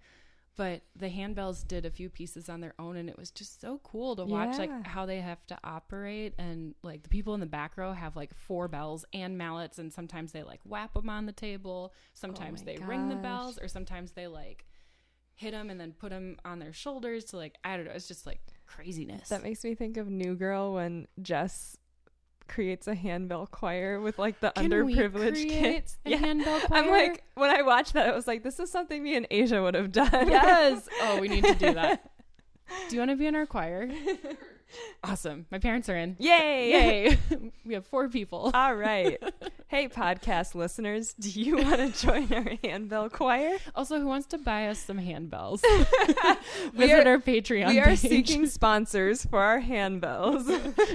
But 0.57 0.83
the 0.95 1.09
handbells 1.09 1.67
did 1.67 1.85
a 1.85 1.91
few 1.91 2.09
pieces 2.09 2.49
on 2.49 2.61
their 2.61 2.75
own, 2.79 2.97
and 2.97 3.09
it 3.11 3.19
was 3.19 3.31
just 3.33 3.61
so 3.61 3.81
cool 3.83 4.15
to 4.17 4.25
watch 4.25 4.51
Yeah. 4.53 4.59
like 4.59 4.87
how 4.87 5.05
they 5.05 5.21
have 5.21 5.45
to 5.49 5.59
operate. 5.65 6.35
And 6.39 6.75
like 6.83 7.03
the 7.03 7.09
people 7.09 7.35
in 7.35 7.41
the 7.41 7.47
back 7.47 7.77
row 7.77 7.93
have 7.93 8.15
like 8.15 8.33
four 8.35 8.69
bells 8.69 9.05
and 9.13 9.37
mallets, 9.37 9.79
and 9.79 9.93
sometimes 9.93 10.31
they 10.33 10.43
like 10.45 10.61
whap 10.65 10.95
them 10.95 11.11
on 11.11 11.27
the 11.27 11.33
table. 11.33 11.93
Sometimes 12.13 12.65
my 12.65 12.73
they 12.75 12.79
ring 12.79 13.09
the 13.09 13.17
bells, 13.17 13.59
or 13.59 13.67
sometimes 13.67 14.13
they 14.13 14.29
like 14.29 14.65
hit 15.37 15.51
them 15.51 15.69
and 15.71 15.81
then 15.81 15.93
put 15.93 16.11
them 16.11 16.37
on 16.45 16.61
their 16.61 16.73
shoulders 16.73 17.25
to 17.25 17.37
like 17.37 17.57
I 17.65 17.77
don't 17.77 17.87
know. 17.87 17.93
It's 17.93 18.07
just 18.07 18.25
like 18.25 18.41
craziness. 18.67 19.31
That 19.31 19.43
makes 19.43 19.65
me 19.65 19.75
think 19.75 19.97
of 19.97 20.09
New 20.09 20.37
Girl 20.37 20.75
when 20.75 21.09
Jess 21.21 21.77
creates 22.49 22.87
a 22.87 22.95
handbell 22.95 23.47
choir 23.47 24.01
with 24.01 24.19
like 24.19 24.41
the 24.41 24.51
Can 24.51 24.71
underprivileged 24.71 25.49
kids. 25.49 25.99
Yeah. 26.05 26.19
handbell 26.19 26.61
I'm 26.71 26.89
like, 26.91 27.25
when 27.35 27.51
I 27.51 27.63
watched 27.63 27.95
that, 27.95 28.09
I 28.09 28.15
was 28.15 28.27
like, 28.27 28.43
this 28.43 28.59
is 28.61 28.71
something 28.71 29.03
me 29.03 29.17
and 29.17 29.27
Asia 29.31 29.63
would 29.63 29.75
have 29.75 29.93
done. 29.93 30.29
yes. 30.29 30.89
Oh, 31.03 31.19
we 31.21 31.29
need 31.29 31.45
to 31.45 31.55
do 31.55 31.75
that. 31.75 32.11
Do 32.89 32.97
you 32.97 33.01
want 33.01 33.11
to 33.11 33.17
be 33.17 33.27
in 33.27 33.35
our 33.35 33.47
choir? 33.47 33.91
Awesome. 35.05 35.47
My 35.53 35.59
parents 35.59 35.89
are 35.89 35.97
in. 35.97 36.17
Yay! 36.19 36.71
Yay. 37.11 37.19
we 37.65 37.75
have 37.75 37.87
four 37.87 38.09
people. 38.09 38.51
All 38.55 38.75
right. 38.75 39.23
Hey, 39.69 39.87
podcast 39.89 40.57
listeners, 40.57 41.13
do 41.15 41.29
you 41.31 41.57
want 41.59 41.77
to 41.95 42.07
join 42.07 42.33
our 42.33 42.57
handbell 42.65 43.09
choir? 43.09 43.57
Also, 43.77 44.01
who 44.01 44.07
wants 44.07 44.27
to 44.29 44.39
buy 44.39 44.67
us 44.69 44.81
some 44.81 44.99
handbells? 44.99 45.61
Visit 46.73 47.07
are- 47.07 47.11
our 47.11 47.19
Patreon. 47.19 47.69
we 47.69 47.79
are 47.79 47.85
page. 47.85 47.99
seeking 48.01 48.47
sponsors 48.47 49.25
for 49.27 49.39
our 49.39 49.61
handbells. 49.61 50.49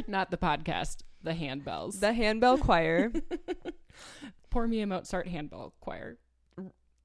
not 0.10 0.30
the 0.32 0.38
podcast, 0.38 0.98
the 1.24 1.32
handbells. 1.32 2.00
the 2.00 2.14
handbell 2.14 2.58
choir. 2.58 3.12
Pour 4.50 4.68
me 4.68 4.82
a 4.82 4.88
Mozart 4.88 5.28
handbell 5.28 5.74
choir. 5.80 6.18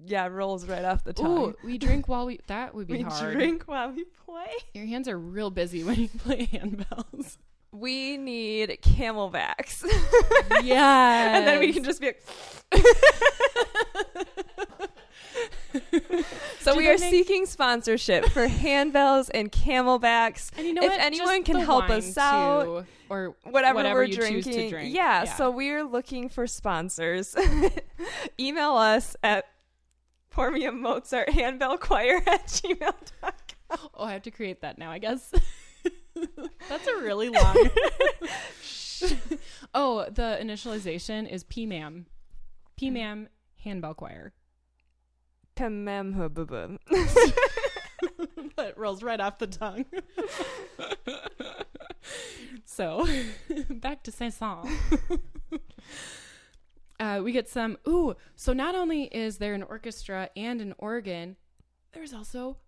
Yeah, 0.05 0.27
rolls 0.27 0.67
right 0.67 0.85
off 0.85 1.05
the 1.05 1.13
tongue. 1.13 1.51
Ooh, 1.51 1.55
we 1.65 1.79
drink 1.79 2.09
while 2.09 2.27
we. 2.27 2.41
That 2.49 2.75
would 2.75 2.89
be 2.89 3.01
hard. 3.03 3.13
we 3.13 3.19
hard. 3.19 3.35
drink 3.35 3.63
while 3.65 3.93
we 3.93 4.05
play. 4.27 4.51
Your 4.73 4.87
hands 4.87 5.09
are 5.09 5.19
real 5.19 5.51
busy 5.51 5.85
when 5.85 5.97
you 6.01 6.09
play 6.09 6.47
handbells. 6.53 7.39
We 7.75 8.17
need 8.17 8.79
camelbacks. 8.83 9.85
Yeah, 10.63 11.37
and 11.37 11.47
then 11.47 11.59
we 11.61 11.73
can 11.73 11.83
just 11.85 12.01
be 12.01 12.07
like. 12.07 12.23
so 16.61 16.73
Do 16.73 16.79
we 16.79 16.89
are 16.89 16.99
make- 16.99 17.11
seeking 17.11 17.47
sponsorship 17.47 18.27
for 18.27 18.47
handbells 18.47 19.31
and 19.35 19.51
camelbacks. 19.51 20.51
And 20.57 20.67
you 20.67 20.75
know 20.75 20.83
if 20.83 20.91
what? 20.91 21.01
anyone 21.01 21.41
Just 21.45 21.47
can 21.47 21.57
help 21.61 21.91
us 21.91 22.17
out, 22.17 22.65
too, 22.65 22.87
or 23.09 23.35
whatever, 23.45 23.75
whatever 23.77 24.01
we're 24.01 24.07
drinking. 24.09 24.71
drink. 24.71 24.95
Yeah, 24.95 25.25
Yeah. 25.25 25.35
so 25.35 25.51
we're 25.51 25.83
looking 25.85 26.29
for 26.29 26.47
sponsors. 26.47 27.35
Email 28.41 28.73
us 28.75 29.17
at 29.23 29.47
pour 30.31 30.51
me 30.51 30.65
a 30.65 30.73
Mozart 30.73 31.31
handbell 31.31 31.79
choir 31.79 32.23
at 32.27 32.47
gmail.com. 32.47 33.33
oh, 33.95 34.05
I 34.05 34.13
have 34.13 34.23
to 34.23 34.31
create 34.31 34.61
that 34.63 34.79
now. 34.79 34.91
I 34.91 34.99
guess 34.99 35.33
that's 36.69 36.87
a 36.87 36.97
really 36.97 37.29
long. 37.29 37.57
oh, 39.75 40.07
the 40.11 40.39
initialization 40.41 41.29
is 41.31 41.45
PMAM. 41.45 42.05
PMAM 42.81 43.29
handbell 43.63 43.95
choir. 43.95 44.33
Pememhububum. 45.57 46.79
That 48.57 48.79
rolls 48.79 49.03
right 49.03 49.21
off 49.21 49.39
the 49.39 49.47
tongue. 49.47 49.85
so, 52.65 53.07
back 53.69 54.03
to 54.05 54.13
Saint-Saëns. 54.13 54.71
uh, 57.01 57.21
we 57.23 57.33
get 57.33 57.49
some. 57.49 57.79
Ooh, 57.89 58.15
so 58.37 58.53
not 58.53 58.75
only 58.75 59.05
is 59.05 59.39
there 59.39 59.55
an 59.55 59.63
orchestra 59.65 60.31
and 60.37 60.61
an 60.61 60.75
organ, 60.79 61.37
there's 61.93 62.15
also 62.15 62.59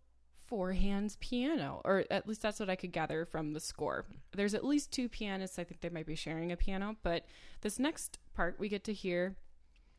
four 0.47 0.73
hands 0.73 1.17
piano, 1.21 1.81
or 1.85 2.05
at 2.11 2.27
least 2.27 2.43
that's 2.43 2.61
what 2.61 2.71
I 2.71 2.77
could 2.77 2.93
gather 2.93 3.25
from 3.25 3.53
the 3.53 3.61
score. 3.61 4.05
There's 4.35 4.55
at 4.55 4.65
least 4.65 4.93
two 4.93 5.09
pianists. 5.09 5.59
I 5.59 5.65
think 5.65 5.81
they 5.81 5.89
might 5.89 6.07
be 6.07 6.15
sharing 6.15 6.53
a 6.53 6.57
piano, 6.57 6.97
but 7.03 7.27
this 7.61 7.79
next 7.79 8.19
part 8.35 8.59
we 8.59 8.69
get 8.69 8.85
to 8.85 8.93
hear 8.93 9.37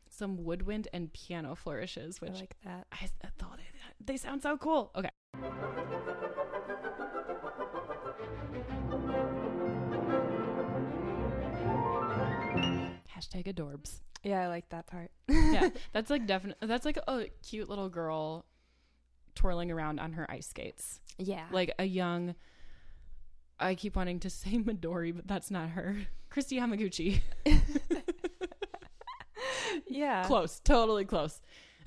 some 0.08 0.44
woodwind 0.44 0.88
and 0.92 1.12
piano 1.12 1.54
flourishes, 1.54 2.18
I 2.22 2.26
which 2.26 2.40
like 2.40 2.56
that. 2.64 2.86
I, 2.92 3.08
I 3.24 3.28
thought 3.38 3.58
they, 3.58 4.12
they 4.12 4.16
sound 4.16 4.42
so 4.42 4.56
cool. 4.56 4.90
Okay. 4.96 5.10
Hashtag 13.14 13.52
adorbs. 13.52 14.00
Yeah, 14.22 14.42
I 14.42 14.48
like 14.48 14.68
that 14.70 14.86
part. 14.86 15.10
Yeah, 15.28 15.68
that's 15.92 16.10
like 16.10 16.26
definitely 16.26 16.66
that's 16.66 16.84
like 16.84 16.96
a 16.96 17.26
cute 17.42 17.68
little 17.68 17.88
girl 17.88 18.44
twirling 19.38 19.70
around 19.70 20.00
on 20.00 20.12
her 20.14 20.28
ice 20.30 20.48
skates, 20.48 21.00
Yeah. 21.16 21.46
like 21.52 21.72
a 21.78 21.84
young. 21.84 22.34
I 23.60 23.74
keep 23.76 23.94
wanting 23.96 24.20
to 24.20 24.30
say 24.40 24.50
Midori, 24.58 25.14
but 25.14 25.26
that's 25.28 25.50
not 25.50 25.70
her. 25.70 25.96
Kristi 26.30 26.58
Hamaguchi. 26.60 27.20
yeah. 29.88 30.24
Close, 30.26 30.60
totally 30.60 31.04
close. 31.04 31.40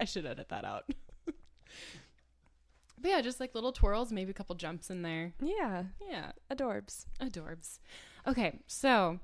I 0.00 0.04
should 0.06 0.26
edit 0.26 0.48
that 0.48 0.64
out. 0.64 0.84
but 1.26 3.10
yeah, 3.10 3.20
just 3.20 3.40
like 3.40 3.54
little 3.54 3.72
twirls, 3.72 4.10
maybe 4.10 4.30
a 4.30 4.34
couple 4.34 4.54
jumps 4.56 4.90
in 4.90 5.02
there. 5.02 5.32
Yeah. 5.40 5.84
Yeah, 6.10 6.32
Adorbs. 6.50 7.04
adorbs. 7.20 7.78
Okay, 8.26 8.58
so 8.66 9.20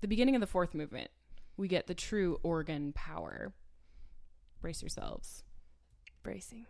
the 0.00 0.08
beginning 0.08 0.34
of 0.34 0.40
the 0.40 0.46
fourth 0.48 0.74
movement, 0.74 1.10
we 1.56 1.68
get 1.68 1.86
the 1.86 1.94
true 1.94 2.38
organ 2.42 2.92
power. 2.92 3.52
Brace 4.60 4.82
yourselves. 4.82 5.43
Bracing. 6.24 6.66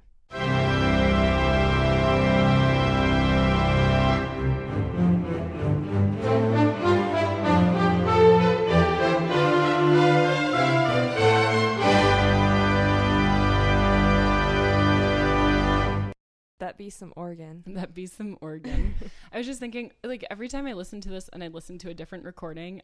That 16.59 16.77
be 16.77 16.91
some 16.91 17.13
organ. 17.15 17.63
That 17.75 17.95
be 17.95 18.07
some 18.07 18.37
organ. 18.41 18.95
I 19.33 19.39
was 19.39 19.47
just 19.47 19.61
thinking, 19.61 19.93
like 20.03 20.27
every 20.31 20.49
time 20.49 20.67
I 20.67 20.73
listen 20.73 21.01
to 21.03 21.09
this 21.09 21.29
and 21.33 21.45
I 21.45 21.47
listen 21.47 21.79
to 21.79 21.91
a 21.91 21.95
different 21.95 22.25
recording, 22.25 22.83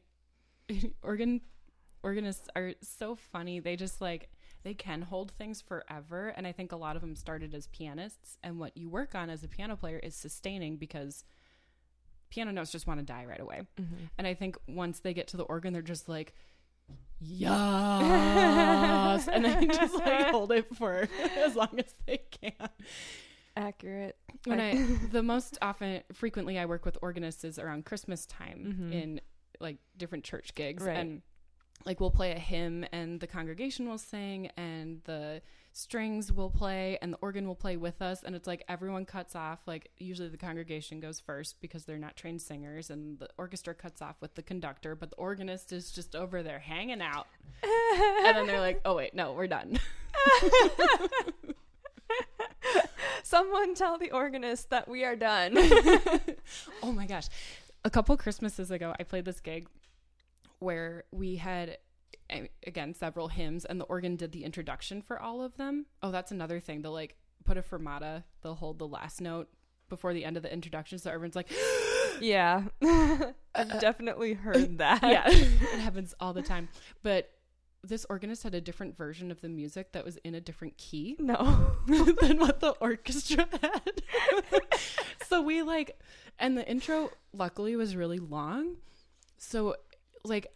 organ 1.02 1.40
organists 2.04 2.48
are 2.54 2.74
so 2.80 3.16
funny. 3.16 3.58
They 3.58 3.74
just 3.74 4.00
like 4.00 4.30
they 4.62 4.74
can 4.74 5.02
hold 5.02 5.32
things 5.32 5.60
forever, 5.60 6.28
and 6.36 6.46
I 6.46 6.52
think 6.52 6.72
a 6.72 6.76
lot 6.76 6.96
of 6.96 7.02
them 7.02 7.16
started 7.16 7.54
as 7.54 7.66
pianists. 7.68 8.36
And 8.42 8.58
what 8.58 8.76
you 8.76 8.88
work 8.90 9.14
on 9.14 9.30
as 9.30 9.42
a 9.42 9.48
piano 9.48 9.76
player 9.76 9.98
is 9.98 10.14
sustaining 10.14 10.76
because 10.76 11.24
piano 12.30 12.52
notes 12.52 12.70
just 12.70 12.86
want 12.86 13.00
to 13.00 13.06
die 13.06 13.24
right 13.24 13.40
away. 13.40 13.62
Mm-hmm. 13.80 14.04
And 14.18 14.26
I 14.26 14.34
think 14.34 14.56
once 14.68 15.00
they 15.00 15.14
get 15.14 15.28
to 15.28 15.36
the 15.36 15.44
organ, 15.44 15.72
they're 15.72 15.82
just 15.82 16.08
like, 16.08 16.34
yes, 17.20 19.28
and 19.28 19.44
they 19.44 19.66
just 19.66 19.94
like 19.94 20.26
hold 20.28 20.52
it 20.52 20.74
for 20.76 21.08
as 21.36 21.56
long 21.56 21.78
as 21.78 21.94
they 22.06 22.18
can. 22.30 22.52
Accurate. 23.56 24.16
When 24.44 24.60
I- 24.60 24.86
the 25.10 25.22
most 25.22 25.58
often 25.60 26.02
frequently 26.12 26.58
I 26.58 26.66
work 26.66 26.84
with 26.84 26.96
organists 27.02 27.44
is 27.44 27.58
around 27.58 27.84
Christmas 27.84 28.26
time 28.26 28.76
Mhm. 28.78 28.92
in 28.92 29.20
like 29.60 29.78
different 29.96 30.24
church 30.24 30.54
gigs 30.54 30.82
Right. 30.84 30.96
and 30.96 31.22
like 31.84 32.00
we'll 32.00 32.10
play 32.10 32.32
a 32.32 32.38
hymn 32.38 32.84
and 32.92 33.20
the 33.20 33.26
congregation 33.26 33.88
will 33.88 33.98
sing 33.98 34.50
and 34.56 35.00
the 35.04 35.40
strings 35.72 36.32
will 36.32 36.50
play 36.50 36.98
and 37.00 37.12
the 37.12 37.18
organ 37.22 37.46
will 37.46 37.54
play 37.54 37.76
with 37.76 38.02
us 38.02 38.22
and 38.22 38.34
it's 38.34 38.46
like 38.46 38.64
everyone 38.68 39.04
cuts 39.04 39.36
off 39.36 39.60
like 39.66 39.90
usually 39.98 40.28
the 40.28 40.36
congregation 40.36 41.00
goes 41.00 41.20
first 41.20 41.60
because 41.60 41.84
they're 41.84 41.96
not 41.96 42.16
trained 42.16 42.42
singers 42.42 42.90
and 42.90 43.18
the 43.18 43.28
orchestra 43.38 43.72
cuts 43.72 44.02
off 44.02 44.16
with 44.20 44.34
the 44.34 44.42
conductor 44.42 44.94
but 44.94 45.10
the 45.10 45.16
organist 45.16 45.72
is 45.72 45.90
just 45.90 46.16
over 46.16 46.42
there 46.42 46.58
hanging 46.58 47.00
out 47.00 47.28
and 47.62 48.36
then 48.36 48.46
they're 48.46 48.60
like 48.60 48.80
oh 48.84 48.96
wait 48.96 49.14
no 49.14 49.32
we're 49.32 49.46
done 49.46 49.78
Someone 53.22 53.74
tell 53.74 53.98
the 53.98 54.10
organist 54.10 54.70
that 54.70 54.88
we 54.88 55.04
are 55.04 55.16
done. 55.16 55.54
oh 56.82 56.92
my 56.92 57.06
gosh. 57.06 57.28
A 57.84 57.90
couple 57.90 58.16
Christmases 58.16 58.70
ago, 58.70 58.94
I 58.98 59.04
played 59.04 59.24
this 59.24 59.40
gig 59.40 59.68
where 60.60 61.04
we 61.10 61.36
had, 61.36 61.78
again, 62.66 62.94
several 62.94 63.28
hymns, 63.28 63.64
and 63.64 63.80
the 63.80 63.84
organ 63.86 64.16
did 64.16 64.32
the 64.32 64.44
introduction 64.44 65.02
for 65.02 65.20
all 65.20 65.42
of 65.42 65.56
them. 65.56 65.86
Oh, 66.02 66.10
that's 66.10 66.30
another 66.30 66.60
thing. 66.60 66.82
They'll 66.82 66.92
like 66.92 67.16
put 67.44 67.58
a 67.58 67.62
fermata, 67.62 68.22
they'll 68.42 68.54
hold 68.54 68.78
the 68.78 68.86
last 68.86 69.20
note 69.20 69.48
before 69.88 70.14
the 70.14 70.24
end 70.24 70.36
of 70.36 70.42
the 70.42 70.52
introduction. 70.52 70.98
So 70.98 71.10
everyone's 71.10 71.36
like, 71.36 71.50
yeah. 72.20 72.62
I've 73.54 73.80
definitely 73.80 74.34
heard 74.34 74.78
that. 74.78 75.02
yeah, 75.02 75.24
it 75.28 75.80
happens 75.80 76.14
all 76.20 76.32
the 76.32 76.42
time. 76.42 76.68
But 77.02 77.30
this 77.82 78.06
organist 78.10 78.42
had 78.42 78.54
a 78.54 78.60
different 78.60 78.96
version 78.96 79.30
of 79.30 79.40
the 79.40 79.48
music 79.48 79.92
that 79.92 80.04
was 80.04 80.16
in 80.18 80.34
a 80.34 80.40
different 80.40 80.76
key. 80.78 81.16
No. 81.20 81.76
than 81.86 82.38
what 82.38 82.60
the 82.60 82.70
orchestra 82.80 83.46
had. 83.60 84.02
so 85.26 85.42
we 85.42 85.62
like, 85.62 85.98
and 86.38 86.56
the 86.56 86.68
intro 86.68 87.10
luckily 87.32 87.74
was 87.76 87.96
really 87.96 88.18
long. 88.18 88.76
So, 89.38 89.76
like, 90.24 90.46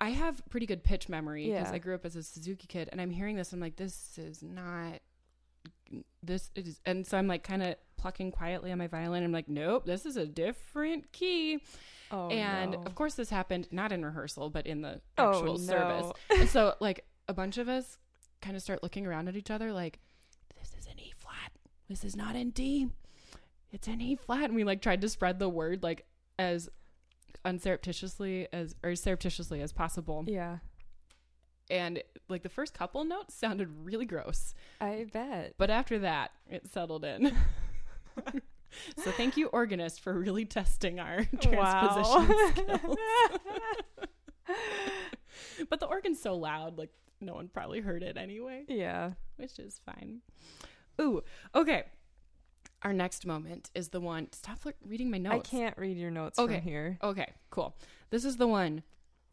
I 0.00 0.10
have 0.10 0.40
pretty 0.48 0.66
good 0.66 0.84
pitch 0.84 1.08
memory 1.08 1.46
because 1.46 1.68
Yeah. 1.68 1.72
I 1.74 1.78
grew 1.78 1.94
up 1.94 2.04
as 2.06 2.14
a 2.16 2.22
Suzuki 2.22 2.66
kid, 2.66 2.88
and 2.92 3.00
I'm 3.00 3.10
hearing 3.10 3.36
this. 3.36 3.52
I'm 3.52 3.60
like, 3.60 3.76
this 3.76 4.16
is 4.18 4.42
not. 4.42 5.00
This 6.22 6.50
is, 6.54 6.80
and 6.84 7.06
so 7.06 7.16
I'm 7.16 7.26
like 7.26 7.42
kind 7.42 7.62
of 7.62 7.76
plucking 7.96 8.32
quietly 8.32 8.70
on 8.72 8.78
my 8.78 8.86
violin. 8.88 9.24
I'm 9.24 9.32
like, 9.32 9.48
nope, 9.48 9.86
this 9.86 10.04
is 10.04 10.16
a 10.16 10.26
different 10.26 11.10
key. 11.12 11.60
Oh, 12.10 12.28
and 12.28 12.72
no. 12.72 12.82
of 12.84 12.94
course, 12.94 13.14
this 13.14 13.30
happened 13.30 13.68
not 13.70 13.92
in 13.92 14.04
rehearsal, 14.04 14.50
but 14.50 14.66
in 14.66 14.82
the 14.82 15.00
Oh, 15.16 15.30
actual 15.30 15.58
service. 15.58 16.12
no. 16.30 16.36
And 16.36 16.48
so, 16.48 16.74
like, 16.80 17.04
a 17.26 17.34
bunch 17.34 17.58
of 17.58 17.68
us 17.68 17.98
kind 18.40 18.54
of 18.56 18.62
start 18.62 18.82
looking 18.82 19.06
around 19.06 19.28
at 19.28 19.36
each 19.36 19.50
other, 19.50 19.72
like, 19.72 19.98
this 20.58 20.74
is 20.78 20.86
an 20.86 20.98
E 21.00 21.12
flat. 21.16 21.52
This 21.88 22.04
is 22.04 22.14
not 22.16 22.36
in 22.36 22.50
D. 22.50 22.88
It's 23.72 23.88
an 23.88 24.00
E 24.00 24.14
flat. 24.16 24.44
And 24.44 24.54
we, 24.54 24.64
like, 24.64 24.80
tried 24.82 25.00
to 25.02 25.08
spread 25.08 25.38
the 25.38 25.48
word, 25.48 25.82
like, 25.82 26.06
as 26.38 26.68
unsurreptitiously 27.44 28.46
as, 28.52 28.74
or 28.82 28.90
as 28.90 29.00
surreptitiously 29.02 29.60
as 29.60 29.72
possible. 29.72 30.24
Yeah, 30.26 30.58
And, 31.70 32.02
like, 32.28 32.42
the 32.42 32.48
first 32.48 32.74
couple 32.74 33.04
notes 33.04 33.34
sounded 33.34 33.68
really 33.84 34.06
gross. 34.06 34.54
I 34.80 35.06
bet. 35.12 35.54
But 35.58 35.70
after 35.70 35.98
that, 36.00 36.30
it 36.50 36.66
settled 36.72 37.04
in. 37.04 37.36
so 38.96 39.10
thank 39.12 39.36
you, 39.36 39.46
organist, 39.48 40.00
for 40.00 40.12
really 40.12 40.44
testing 40.44 40.98
our 41.00 41.24
transposition 41.40 42.36
skills. 42.56 42.96
but 45.68 45.80
the 45.80 45.86
organ's 45.86 46.20
so 46.20 46.36
loud, 46.36 46.78
like 46.78 46.90
no 47.20 47.34
one 47.34 47.48
probably 47.48 47.80
heard 47.80 48.02
it 48.02 48.16
anyway, 48.16 48.64
Yeah. 48.68 49.12
which 49.36 49.58
is 49.58 49.80
fine. 49.84 50.20
Ooh, 51.00 51.22
okay. 51.54 51.84
Our 52.82 52.92
next 52.92 53.26
moment 53.26 53.70
is 53.74 53.88
the 53.88 54.00
one. 54.00 54.28
Stop 54.32 54.58
reading 54.86 55.10
my 55.10 55.18
notes. 55.18 55.48
I 55.52 55.56
can't 55.56 55.76
read 55.78 55.96
your 55.96 56.10
notes 56.12 56.38
Okay. 56.38 56.54
from 56.56 56.62
here. 56.62 56.98
Okay, 57.02 57.32
cool. 57.50 57.74
This 58.10 58.24
is 58.24 58.36
the 58.36 58.46
one. 58.46 58.82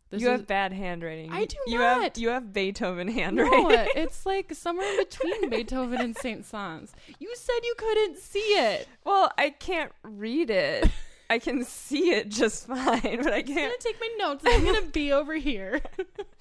This 0.09 0.21
you 0.21 0.27
is, 0.27 0.39
have 0.39 0.47
bad 0.47 0.71
handwriting. 0.73 1.31
I 1.31 1.45
do 1.45 1.55
you 1.67 1.79
not. 1.79 2.03
Have, 2.03 2.17
you 2.17 2.29
have 2.29 2.53
Beethoven 2.53 3.07
handwriting. 3.07 3.67
no, 3.67 3.87
it's 3.95 4.25
like 4.25 4.53
somewhere 4.53 4.87
in 4.91 4.97
between 4.97 5.49
Beethoven 5.49 5.99
and 5.99 6.15
Saint 6.17 6.43
Saëns. 6.43 6.91
You 7.19 7.33
said 7.35 7.55
you 7.63 7.75
couldn't 7.77 8.17
see 8.19 8.39
it. 8.39 8.87
well, 9.03 9.31
I 9.37 9.49
can't 9.51 9.91
read 10.03 10.49
it. 10.49 10.89
I 11.29 11.39
can 11.39 11.63
see 11.65 12.11
it 12.11 12.29
just 12.29 12.67
fine, 12.67 13.23
but 13.23 13.33
I 13.33 13.41
can't. 13.41 13.49
I'm 13.49 13.55
gonna 13.65 13.73
take 13.79 13.99
my 13.99 14.09
notes. 14.19 14.43
and 14.45 14.53
I'm 14.53 14.63
gonna 14.63 14.81
be 14.87 15.11
over 15.11 15.33
here. 15.35 15.81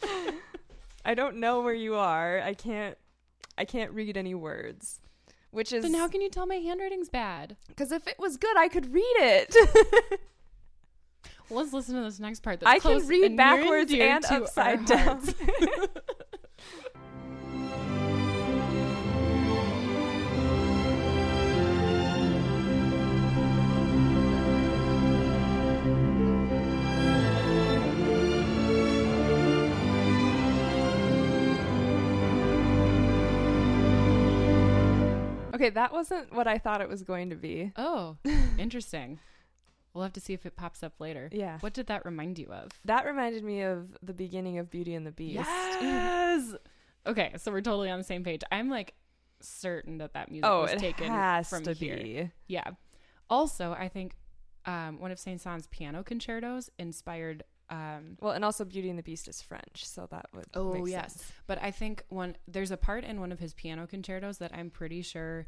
I 1.05 1.14
don't 1.14 1.36
know 1.36 1.62
where 1.62 1.74
you 1.74 1.94
are. 1.96 2.40
I 2.40 2.55
can't. 2.55 2.96
I 3.57 3.64
can't 3.64 3.92
read 3.92 4.16
any 4.16 4.34
words. 4.34 5.00
Which 5.55 5.72
is 5.72 5.84
then 5.84 5.94
how 5.94 6.09
can 6.09 6.20
you 6.20 6.28
tell 6.28 6.46
my 6.46 6.57
handwriting's 6.57 7.09
bad? 7.09 7.57
because 7.68 7.92
if 7.92 8.09
it 8.09 8.18
was 8.18 8.36
good, 8.36 8.57
I 8.57 8.66
could 8.68 8.92
read 8.92 9.14
it. 9.16 10.20
Well, 11.48 11.61
let's 11.61 11.72
listen 11.72 11.94
to 11.96 12.02
this 12.02 12.18
next 12.18 12.40
part. 12.40 12.61
That's 12.61 12.70
I 12.70 12.78
can 12.78 13.07
read 13.07 13.24
and 13.24 13.36
backwards 13.36 13.90
dear 13.90 14.16
and 14.16 14.24
upside 14.24 14.86
down. 14.86 15.22
okay, 35.55 35.70
that 35.70 35.92
wasn't 35.92 36.34
what 36.34 36.46
I 36.46 36.59
thought 36.59 36.80
it 36.80 36.88
was 36.88 37.02
going 37.02 37.30
to 37.30 37.36
be. 37.36 37.72
oh, 37.76 38.16
interesting. 38.59 39.18
We'll 39.94 40.02
have 40.02 40.12
to 40.14 40.20
see 40.20 40.32
if 40.34 40.44
it 40.44 40.57
pops 40.57 40.82
up 40.82 40.94
later. 40.98 41.28
Yeah. 41.32 41.59
What 41.61 41.72
did 41.72 41.86
that 41.86 42.05
remind 42.05 42.38
you 42.38 42.46
of? 42.52 42.70
That 42.84 43.07
reminded 43.07 43.44
me 43.44 43.62
of 43.62 43.96
the 44.02 44.12
beginning 44.12 44.59
of 44.59 44.68
Beauty 44.68 44.94
and 44.94 45.07
the 45.07 45.12
Beast. 45.12 45.38
Yes. 45.46 46.55
okay, 47.07 47.32
so 47.36 47.52
we're 47.52 47.61
totally 47.61 47.90
on 47.90 47.98
the 47.98 48.05
same 48.05 48.24
page. 48.24 48.42
I'm 48.50 48.68
like 48.68 48.94
certain 49.40 49.98
that 49.98 50.14
that 50.14 50.30
music 50.32 50.50
Oh, 50.50 50.62
was 50.62 50.72
taken 50.72 51.07
has 51.12 51.48
from 51.48 51.62
to 51.64 51.72
here. 51.74 51.96
be. 51.96 52.30
Yeah. 52.48 52.64
Also, 53.30 53.72
I 53.78 53.88
think 53.88 54.16
um, 54.66 54.98
one 54.98 55.11
of 55.12 55.18
Saint 55.20 55.40
Saëns' 55.42 55.70
piano 55.70 56.02
concertos 56.02 56.70
inspired. 56.78 57.44
Um, 57.71 58.17
Well, 58.21 58.33
and 58.33 58.45
also 58.45 58.65
Beauty 58.65 58.91
and 58.91 58.99
the 58.99 59.03
Beast 59.03 59.27
is 59.29 59.41
French, 59.41 59.85
so 59.87 60.07
that 60.11 60.27
would 60.35 60.45
Oh, 60.55 60.85
yes. 60.85 61.15
sense. 61.15 61.33
but 61.47 61.59
I 61.62 61.71
think 61.71 62.05
one 62.09 62.37
there's 62.47 62.71
a 62.71 62.77
part 62.77 63.05
in 63.05 63.21
one 63.21 63.33
of 63.33 63.39
his 63.41 63.55
piano 63.55 63.87
concertos 63.87 64.39
that 64.39 64.53
I'm 64.55 64.71
pretty 64.71 65.01
sure 65.03 65.47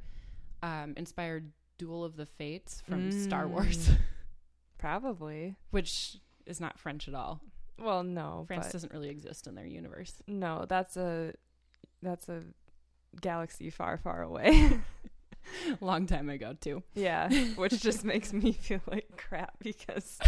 um, 0.62 0.94
inspired 0.96 1.52
Duel 1.78 2.04
of 2.04 2.16
the 2.16 2.24
Fates 2.26 2.80
from 2.88 3.12
Star 3.12 3.46
Wars, 3.46 3.88
Mm. 3.90 3.98
Probably. 4.78 5.56
which 5.70 6.18
is 6.46 6.60
not 6.60 6.78
French 6.78 7.08
at 7.08 7.14
all. 7.14 7.40
Well, 7.78 8.02
no, 8.02 8.44
France 8.46 8.72
doesn't 8.72 8.92
really 8.92 9.08
exist 9.10 9.46
in 9.46 9.54
their 9.54 9.66
universe. 9.66 10.14
no, 10.26 10.64
that's 10.66 10.96
a 10.96 11.34
that's 12.02 12.28
a 12.28 12.42
galaxy 13.20 13.68
far, 13.70 13.98
far 13.98 14.22
away. 14.22 14.80
Long 15.80 16.06
time 16.06 16.28
ago, 16.28 16.54
too. 16.60 16.82
yeah, 16.94 17.28
which 17.56 17.80
just 17.80 18.04
makes 18.04 18.32
me 18.32 18.52
feel 18.52 18.80
like 18.90 19.05
crap 19.16 19.54
because 19.60 20.18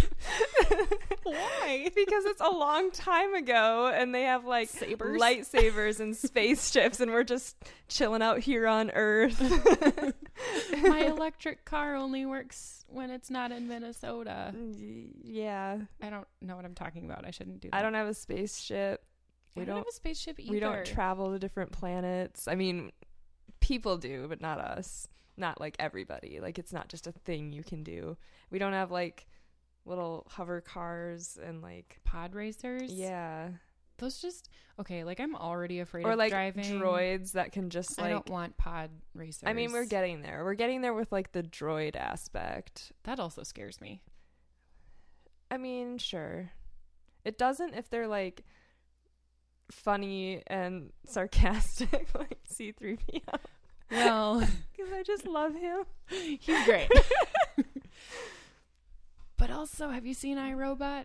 Why? 1.22 1.90
because 1.94 2.24
it's 2.24 2.40
a 2.40 2.50
long 2.50 2.90
time 2.90 3.34
ago 3.34 3.92
and 3.94 4.14
they 4.14 4.22
have 4.22 4.44
like 4.44 4.68
Sabers? 4.68 5.20
lightsabers 5.20 6.00
and 6.00 6.16
spaceships 6.16 7.00
and 7.00 7.10
we're 7.12 7.24
just 7.24 7.56
chilling 7.88 8.22
out 8.22 8.40
here 8.40 8.66
on 8.66 8.90
Earth. 8.90 9.40
My 10.82 11.00
electric 11.06 11.64
car 11.64 11.94
only 11.96 12.24
works 12.26 12.84
when 12.88 13.10
it's 13.10 13.30
not 13.30 13.52
in 13.52 13.68
Minnesota. 13.68 14.52
Mm, 14.56 15.08
yeah, 15.24 15.78
I 16.02 16.10
don't 16.10 16.26
know 16.40 16.56
what 16.56 16.64
I'm 16.64 16.74
talking 16.74 17.04
about. 17.04 17.26
I 17.26 17.30
shouldn't 17.30 17.60
do 17.60 17.68
that. 17.70 17.76
I 17.76 17.82
don't 17.82 17.94
have 17.94 18.08
a 18.08 18.14
spaceship. 18.14 19.02
I 19.56 19.60
We 19.60 19.64
don't 19.66 19.74
don't. 19.76 19.84
have 19.84 19.88
a 19.88 19.94
spaceship 19.94 20.38
either. 20.40 20.50
We 20.52 20.60
don't 20.60 20.86
travel 20.86 21.32
to 21.32 21.38
different 21.38 21.72
planets. 21.72 22.46
I 22.48 22.54
mean, 22.54 22.92
people 23.60 23.96
do, 23.98 24.26
but 24.28 24.40
not 24.40 24.58
us. 24.60 25.08
Not 25.38 25.60
like 25.60 25.76
everybody. 25.78 26.40
Like 26.40 26.58
it's 26.58 26.72
not 26.72 26.88
just 26.88 27.06
a 27.06 27.12
thing 27.12 27.52
you 27.52 27.62
can 27.62 27.82
do. 27.82 28.16
We 28.50 28.58
don't 28.58 28.72
have 28.72 28.90
like 28.90 29.26
little 29.86 30.26
hover 30.28 30.60
cars 30.60 31.38
and 31.42 31.62
like 31.62 31.98
pod 32.04 32.34
racers. 32.34 32.92
yeah, 32.92 33.50
those 33.98 34.18
just 34.20 34.48
okay. 34.80 35.04
Like 35.04 35.20
I'm 35.20 35.36
already 35.36 35.80
afraid 35.80 36.04
or 36.04 36.12
of 36.12 36.18
like 36.18 36.30
driving. 36.30 36.64
droids 36.64 37.32
that 37.32 37.52
can 37.52 37.70
just 37.70 37.98
like... 37.98 38.06
I 38.06 38.10
don't 38.10 38.28
want 38.28 38.56
pod 38.56 38.90
racers. 39.14 39.44
I 39.46 39.52
mean, 39.52 39.72
we're 39.72 39.86
getting 39.86 40.22
there. 40.22 40.44
We're 40.44 40.54
getting 40.54 40.80
there 40.80 40.94
with 40.94 41.12
like 41.12 41.32
the 41.32 41.42
droid 41.42 41.96
aspect. 41.96 42.92
that 43.04 43.20
also 43.20 43.42
scares 43.42 43.80
me. 43.80 44.02
I 45.50 45.56
mean, 45.56 45.98
sure. 45.98 46.50
It 47.24 47.38
doesn't 47.38 47.74
if 47.74 47.90
they're 47.90 48.08
like 48.08 48.44
funny 49.70 50.42
and 50.46 50.92
sarcastic, 51.06 52.08
like 52.14 52.38
C3PO. 52.52 53.38
Well, 53.90 54.40
Because 54.76 54.92
I 54.92 55.02
just 55.02 55.26
love 55.26 55.54
him. 55.54 55.84
he's 56.08 56.64
great. 56.64 56.88
but 59.36 59.50
also, 59.50 59.90
have 59.90 60.06
you 60.06 60.14
seen 60.14 60.36
iRobot? 60.36 61.04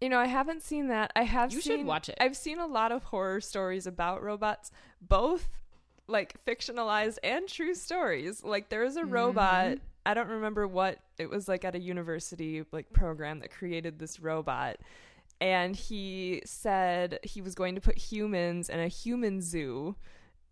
You 0.00 0.08
know, 0.08 0.18
I 0.18 0.26
haven't 0.26 0.62
seen 0.62 0.88
that. 0.88 1.12
I 1.16 1.22
have 1.24 1.52
You 1.52 1.60
seen 1.60 1.78
should 1.78 1.86
watch 1.86 2.08
it. 2.08 2.16
I've 2.20 2.36
seen 2.36 2.58
a 2.58 2.66
lot 2.66 2.92
of 2.92 3.04
horror 3.04 3.40
stories 3.40 3.86
about 3.86 4.22
robots, 4.22 4.70
both 5.00 5.48
like 6.06 6.42
fictionalized 6.46 7.18
and 7.22 7.48
true 7.48 7.74
stories. 7.74 8.42
Like 8.44 8.68
there 8.68 8.84
was 8.84 8.96
a 8.96 9.04
robot, 9.04 9.66
Mhm. 9.66 9.80
I 10.06 10.14
don't 10.14 10.28
remember 10.28 10.66
what 10.66 10.98
it 11.18 11.28
was 11.28 11.48
like 11.48 11.64
at 11.64 11.74
a 11.74 11.80
university 11.80 12.64
like 12.72 12.92
program 12.92 13.40
that 13.40 13.50
created 13.50 13.98
this 13.98 14.20
robot. 14.20 14.76
And 15.40 15.74
he 15.76 16.42
said 16.44 17.18
he 17.22 17.40
was 17.42 17.54
going 17.54 17.74
to 17.74 17.80
put 17.80 17.98
humans 17.98 18.68
in 18.68 18.80
a 18.80 18.88
human 18.88 19.40
zoo. 19.42 19.96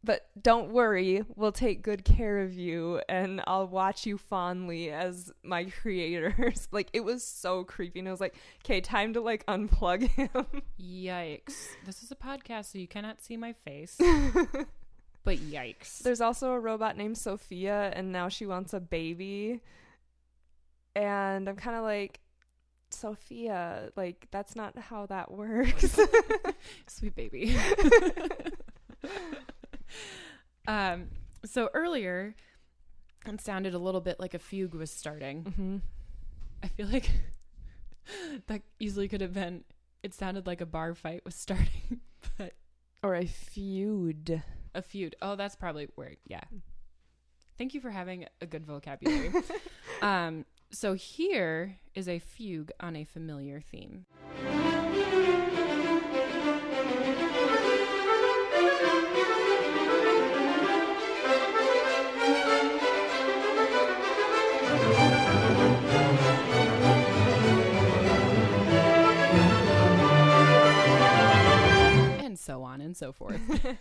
But 0.07 0.25
don't 0.41 0.71
worry, 0.71 1.25
we'll 1.35 1.51
take 1.51 1.83
good 1.83 2.05
care 2.05 2.39
of 2.39 2.55
you 2.55 3.01
and 3.09 3.43
I'll 3.45 3.67
watch 3.67 4.07
you 4.07 4.17
fondly 4.17 4.93
as 4.93 5.33
my 5.43 5.65
creators. 5.83 6.69
like 6.73 6.89
it 6.93 7.01
was 7.05 7.27
so 7.27 7.65
creepy. 7.65 7.99
And 7.99 8.09
I 8.09 8.13
was 8.13 8.21
like, 8.21 8.37
okay, 8.65 8.81
time 8.81 9.15
to 9.15 9.21
like 9.21 9.45
unplug 9.47 10.07
him. 10.09 10.29
Yikes! 10.81 11.71
This 11.85 12.05
is 12.05 12.13
a 12.13 12.15
podcast, 12.15 12.67
so 12.67 12.79
you 12.79 12.87
cannot 12.87 13.21
see 13.21 13.37
my 13.37 13.53
face. 13.53 13.97
but 15.25 15.39
yikes! 15.39 15.99
There's 15.99 16.21
also 16.21 16.53
a 16.53 16.61
robot 16.61 16.97
named 16.97 17.19
Sophia, 17.19 17.91
and 17.93 18.13
now 18.13 18.29
she 18.29 18.47
wants 18.47 18.75
a 18.75 18.81
baby. 18.81 19.61
And 20.95 21.49
I'm 21.49 21.57
kind 21.57 21.77
of 21.77 21.83
like, 21.83 22.21
Sophia, 22.91 23.91
like, 23.97 24.29
that's 24.31 24.55
not 24.55 24.79
how 24.79 25.07
that 25.07 25.33
works. 25.33 25.99
Sweet 26.87 27.17
baby. 27.17 27.57
um, 30.69 31.09
so 31.45 31.69
earlier, 31.75 32.35
it 33.27 33.41
sounded 33.41 33.75
a 33.75 33.79
little 33.79 34.01
bit 34.01 34.19
like 34.21 34.35
a 34.35 34.39
fugue 34.39 34.75
was 34.75 34.91
starting. 34.91 35.45
mm-hmm. 35.45 35.77
I 36.63 36.69
feel 36.69 36.87
like 36.89 37.11
that 38.47 38.63
easily 38.81 39.09
could 39.09 39.21
have 39.21 39.35
been. 39.35 39.65
It 40.03 40.15
sounded 40.15 40.47
like 40.47 40.61
a 40.61 40.67
bar 40.67 40.95
fight 40.95 41.25
was 41.25 41.35
starting, 41.35 42.01
but 42.39 42.55
Or 43.03 43.15
a 43.15 43.27
feud. 43.27 44.43
a 44.75 44.83
feud. 44.83 45.17
Oh, 45.21 45.37
that's 45.37 45.57
probably 45.57 45.89
where. 45.97 46.15
Yeah. 46.27 46.45
Thank 47.59 47.75
you 47.75 47.81
for 47.81 47.91
having 47.91 48.27
a 48.41 48.47
good 48.47 48.67
vocabulary. 48.67 49.33
um, 50.03 50.45
so 50.71 50.95
here 50.95 51.79
is 51.95 52.09
a 52.09 52.19
fugue 52.19 52.71
on 52.81 52.97
a 52.97 53.05
familiar 53.05 53.61
theme. 53.61 54.05
So 72.47 72.63
on 72.63 72.81
and 72.81 72.97
so 72.97 73.13
forth. 73.13 73.41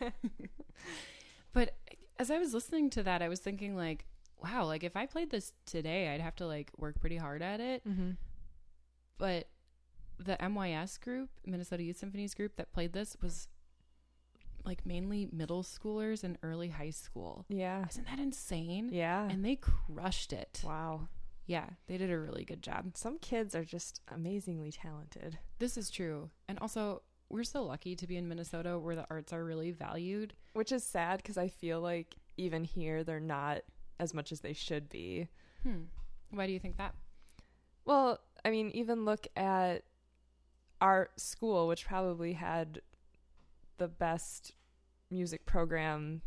but 1.54 1.78
as 2.20 2.32
I 2.32 2.40
was 2.40 2.54
listening 2.54 2.90
to 2.92 3.04
that, 3.04 3.22
I 3.22 3.30
was 3.30 3.40
thinking 3.40 3.76
like, 3.76 4.06
wow, 4.44 4.66
like 4.66 4.84
if 4.84 4.98
I 4.98 5.06
played 5.06 5.30
this 5.30 5.54
today, 5.66 6.10
I'd 6.10 6.22
have 6.22 6.36
to 6.38 6.48
like 6.48 6.72
work 6.78 7.00
pretty 7.00 7.18
hard 7.18 7.42
at 7.42 7.60
it. 7.60 7.88
mm-hmm. 7.88 8.12
But 9.18 9.48
the 10.18 10.38
MYS 10.50 10.98
group, 10.98 11.30
Minnesota 11.46 11.84
Youth 11.84 11.98
Symphonies 11.98 12.34
group 12.34 12.56
that 12.58 12.74
played 12.74 12.94
this 12.94 13.16
was 13.22 13.48
like 14.66 14.86
mainly 14.86 15.30
middle 15.32 15.64
schoolers 15.64 16.24
and 16.24 16.38
early 16.44 16.70
high 16.70 16.90
school. 16.90 17.46
Yeah. 17.50 17.86
Isn't 17.90 18.08
that 18.08 18.20
insane? 18.20 18.90
Yeah. 18.92 19.28
And 19.30 19.46
they 19.46 19.56
crushed 19.56 20.34
it. 20.34 20.62
wow. 20.66 21.08
Yeah, 21.48 21.66
they 21.86 21.98
did 21.98 22.10
a 22.10 22.18
really 22.18 22.44
good 22.44 22.64
job. 22.64 22.94
Some 22.96 23.20
kids 23.20 23.54
are 23.54 23.64
just 23.64 24.02
amazingly 24.12 24.72
talented. 24.72 25.38
This 25.60 25.78
is 25.78 25.92
true. 25.92 26.32
And 26.48 26.58
also, 26.58 27.04
we're 27.30 27.44
so 27.44 27.64
lucky 27.64 27.96
to 27.96 28.08
be 28.08 28.18
in 28.18 28.28
Minnesota 28.28 28.78
where 28.78 28.96
the 28.96 29.06
arts 29.10 29.34
are 29.34 29.44
really 29.44 29.72
valued. 29.72 30.34
Which 30.54 30.72
is 30.72 30.84
sad 30.84 31.18
because 31.18 31.38
I 31.38 31.48
feel 31.48 31.82
like 31.82 32.16
even 32.38 32.64
here 32.64 33.04
they're 33.04 33.20
not 33.20 33.62
as 34.00 34.14
much 34.14 34.32
as 34.32 34.42
they 34.42 34.54
should 34.54 34.90
be. 34.90 35.28
Hmm. 35.64 35.84
Why 36.32 36.48
do 36.48 36.54
you 36.54 36.60
think 36.60 36.78
that? 36.78 36.96
Well, 37.86 38.20
I 38.44 38.50
mean, 38.50 38.72
even 38.72 39.06
look 39.06 39.28
at 39.36 39.84
our 40.82 41.10
school, 41.18 41.68
which 41.68 41.86
probably 41.86 42.34
had 42.34 42.82
the 43.78 43.88
best 43.88 44.54
music 45.10 45.46
program, 45.46 46.22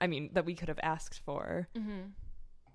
I 0.00 0.06
mean, 0.06 0.30
that 0.34 0.44
we 0.44 0.54
could 0.54 0.68
have 0.68 0.80
asked 0.82 1.20
for. 1.24 1.68
Mm-hmm. 1.76 2.10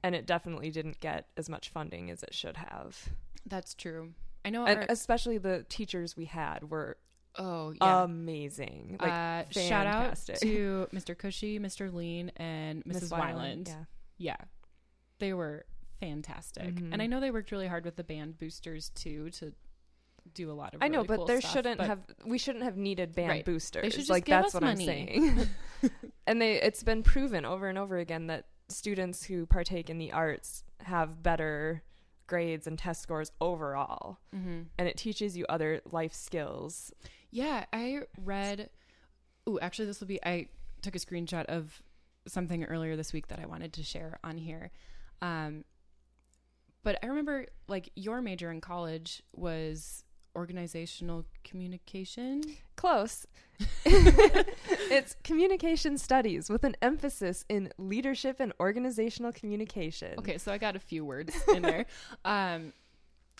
And 0.03 0.15
it 0.15 0.25
definitely 0.25 0.69
didn't 0.71 0.99
get 0.99 1.27
as 1.37 1.49
much 1.49 1.69
funding 1.69 2.09
as 2.09 2.23
it 2.23 2.33
should 2.33 2.57
have. 2.57 3.09
That's 3.45 3.73
true. 3.73 4.13
I 4.45 4.49
know. 4.49 4.65
Our- 4.65 4.85
especially 4.89 5.37
the 5.37 5.65
teachers 5.67 6.15
we 6.15 6.25
had 6.25 6.69
were 6.69 6.97
oh, 7.37 7.73
yeah. 7.81 8.03
amazing. 8.03 8.97
Like, 8.99 9.11
uh, 9.11 9.43
shout 9.51 9.87
out 9.87 10.15
to 10.41 10.87
Mr. 10.93 11.17
Cushy, 11.17 11.59
Mr. 11.59 11.93
Lean, 11.93 12.31
and 12.37 12.83
Mrs. 12.85 12.93
Miss 13.01 13.09
Wyland. 13.11 13.67
Yeah. 13.67 13.83
Yeah. 14.17 14.37
They 15.19 15.33
were 15.33 15.65
fantastic. 15.99 16.75
Mhm. 16.75 16.93
And 16.93 17.01
I 17.01 17.07
know 17.07 17.19
they 17.19 17.31
worked 17.31 17.51
really 17.51 17.67
hard 17.67 17.85
with 17.85 17.95
the 17.95 18.03
band 18.03 18.37
boosters 18.37 18.89
too 18.89 19.29
to 19.31 19.53
do 20.33 20.51
a 20.51 20.53
lot 20.53 20.75
of 20.75 20.83
I 20.83 20.89
know, 20.89 21.03
but 21.03 21.17
cool 21.17 21.25
there 21.25 21.39
stuff, 21.41 21.53
shouldn't 21.53 21.77
but- 21.79 21.87
have 21.87 21.99
we 22.25 22.37
shouldn't 22.37 22.63
have 22.65 22.77
needed 22.77 23.15
band 23.15 23.29
Right. 23.29 23.45
boosters. 23.45 23.81
They 23.83 23.89
should 23.89 23.99
just 23.99 24.09
like 24.09 24.25
give 24.25 24.33
that's 24.43 24.47
us 24.49 24.53
what 24.55 24.63
money. 24.63 24.83
I'm 24.89 25.37
saying. 25.37 25.47
and 26.27 26.41
they 26.41 26.61
it's 26.61 26.83
been 26.83 27.01
proven 27.01 27.45
over 27.45 27.67
and 27.69 27.77
over 27.77 27.97
again 27.97 28.27
that 28.27 28.45
students 28.69 29.23
who 29.23 29.45
partake 29.45 29.89
in 29.89 29.97
the 29.97 30.11
arts 30.11 30.63
have 30.81 31.23
better 31.23 31.81
grades 32.27 32.67
and 32.67 32.77
test 32.77 33.01
scores 33.01 33.31
overall. 33.39 34.19
Mhm. 34.35 34.65
And 34.77 34.87
it 34.87 34.97
teaches 34.97 35.37
you 35.37 35.45
other 35.47 35.81
life 35.89 36.13
skills. 36.13 36.91
Yeah, 37.37 37.65
I 37.71 37.99
read. 38.25 38.71
Oh, 39.45 39.59
actually, 39.61 39.85
this 39.85 39.99
will 39.99 40.07
be. 40.07 40.19
I 40.25 40.47
took 40.81 40.95
a 40.95 40.99
screenshot 40.99 41.45
of 41.45 41.83
something 42.27 42.63
earlier 42.63 42.95
this 42.95 43.13
week 43.13 43.27
that 43.27 43.39
I 43.39 43.45
wanted 43.45 43.73
to 43.73 43.83
share 43.83 44.17
on 44.23 44.39
here. 44.39 44.71
Um, 45.21 45.63
but 46.81 46.97
I 47.03 47.05
remember, 47.05 47.45
like, 47.67 47.91
your 47.95 48.21
major 48.21 48.49
in 48.49 48.59
college 48.59 49.21
was 49.35 50.03
organizational 50.35 51.25
communication. 51.43 52.41
Close. 52.75 53.27
it's 53.85 55.15
communication 55.23 55.99
studies 55.99 56.49
with 56.49 56.63
an 56.63 56.75
emphasis 56.81 57.45
in 57.49 57.71
leadership 57.77 58.37
and 58.39 58.51
organizational 58.59 59.31
communication. 59.31 60.15
Okay, 60.17 60.39
so 60.39 60.51
I 60.51 60.57
got 60.57 60.75
a 60.75 60.79
few 60.79 61.05
words 61.05 61.35
in 61.53 61.61
there. 61.61 61.85
Um, 62.25 62.73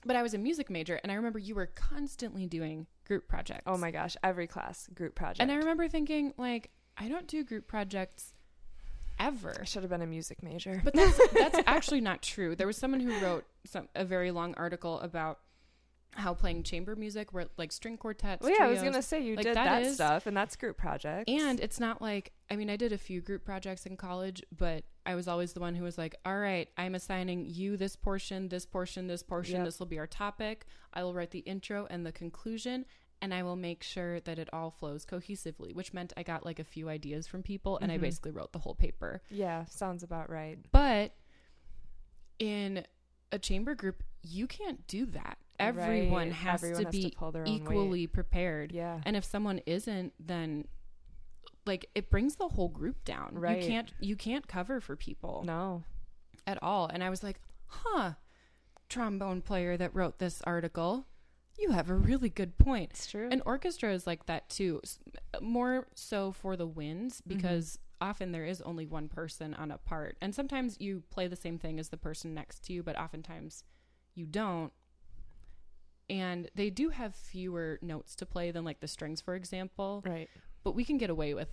but 0.05 0.15
I 0.15 0.21
was 0.21 0.35
a 0.35 0.37
music 0.37 0.69
major, 0.69 0.99
and 1.01 1.11
I 1.11 1.15
remember 1.15 1.39
you 1.39 1.55
were 1.55 1.65
constantly 1.65 2.45
doing 2.45 2.85
group 3.07 3.27
projects. 3.27 3.63
Oh 3.65 3.77
my 3.77 3.91
gosh, 3.91 4.15
every 4.23 4.47
class 4.47 4.87
group 4.93 5.15
project. 5.15 5.41
And 5.41 5.51
I 5.51 5.55
remember 5.55 5.87
thinking, 5.87 6.33
like, 6.37 6.69
I 6.97 7.07
don't 7.07 7.27
do 7.27 7.43
group 7.43 7.67
projects 7.67 8.33
ever. 9.19 9.55
I 9.59 9.63
should 9.65 9.83
have 9.83 9.89
been 9.89 10.01
a 10.01 10.07
music 10.07 10.43
major. 10.43 10.81
But 10.83 10.93
that's 10.93 11.19
that's 11.33 11.59
actually 11.67 12.01
not 12.01 12.21
true. 12.21 12.55
There 12.55 12.67
was 12.67 12.77
someone 12.77 12.99
who 12.99 13.17
wrote 13.19 13.45
some 13.65 13.87
a 13.95 14.05
very 14.05 14.31
long 14.31 14.53
article 14.57 14.99
about 14.99 15.39
how 16.17 16.33
playing 16.33 16.63
chamber 16.63 16.95
music, 16.95 17.31
where 17.33 17.45
like 17.57 17.71
string 17.71 17.95
quartets. 17.97 18.41
well, 18.43 18.51
yeah, 18.51 18.65
I 18.65 18.67
was 18.67 18.81
gonna 18.81 19.01
say 19.01 19.21
you 19.21 19.35
like, 19.35 19.45
did 19.45 19.55
that 19.55 19.65
that, 19.65 19.83
is- 19.83 19.95
stuff, 19.95 20.25
and 20.25 20.35
that's 20.35 20.55
group 20.55 20.75
projects. 20.77 21.31
and 21.31 21.59
it's 21.59 21.79
not 21.79 22.01
like 22.01 22.33
I 22.49 22.55
mean 22.55 22.69
I 22.69 22.75
did 22.75 22.91
a 22.91 22.97
few 22.97 23.21
group 23.21 23.45
projects 23.45 23.85
in 23.85 23.95
college, 23.97 24.43
but 24.57 24.83
I 25.05 25.15
was 25.15 25.27
always 25.27 25.53
the 25.53 25.59
one 25.59 25.75
who 25.75 25.83
was 25.83 25.97
like, 25.97 26.15
"All 26.25 26.37
right, 26.37 26.67
I'm 26.77 26.95
assigning 26.95 27.45
you 27.45 27.77
this 27.77 27.95
portion, 27.95 28.49
this 28.49 28.65
portion, 28.65 29.07
this 29.07 29.23
portion. 29.23 29.57
Yep. 29.57 29.65
This 29.65 29.79
will 29.79 29.85
be 29.85 29.99
our 29.99 30.07
topic. 30.07 30.65
I 30.93 31.03
will 31.03 31.13
write 31.13 31.31
the 31.31 31.39
intro 31.39 31.87
and 31.89 32.05
the 32.05 32.11
conclusion." 32.11 32.85
And 33.19 33.33
I 33.33 33.41
will 33.41 33.55
make 33.55 33.81
sure 33.81 34.19
that 34.19 34.37
it 34.37 34.47
all 34.53 34.69
flows 34.69 35.03
cohesively, 35.03 35.73
which 35.73 35.91
meant 35.91 36.13
I 36.15 36.21
got 36.21 36.45
like 36.45 36.59
a 36.59 36.63
few 36.63 36.87
ideas 36.87 37.25
from 37.25 37.41
people 37.41 37.79
and 37.81 37.91
I 37.91 37.97
Mhm. 37.97 38.01
basically 38.01 38.29
wrote 38.31 38.51
the 38.53 38.59
whole 38.59 38.75
paper. 38.75 39.23
yeah, 39.31 39.65
sounds 39.65 40.03
about 40.03 40.29
right. 40.29 40.59
But 40.71 41.13
in 42.39 42.85
a 43.31 43.39
chamber 43.39 43.75
group, 43.75 44.03
you 44.21 44.45
can't 44.47 44.85
do 44.87 45.05
that. 45.07 45.37
Everyone 45.59 46.27
Right. 46.27 46.31
has 46.33 46.63
Everyone 46.63 46.81
to 46.81 46.87
has 46.87 46.91
be 46.91 47.09
to 47.09 47.15
pull 47.17 47.31
their 47.31 47.43
own 47.47 47.51
weight. 47.51 47.61
equally 47.61 48.07
prepared. 48.07 48.71
Yeah, 48.71 49.01
And 49.05 49.15
if 49.15 49.25
someone 49.25 49.59
isn't, 49.65 50.13
then 50.19 50.67
like 51.65 51.89
it 51.95 52.09
brings 52.09 52.35
the 52.35 52.47
whole 52.47 52.69
group 52.69 53.03
down. 53.03 53.31
Right. 53.35 53.61
You 53.61 53.67
can't 53.67 53.93
you 53.99 54.15
can't 54.15 54.47
cover 54.47 54.79
for 54.79 54.95
people 54.95 55.43
no, 55.45 55.83
at 56.45 56.61
all. 56.63 56.87
And 56.87 57.03
I 57.03 57.09
was 57.09 57.23
like, 57.23 57.39
"Huh, 57.65 58.13
trombone 58.89 59.41
player 59.41 59.75
that 59.77 59.93
wrote 59.95 60.19
this 60.19 60.41
article, 60.43 61.07
you 61.59 61.71
have 61.71 61.89
a 61.89 61.95
really 61.95 62.29
good 62.29 62.57
point." 62.57 62.91
it's 62.91 63.07
true. 63.07 63.27
And 63.31 63.41
orchestra 63.45 63.91
is 63.93 64.07
like 64.07 64.27
that 64.27 64.49
too, 64.49 64.81
more 65.41 65.87
so 65.95 66.31
for 66.31 66.55
the 66.55 66.67
winds 66.67 67.21
Mm-hmm. 67.21 67.35
because 67.35 67.79
often 67.99 68.31
there 68.31 68.45
is 68.45 68.61
only 68.61 68.85
one 68.85 69.09
person 69.09 69.53
on 69.55 69.71
a 69.71 69.77
part. 69.79 70.15
And 70.21 70.33
sometimes 70.35 70.77
you 70.79 71.01
play 71.09 71.27
the 71.27 71.35
same 71.35 71.57
thing 71.57 71.79
as 71.79 71.89
the 71.89 71.97
person 71.97 72.33
next 72.33 72.63
to 72.65 72.73
you, 72.73 72.83
but 72.83 72.95
oftentimes 72.97 73.63
you 74.13 74.25
don't. 74.27 74.71
And 76.09 76.49
they 76.55 76.69
do 76.69 76.89
have 76.89 77.15
fewer 77.15 77.79
notes 77.81 78.15
to 78.17 78.25
play 78.25 78.51
than 78.51 78.63
like 78.63 78.79
the 78.79 78.87
strings, 78.87 79.19
for 79.19 79.35
example, 79.35 80.03
right. 80.05 80.29
but 80.63 80.73
we 80.73 80.85
can 80.85 80.97
get 80.97 81.09
away 81.09 81.33
with 81.33 81.49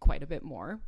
quite 0.00 0.22
a 0.22 0.26
bit 0.26 0.42
more 0.42 0.80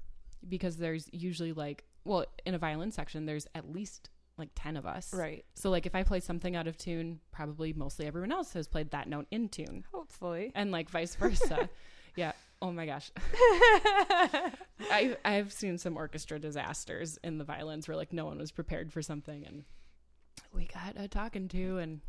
because 0.48 0.76
there's 0.76 1.08
usually 1.12 1.52
like, 1.52 1.84
well, 2.04 2.24
in 2.46 2.54
a 2.54 2.58
violin 2.58 2.90
section, 2.90 3.26
there's 3.26 3.46
at 3.54 3.70
least 3.70 4.08
like 4.38 4.48
10 4.54 4.76
of 4.76 4.86
us. 4.86 5.12
Right. 5.12 5.44
So, 5.54 5.70
like, 5.70 5.86
if 5.86 5.94
I 5.94 6.02
play 6.02 6.20
something 6.20 6.56
out 6.56 6.66
of 6.66 6.76
tune, 6.76 7.20
probably 7.30 7.72
mostly 7.72 8.06
everyone 8.06 8.32
else 8.32 8.54
has 8.54 8.66
played 8.66 8.90
that 8.90 9.08
note 9.08 9.26
in 9.30 9.48
tune 9.48 9.84
Hopefully. 9.92 10.52
and 10.54 10.70
like 10.70 10.90
vice 10.90 11.14
versa. 11.14 11.68
yeah. 12.16 12.32
Oh 12.60 12.70
my 12.70 12.86
gosh. 12.86 13.10
I 14.90 15.16
I've 15.24 15.52
seen 15.52 15.78
some 15.78 15.96
orchestra 15.96 16.38
disasters 16.38 17.18
in 17.24 17.38
the 17.38 17.44
violins 17.44 17.88
where 17.88 17.96
like 17.96 18.12
no 18.12 18.24
one 18.24 18.38
was 18.38 18.52
prepared 18.52 18.92
for 18.92 19.02
something 19.02 19.44
and 19.44 19.64
we 20.54 20.66
got 20.66 20.94
a 20.96 21.08
talking 21.08 21.48
to 21.48 21.78
and 21.78 22.00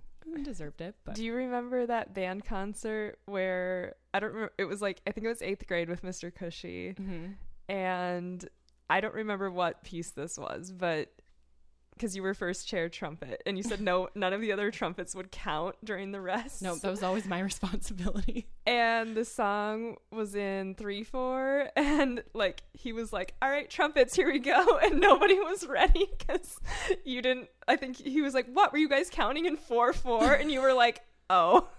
deserved 0.43 0.81
it. 0.81 0.95
But 1.05 1.15
Do 1.15 1.23
you 1.23 1.33
remember 1.33 1.85
that 1.85 2.13
band 2.13 2.45
concert 2.45 3.19
where 3.25 3.95
I 4.13 4.19
don't 4.19 4.33
remember? 4.33 4.53
It 4.57 4.65
was 4.65 4.81
like 4.81 5.01
I 5.07 5.11
think 5.11 5.25
it 5.25 5.29
was 5.29 5.41
eighth 5.41 5.65
grade 5.67 5.89
with 5.89 6.01
Mr. 6.03 6.33
Cushy, 6.33 6.93
Mhm. 6.93 7.35
and 7.69 8.47
I 8.89 9.01
don't 9.01 9.13
remember 9.15 9.49
what 9.49 9.83
piece 9.83 10.11
this 10.11 10.37
was, 10.37 10.71
but 10.71 11.09
because 11.93 12.15
you 12.15 12.23
were 12.23 12.33
first 12.33 12.67
chair 12.67 12.89
trumpet, 12.89 13.41
and 13.45 13.57
you 13.57 13.63
said 13.63 13.79
no, 13.81 14.09
none 14.15 14.33
of 14.33 14.41
the 14.41 14.51
other 14.51 14.71
trumpets 14.71 15.15
would 15.15 15.31
count 15.31 15.75
during 15.83 16.11
the 16.11 16.19
rest. 16.21 16.61
no, 16.61 16.75
that 16.75 16.89
was 16.89 17.03
always 17.03 17.25
my 17.27 17.39
responsibility. 17.51 18.47
and 18.65 19.15
the 19.15 19.25
song 19.25 19.95
was 20.11 20.35
in 20.35 20.75
three 20.75 21.03
four, 21.03 21.69
and 21.75 22.23
like 22.33 22.63
he 22.73 22.93
was 22.93 23.11
like, 23.13 23.33
"All 23.41 23.49
right, 23.49 23.69
trumpets, 23.69 24.15
here 24.15 24.31
we 24.31 24.39
go," 24.39 24.77
and 24.83 24.99
nobody 24.99 25.35
was 25.39 25.65
ready 25.67 26.07
because 26.17 26.59
you 27.05 27.21
didn't. 27.21 27.49
I 27.67 27.75
think 27.75 27.97
he 27.97 28.21
was 28.21 28.33
like, 28.33 28.47
"What 28.53 28.71
were 28.71 28.77
you 28.79 28.89
guys 28.89 29.09
counting 29.09 29.45
in 29.45 29.57
four 29.57 29.93
four?" 29.93 30.33
And 30.33 30.51
you 30.51 30.61
were 30.61 30.73
like, 30.73 31.01
"Oh." 31.29 31.69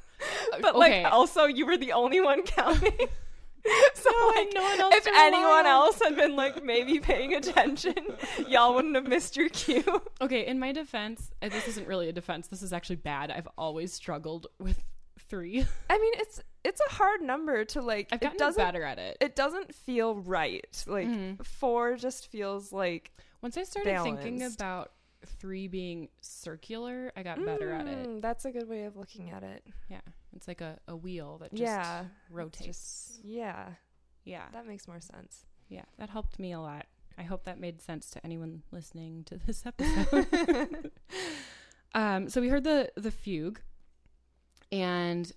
But 0.62 0.76
Okay. 0.76 1.02
like 1.02 1.12
also 1.12 1.44
you 1.44 1.66
were 1.66 1.76
the 1.76 1.92
only 1.92 2.20
one 2.20 2.44
counting. 2.44 3.08
so 3.94 4.10
like 4.36 4.48
no 4.54 4.62
one 4.62 4.80
else 4.80 4.94
if 4.96 5.06
anyone 5.06 5.66
else 5.66 6.00
had 6.02 6.16
been 6.16 6.36
like 6.36 6.62
maybe 6.62 7.00
paying 7.00 7.34
attention, 7.34 7.94
y'all 8.48 8.74
wouldn't 8.74 8.94
have 8.94 9.06
missed 9.06 9.36
your 9.36 9.48
cue. 9.48 9.82
Okay, 10.20 10.46
in 10.46 10.58
my 10.58 10.72
defense, 10.72 11.30
this 11.42 11.68
isn't 11.68 11.86
really 11.86 12.08
a 12.08 12.12
defense. 12.12 12.46
This 12.48 12.62
is 12.62 12.72
actually 12.72 12.96
bad. 12.96 13.30
I've 13.30 13.48
always 13.58 13.92
struggled 13.92 14.46
with 14.58 14.82
three. 15.28 15.66
I 15.90 15.98
mean, 15.98 16.12
it's 16.16 16.40
it's 16.64 16.80
a 16.88 16.92
hard 16.94 17.20
number 17.20 17.64
to 17.66 17.82
like 17.82 18.08
I've 18.12 18.20
it 18.20 18.24
gotten 18.24 18.38
doesn't 18.38 18.62
better 18.64 18.82
at 18.84 18.98
it. 18.98 19.16
it 19.20 19.36
doesn't 19.36 19.74
feel 19.74 20.16
right. 20.16 20.84
Like 20.86 21.06
Mhm. 21.08 21.44
4 21.44 21.96
just 21.96 22.28
feels 22.28 22.72
like 22.72 23.12
Once 23.42 23.56
I 23.58 23.64
started 23.64 24.02
thinking 24.02 24.42
about 24.42 24.92
three 25.28 25.68
being 25.68 26.08
circular, 26.20 27.12
I 27.16 27.22
got 27.22 27.44
better 27.44 27.72
at 27.72 27.86
it. 27.86 28.06
Mm, 28.08 28.20
That's 28.22 28.44
a 28.44 28.50
good 28.50 28.68
way 28.68 28.84
of 28.84 28.96
looking 28.96 29.30
at 29.30 29.42
it. 29.42 29.64
Yeah, 29.88 30.00
it's 30.34 30.46
like 30.48 30.60
a, 30.60 30.78
a 30.88 30.96
wheel 30.96 31.38
that 31.38 31.50
just 31.52 31.60
yeah. 31.62 32.04
Rotates. 32.30 32.66
just- 32.66 33.24
yeah, 33.24 33.70
yeah, 34.24 34.44
that 34.52 34.66
makes 34.66 34.86
more 34.88 35.00
sense. 35.00 35.44
yeah, 35.68 35.84
that 35.98 36.10
helped 36.10 36.38
me 36.38 36.52
a 36.52 36.60
lot. 36.60 36.86
I 37.16 37.22
hope 37.22 37.44
that 37.44 37.60
made 37.60 37.80
sense 37.80 38.10
to 38.10 38.24
anyone 38.24 38.62
listening 38.72 39.22
to 39.24 39.38
this 39.46 39.64
episode. 39.66 40.90
um, 41.94 42.28
so 42.28 42.40
we 42.40 42.48
heard 42.48 42.64
the 42.64 42.90
the 42.96 43.10
fugue, 43.10 43.60
and 44.72 45.30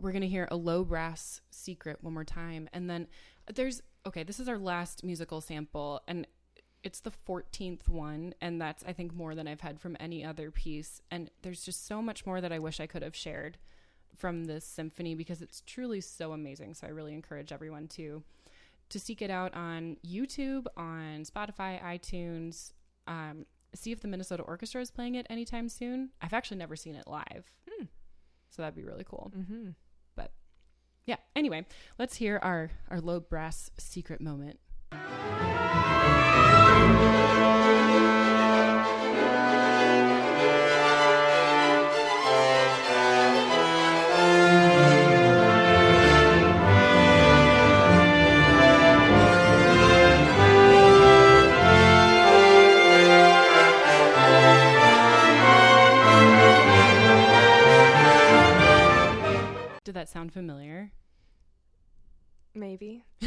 we're 0.00 0.12
gonna 0.12 0.26
hear 0.26 0.46
a 0.50 0.56
low 0.56 0.84
brass 0.84 1.40
secret 1.50 1.98
one 2.02 2.14
more 2.14 2.24
time, 2.24 2.68
and 2.72 2.88
then 2.88 3.08
there's 3.54 3.82
okay. 4.06 4.22
This 4.22 4.38
is 4.38 4.48
our 4.48 4.58
last 4.58 5.02
musical 5.04 5.40
sample, 5.40 6.02
and 6.06 6.26
it's 6.86 7.00
the 7.00 7.12
14th 7.28 7.88
one 7.88 8.32
and 8.40 8.60
that's 8.60 8.84
i 8.86 8.92
think 8.92 9.12
more 9.12 9.34
than 9.34 9.48
i've 9.48 9.60
had 9.60 9.80
from 9.80 9.96
any 9.98 10.24
other 10.24 10.50
piece 10.50 11.02
and 11.10 11.30
there's 11.42 11.64
just 11.64 11.86
so 11.86 12.00
much 12.00 12.24
more 12.24 12.40
that 12.40 12.52
i 12.52 12.58
wish 12.58 12.80
i 12.80 12.86
could 12.86 13.02
have 13.02 13.16
shared 13.16 13.58
from 14.16 14.44
this 14.44 14.64
symphony 14.64 15.14
because 15.14 15.42
it's 15.42 15.62
truly 15.66 16.00
so 16.00 16.32
amazing 16.32 16.74
so 16.74 16.86
i 16.86 16.90
really 16.90 17.12
encourage 17.12 17.52
everyone 17.52 17.88
to 17.88 18.22
to 18.88 19.00
seek 19.00 19.20
it 19.20 19.30
out 19.30 19.52
on 19.54 19.96
youtube 20.06 20.66
on 20.76 21.24
spotify 21.24 21.82
itunes 21.82 22.72
um, 23.08 23.46
see 23.74 23.92
if 23.92 24.00
the 24.00 24.08
Minnesota 24.08 24.42
Orchestra 24.42 24.80
is 24.80 24.90
playing 24.90 25.14
it 25.14 25.26
anytime 25.30 25.68
soon. 25.68 26.10
I've 26.20 26.32
actually 26.32 26.56
never 26.58 26.76
seen 26.76 26.94
it 26.94 27.06
live. 27.06 27.54
Hmm. 27.68 27.84
So 28.50 28.62
that'd 28.62 28.74
be 28.74 28.82
really 28.82 29.04
cool. 29.04 29.32
Mm-hmm. 29.36 29.70
But 30.16 30.32
yeah. 31.06 31.16
Anyway, 31.34 31.66
let's 31.98 32.16
hear 32.16 32.40
our 32.42 32.70
our 32.90 33.00
low 33.00 33.20
brass 33.20 33.70
secret 33.78 34.20
moment. 34.20 34.58
Did 59.86 59.94
that 59.94 60.08
sound 60.08 60.32
familiar? 60.32 60.90
Maybe. 62.56 63.04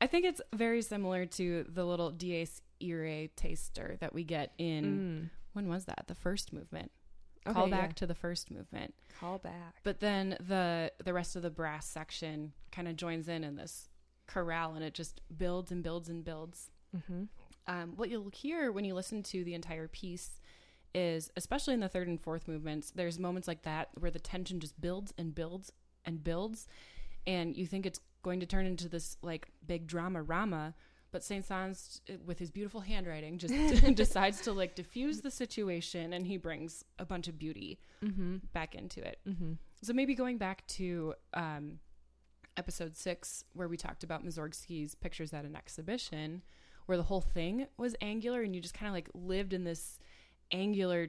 I 0.00 0.06
think 0.08 0.24
it's 0.24 0.40
very 0.52 0.82
similar 0.82 1.26
to 1.26 1.64
the 1.68 1.84
little 1.84 2.10
Dies 2.10 2.60
Irae 2.82 3.30
taster 3.36 3.96
that 4.00 4.12
we 4.12 4.24
get 4.24 4.52
in 4.58 4.84
Mm. 4.84 5.30
when 5.52 5.68
was 5.68 5.84
that? 5.84 6.06
The 6.08 6.16
first 6.16 6.52
movement. 6.52 6.90
Okay, 7.46 7.54
Call 7.54 7.68
yeah. 7.68 7.76
back 7.80 7.94
to 7.96 8.06
the 8.06 8.16
first 8.16 8.50
movement. 8.50 8.94
Call 9.20 9.38
back. 9.38 9.76
But 9.84 10.00
then 10.00 10.36
the 10.40 10.90
the 11.04 11.12
rest 11.12 11.36
of 11.36 11.42
the 11.42 11.50
brass 11.50 11.86
section 11.86 12.52
kind 12.72 12.88
of 12.88 12.96
joins 12.96 13.28
in 13.28 13.44
in 13.44 13.54
this 13.54 13.88
chorale 14.26 14.74
and 14.74 14.82
it 14.84 14.92
just 14.94 15.20
builds 15.36 15.70
and 15.70 15.84
builds 15.84 16.08
and 16.08 16.24
builds. 16.24 16.70
Mm-hmm. 16.96 17.24
Um, 17.68 17.92
what 17.94 18.08
you'll 18.10 18.30
hear 18.30 18.72
when 18.72 18.84
you 18.84 18.94
listen 18.94 19.22
to 19.22 19.44
the 19.44 19.54
entire 19.54 19.86
piece 19.86 20.39
is, 20.94 21.30
especially 21.36 21.74
in 21.74 21.80
the 21.80 21.88
third 21.88 22.08
and 22.08 22.20
fourth 22.20 22.48
movements, 22.48 22.90
there's 22.94 23.18
moments 23.18 23.46
like 23.48 23.62
that 23.62 23.88
where 23.98 24.10
the 24.10 24.18
tension 24.18 24.60
just 24.60 24.80
builds 24.80 25.12
and 25.18 25.34
builds 25.34 25.72
and 26.04 26.22
builds, 26.24 26.66
and 27.26 27.56
you 27.56 27.66
think 27.66 27.86
it's 27.86 28.00
going 28.22 28.40
to 28.40 28.46
turn 28.46 28.66
into 28.66 28.88
this 28.88 29.16
like 29.22 29.48
big 29.66 29.86
drama 29.86 30.22
rama. 30.22 30.74
But 31.12 31.24
Saint 31.24 31.48
Saëns, 31.48 32.00
with 32.24 32.38
his 32.38 32.52
beautiful 32.52 32.80
handwriting, 32.82 33.38
just 33.38 33.52
decides 33.94 34.40
to 34.42 34.52
like 34.52 34.74
diffuse 34.76 35.20
the 35.22 35.30
situation, 35.30 36.12
and 36.12 36.26
he 36.26 36.36
brings 36.36 36.84
a 36.98 37.04
bunch 37.04 37.28
of 37.28 37.38
beauty 37.38 37.78
Mm-hmm. 38.04 38.36
back 38.54 38.74
into 38.74 39.06
it. 39.06 39.18
Mm-hmm. 39.28 39.52
So 39.82 39.92
maybe 39.92 40.14
going 40.14 40.38
back 40.38 40.66
to 40.68 41.14
um, 41.34 41.80
episode 42.56 42.96
six, 42.96 43.44
where 43.52 43.68
we 43.68 43.76
talked 43.76 44.04
about 44.04 44.24
Mussorgsky's 44.24 44.94
pictures 44.94 45.32
at 45.34 45.44
an 45.44 45.54
exhibition, 45.56 46.42
where 46.86 46.96
the 46.96 47.04
whole 47.04 47.20
thing 47.20 47.66
was 47.76 47.94
angular, 48.00 48.42
and 48.42 48.54
you 48.54 48.60
just 48.60 48.72
kind 48.74 48.88
of 48.88 48.94
like 48.94 49.08
lived 49.14 49.52
in 49.52 49.64
this 49.64 49.98
angular, 50.52 51.08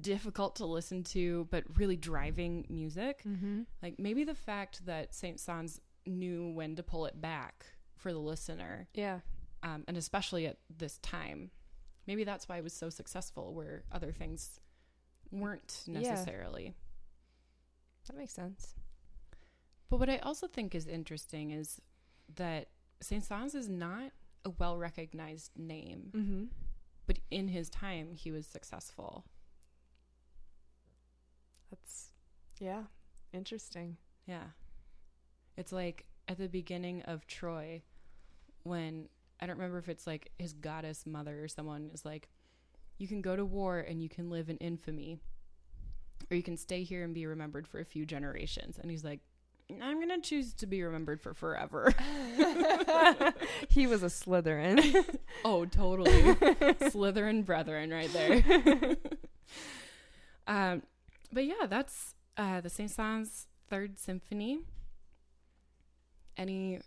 difficult 0.00 0.56
to 0.56 0.66
listen 0.66 1.02
to, 1.04 1.46
but 1.50 1.64
really 1.78 1.96
driving 1.96 2.66
music. 2.68 3.22
Mm-hmm. 3.26 3.62
Like 3.82 3.98
maybe 3.98 4.24
the 4.24 4.34
fact 4.34 4.84
that 4.86 5.14
Saint 5.14 5.38
Saëns 5.38 5.80
knew 6.06 6.50
when 6.50 6.76
to 6.76 6.82
pull 6.82 7.06
it 7.06 7.20
back 7.20 7.66
for 7.96 8.12
the 8.12 8.18
listener, 8.18 8.88
Yeah. 8.94 9.20
um, 9.62 9.84
and 9.88 9.96
especially 9.96 10.46
at 10.46 10.58
this 10.76 10.98
time, 10.98 11.50
maybe 12.06 12.24
that's 12.24 12.48
why 12.48 12.58
it 12.58 12.64
was 12.64 12.72
so 12.74 12.90
successful, 12.90 13.54
where 13.54 13.84
other 13.90 14.12
things 14.12 14.60
weren't 15.30 15.82
Yeah. 15.86 16.00
necessarily. 16.00 16.74
That 18.06 18.16
makes 18.16 18.32
sense. 18.34 18.74
But 19.88 19.98
what 19.98 20.10
I 20.10 20.18
also 20.18 20.46
think 20.46 20.74
is 20.74 20.86
interesting 20.86 21.50
is 21.52 21.80
that 22.36 22.68
Saint 23.00 23.24
Saëns 23.24 23.54
is 23.54 23.68
not 23.68 24.12
a 24.44 24.50
well 24.50 24.76
recognized 24.78 25.50
name, 25.56 26.10
Mm-hmm. 26.14 26.44
But 27.06 27.18
in 27.30 27.48
his 27.48 27.68
time 27.70 28.14
he 28.14 28.30
was 28.30 28.46
successful. 28.46 29.24
That's 31.70 32.10
yeah, 32.58 32.84
interesting. 33.32 33.96
Yeah. 34.26 34.44
It's 35.56 35.72
like 35.72 36.06
at 36.28 36.38
the 36.38 36.48
beginning 36.48 37.02
of 37.02 37.26
Troy 37.26 37.82
when 38.62 39.08
I 39.40 39.46
don't 39.46 39.56
remember 39.56 39.78
if 39.78 39.88
it's 39.88 40.06
like 40.06 40.30
his 40.38 40.52
goddess 40.52 41.06
mother 41.06 41.44
or 41.44 41.48
someone 41.48 41.90
is 41.92 42.04
like, 42.04 42.28
you 42.98 43.06
can 43.06 43.20
go 43.20 43.36
to 43.36 43.44
war 43.44 43.78
and 43.78 44.02
you 44.02 44.08
can 44.08 44.30
live 44.30 44.48
in 44.48 44.56
infamy, 44.56 45.18
or 46.30 46.36
you 46.36 46.42
can 46.42 46.56
stay 46.56 46.82
here 46.82 47.04
and 47.04 47.14
be 47.14 47.26
remembered 47.26 47.68
for 47.68 47.78
a 47.78 47.84
few 47.84 48.06
generations. 48.06 48.78
And 48.80 48.90
he's 48.90 49.04
like, 49.04 49.20
I'm 49.70 49.96
going 49.96 50.20
to 50.20 50.26
choose 50.26 50.54
to 50.54 50.66
be 50.66 50.82
remembered 50.82 51.20
for 51.20 51.34
forever. 51.34 51.92
he 53.68 53.86
was 53.86 54.02
a 54.02 54.06
Slytherin. 54.06 55.04
Oh, 55.44 55.64
totally. 55.64 56.10
Slytherin 56.90 57.44
brethren 57.44 57.90
right 57.90 58.12
there. 58.12 58.42
um, 60.46 60.82
but 61.30 61.44
yeah, 61.44 61.66
that's 61.68 62.14
uh, 62.36 62.60
the 62.60 62.70
Saint 62.70 62.90
Saëns 62.90 63.46
Third 63.68 63.98
Symphony. 63.98 64.60
Any 66.36 66.80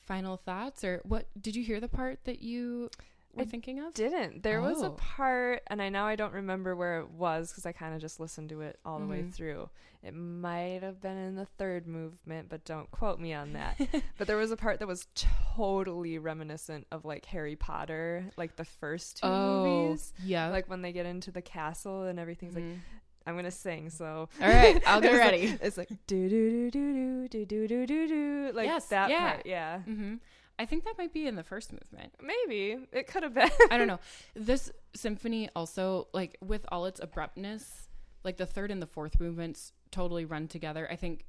final 0.00 0.36
thoughts, 0.36 0.84
or 0.84 1.00
what 1.04 1.28
did 1.40 1.54
you 1.56 1.62
hear 1.62 1.80
the 1.80 1.88
part 1.88 2.24
that 2.24 2.42
you 2.42 2.90
were 3.36 3.42
I 3.42 3.44
thinking 3.44 3.78
of? 3.80 3.94
Didn't. 3.94 4.42
There 4.42 4.60
was 4.60 4.82
a 4.82 4.86
Oh. 4.86 4.90
part, 4.92 5.62
and 5.68 5.80
I 5.82 5.88
now 5.88 6.06
I 6.06 6.16
don't 6.16 6.32
remember 6.32 6.74
where 6.74 7.00
it 7.00 7.10
was 7.10 7.50
because 7.50 7.66
I 7.66 7.72
kind 7.72 7.94
of 7.94 8.00
just 8.00 8.18
listened 8.20 8.48
to 8.50 8.60
it 8.62 8.78
all 8.84 8.98
the 8.98 9.06
way 9.06 9.22
Mhm. 9.22 9.32
through. 9.34 9.68
It 10.02 10.14
might 10.14 10.80
have 10.82 11.00
been 11.00 11.16
in 11.16 11.34
the 11.36 11.46
third 11.46 11.86
movement, 11.86 12.48
but 12.48 12.64
don't 12.64 12.90
quote 12.90 13.18
me 13.18 13.32
on 13.34 13.54
that. 13.54 13.76
but 14.18 14.26
there 14.26 14.36
was 14.36 14.50
a 14.52 14.56
part 14.56 14.78
that 14.78 14.86
was 14.86 15.06
totally 15.14 16.18
reminiscent 16.18 16.86
of 16.92 17.04
like 17.04 17.24
Harry 17.26 17.56
Potter, 17.56 18.30
like 18.36 18.56
the 18.56 18.64
first 18.64 19.18
two 19.22 19.28
movies. 19.28 20.12
Oh, 20.16 20.22
yeah. 20.24 20.48
Like 20.48 20.68
when 20.68 20.82
they 20.82 20.92
get 20.92 21.06
into 21.06 21.30
the 21.30 21.42
castle 21.42 22.02
and 22.04 22.18
everything's 22.18 22.54
like, 22.54 22.64
Mhm. 22.64 22.78
I'm 23.26 23.34
gonna 23.34 23.50
sing, 23.50 23.90
so 23.90 24.28
all 24.40 24.48
right, 24.48 24.80
I'll 24.86 25.00
get 25.00 25.12
like- 25.12 25.20
ready. 25.20 25.58
it's 25.60 25.76
like 25.76 25.88
do 26.06 26.28
do 26.28 26.70
do 26.70 26.90
do 26.92 27.28
do 27.28 27.44
do 27.46 27.66
do 27.66 27.86
do 27.86 28.06
do 28.08 28.50
like 28.54 28.66
Yes, 28.66 28.86
that 28.88 29.10
yeah. 29.10 29.32
part. 29.32 29.46
Yeah, 29.46 29.80
hmm 29.80 30.14
I 30.58 30.64
think 30.66 30.84
that 30.84 30.94
might 30.96 31.12
be 31.12 31.26
in 31.26 31.36
the 31.36 31.42
first 31.42 31.72
movement. 31.72 32.14
maybe 32.22 32.78
it 32.92 33.06
could 33.08 33.22
have 33.22 33.34
been. 33.34 33.50
I 33.70 33.76
don't 33.76 33.86
know. 33.88 34.00
This 34.34 34.70
symphony 34.94 35.50
also, 35.54 36.08
like 36.14 36.36
with 36.40 36.64
all 36.70 36.86
its 36.86 36.98
abruptness, 37.00 37.88
like 38.24 38.36
the 38.38 38.46
third 38.46 38.70
and 38.70 38.80
the 38.80 38.86
fourth 38.86 39.20
movements 39.20 39.72
totally 39.90 40.24
run 40.24 40.48
together. 40.48 40.88
I 40.90 40.96
think 40.96 41.26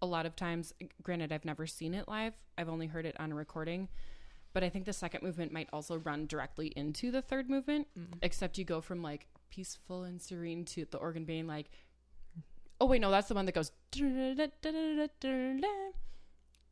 a 0.00 0.06
lot 0.06 0.26
of 0.26 0.34
times, 0.36 0.72
granted, 1.02 1.32
I've 1.32 1.44
never 1.44 1.66
seen 1.66 1.94
it 1.94 2.06
live, 2.08 2.34
I've 2.56 2.68
only 2.68 2.86
heard 2.86 3.04
it 3.06 3.18
on 3.20 3.32
a 3.32 3.34
recording, 3.34 3.88
but 4.52 4.62
I 4.64 4.68
think 4.68 4.84
the 4.84 4.92
second 4.92 5.22
movement 5.22 5.52
might 5.52 5.68
also 5.72 5.96
run 5.98 6.26
directly 6.26 6.68
into 6.76 7.10
the 7.10 7.22
third 7.22 7.48
movement, 7.50 7.86
Mm. 7.98 8.18
except 8.22 8.58
you 8.58 8.64
go 8.64 8.80
from 8.80 9.02
like 9.02 9.26
peaceful 9.50 10.04
and 10.04 10.20
serene 10.22 10.64
to 10.66 10.84
the 10.90 10.98
organ 10.98 11.24
being 11.24 11.46
like, 11.46 11.70
oh, 12.80 12.86
wait, 12.86 13.00
no, 13.00 13.10
that's 13.10 13.28
the 13.28 13.34
one 13.34 13.46
that 13.46 13.54
goes, 13.54 13.70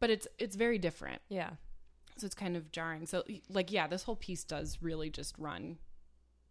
but 0.01 0.11
it's 0.11 0.27
it's 0.39 0.57
very 0.57 0.79
different 0.79 1.21
Yeah. 1.29 1.51
So 2.17 2.27
it's 2.27 2.35
kind 2.35 2.57
of 2.57 2.71
jarring 2.73 3.07
so 3.07 3.23
like 3.49 3.71
yeah 3.73 3.87
this 3.87 4.03
whole 4.05 4.17
piece 4.17 4.45
does 4.45 4.79
really 4.83 5.11
just 5.11 5.35
run 5.39 5.79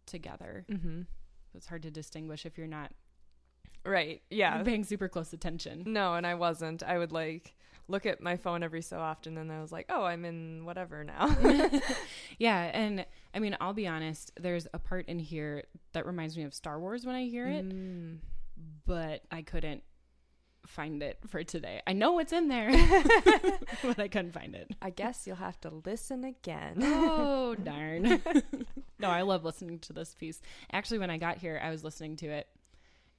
together 0.06 0.64
Mm-hmm. 0.70 1.02
it's 1.54 1.66
hard 1.66 1.82
to 1.82 1.90
distinguish 1.90 2.44
if 2.46 2.58
you're 2.58 2.66
not 2.66 2.92
Right. 3.84 4.20
Yeah. 4.28 4.62
paying 4.64 4.84
super 4.84 5.08
close 5.08 5.32
attention 5.32 5.84
No, 5.86 6.14
and 6.14 6.26
I 6.26 6.34
wasn't. 6.34 6.82
I 6.82 6.98
would 6.98 7.12
like 7.12 7.54
look 7.88 8.04
at 8.06 8.20
my 8.20 8.36
phone 8.36 8.62
every 8.62 8.82
so 8.82 8.98
often, 9.00 9.36
and 9.38 9.50
I 9.50 9.60
was 9.60 9.72
like, 9.72 9.86
"Oh, 9.88 10.04
I'm 10.04 10.24
in 10.24 10.64
whatever 10.66 11.02
now." 11.02 11.34
yeah 12.38 12.70
and 12.74 13.04
i 13.34 13.38
mean 13.38 13.56
i'll 13.60 13.72
be 13.72 13.86
honest 13.86 14.32
there's 14.38 14.66
a 14.74 14.78
part 14.78 15.06
in 15.08 15.18
here 15.18 15.64
that 15.92 16.04
reminds 16.06 16.36
me 16.36 16.42
of 16.44 16.52
star 16.54 16.78
wars 16.78 17.04
when 17.06 17.14
i 17.14 17.24
hear 17.24 17.46
it 17.48 17.66
Mm. 17.68 18.18
but 18.86 19.22
i 19.30 19.42
couldn't 19.42 19.82
find 20.66 21.02
it 21.02 21.18
for 21.26 21.42
today. 21.42 21.80
I 21.86 21.92
know 21.92 22.18
it's 22.18 22.32
in 22.32 22.48
there 22.48 22.70
but 23.82 23.98
i 23.98 24.08
couldn't 24.08 24.32
find 24.32 24.54
it. 24.54 24.70
I 24.80 24.90
guess 24.90 25.26
you'll 25.26 25.36
have 25.36 25.60
to 25.62 25.70
listen 25.84 26.24
again. 26.24 26.78
oh 26.82 27.54
darn. 27.62 28.20
No 28.98 29.08
i 29.08 29.22
love 29.22 29.44
listening 29.44 29.78
to 29.80 29.92
this 29.92 30.14
piece. 30.14 30.40
Actually 30.72 30.98
when 30.98 31.10
i 31.10 31.16
got 31.16 31.38
here 31.38 31.60
i 31.62 31.70
was 31.70 31.82
listening 31.84 32.16
to 32.16 32.26
it 32.26 32.46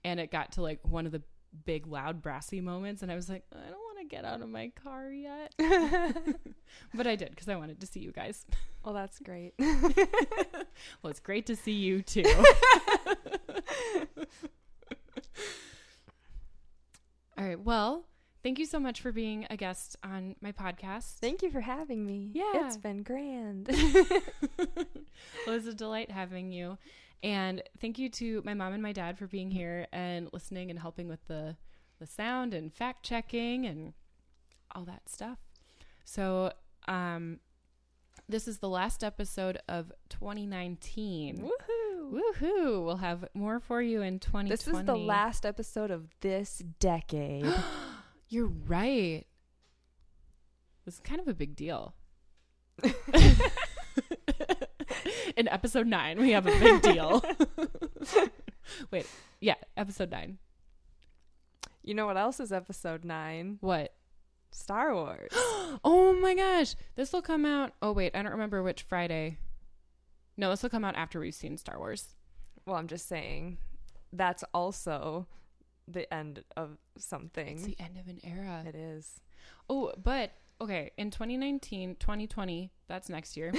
and 0.04 0.20
it 0.20 0.32
got 0.32 0.54
to 0.54 0.62
like 0.62 0.80
one 0.88 1.06
of 1.06 1.12
the 1.12 1.22
big 1.66 1.86
loud 1.88 2.22
brassy 2.22 2.62
moments 2.62 3.02
and 3.04 3.12
i 3.12 3.16
was 3.16 3.28
like 3.28 3.44
i 3.54 3.70
don't 3.70 3.72
want 3.72 4.00
to 4.00 4.06
get 4.06 4.24
out 4.24 4.42
of 4.42 4.48
my 4.48 4.72
car 4.82 5.12
yet. 5.12 5.54
But 6.94 7.06
i 7.06 7.16
did 7.18 7.32
because 7.32 7.50
i 7.50 7.56
wanted 7.58 7.82
to 7.82 7.88
see 7.88 8.00
you 8.00 8.12
guys. 8.14 8.46
Well, 8.86 8.94
that's 8.94 9.20
great. 9.20 9.54
well 9.60 11.10
it's 11.10 11.20
great 11.20 11.46
to 11.48 11.56
see 11.58 11.74
you 11.74 12.02
too 12.02 12.24
all 17.42 17.48
right 17.48 17.60
well 17.60 18.06
thank 18.44 18.60
you 18.60 18.66
so 18.66 18.80
much 18.80 19.02
for 19.02 19.12
being 19.12 19.48
a 19.50 19.58
guest 19.58 19.96
on 20.04 20.36
my 20.42 20.52
podcast 20.52 21.16
Thank 21.20 21.42
you 21.42 21.52
for 21.52 21.62
having 21.62 22.06
me. 22.06 22.30
Yeah. 22.34 22.66
It's 22.66 22.78
been 22.78 23.04
grand. 23.04 23.68
well, 24.58 24.68
it 24.88 25.50
was 25.50 25.68
a 25.68 25.74
delight 25.74 26.12
having 26.12 26.52
you. 26.52 26.78
And 27.24 27.62
thank 27.80 28.00
you 28.00 28.10
to 28.10 28.42
my 28.44 28.54
mom 28.56 28.74
and 28.74 28.82
my 28.82 28.94
dad 28.94 29.18
for 29.18 29.28
being 29.28 29.52
here 29.52 29.88
and 29.92 30.30
listening 30.34 30.72
and 30.72 30.80
helping 30.80 31.08
with 31.08 31.26
the 31.28 31.56
the 32.00 32.08
sound 32.08 32.56
and 32.56 32.74
fact 32.74 33.04
checking 33.06 33.66
and 33.68 33.94
all 34.74 34.86
that 34.86 35.08
stuff. 35.08 35.38
So, 36.04 36.52
um 36.88 37.40
This 38.32 38.48
is 38.48 38.60
the 38.60 38.70
last 38.70 39.04
episode 39.04 39.60
of 39.68 39.92
2019. 40.08 41.40
Woohoo! 41.40 42.14
Woohoo! 42.14 42.86
We'll 42.86 42.96
have 42.96 43.26
more 43.34 43.60
for 43.60 43.82
you 43.82 44.02
in 44.02 44.20
2020. 44.20 44.50
This 44.50 44.70
is 44.70 44.86
the 44.86 44.96
last 44.96 45.46
episode 45.46 45.92
of 45.92 46.08
this 46.22 46.64
decade. 46.80 47.46
You're 48.30 48.48
right. 48.48 49.26
This 50.86 50.94
is 50.94 51.02
kind 51.02 51.20
of 51.20 51.28
a 51.28 51.34
big 51.34 51.58
deal. 51.58 51.94
in 55.36 55.50
episode 55.50 55.88
nine, 55.88 56.18
we 56.18 56.32
have 56.32 56.48
a 56.48 56.58
big 56.58 56.82
deal. 56.82 57.22
Wait, 58.92 59.08
yeah, 59.42 59.56
episode 59.76 60.10
nine. 60.10 60.38
you 61.84 61.94
know 61.94 62.06
what 62.06 62.16
else 62.16 62.40
is 62.40 62.54
episode 62.54 63.04
9? 63.04 63.58
What? 63.60 63.94
Star 64.52 64.94
Wars. 64.94 65.32
Oh 65.86 66.12
my 66.12 66.36
gosh. 66.36 66.76
This 66.96 67.14
will 67.14 67.22
come 67.22 67.46
out. 67.46 67.72
Oh, 67.82 67.94
wait. 67.94 68.14
I 68.14 68.22
don't 68.22 68.34
remember 68.34 68.62
which 68.62 68.84
Friday. 68.84 69.38
No, 70.36 70.50
this 70.50 70.62
will 70.62 70.70
come 70.70 70.84
out 70.84 70.96
after 70.96 71.18
we've 71.18 71.34
seen 71.34 71.58
Star 71.58 71.80
Wars. 71.80 72.10
well, 72.66 72.76
I'm 72.76 72.88
just 72.88 73.08
saying 73.08 73.58
that's 74.12 74.44
also 74.54 75.28
the 75.88 76.14
end 76.14 76.44
of 76.58 76.78
something. 76.98 77.56
It's 77.56 77.66
the 77.66 77.80
end 77.80 77.98
of 77.98 78.08
an 78.08 78.20
era. 78.24 78.64
It 78.68 78.76
is. 78.76 79.22
Oh, 79.70 79.94
but 80.02 80.32
okay. 80.60 80.92
In 80.98 81.10
2019, 81.10 81.96
2020, 82.00 82.72
that's 82.88 83.10
next 83.10 83.38
year. 83.38 83.54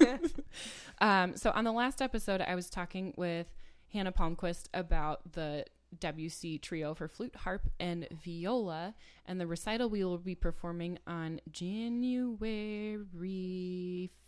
um, 1.00 1.36
so 1.36 1.50
on 1.50 1.64
the 1.64 1.72
last 1.72 2.00
episode, 2.00 2.40
I 2.40 2.54
was 2.54 2.70
talking 2.70 3.12
with 3.16 3.48
Hannah 3.92 4.12
Palmquist 4.12 4.66
about 4.72 5.32
the 5.32 5.64
Debussy 5.98 6.58
trio 6.58 6.94
for 6.94 7.08
flute, 7.08 7.34
harp, 7.36 7.68
and 7.80 8.06
viola, 8.10 8.94
and 9.26 9.40
the 9.40 9.46
recital 9.46 9.88
we 9.90 10.04
will 10.04 10.18
be 10.18 10.34
performing 10.34 10.98
on 11.06 11.40
January 11.50 13.00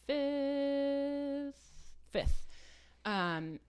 5th. 0.09 1.53
5th. 2.15 2.47
Um, 3.05 3.61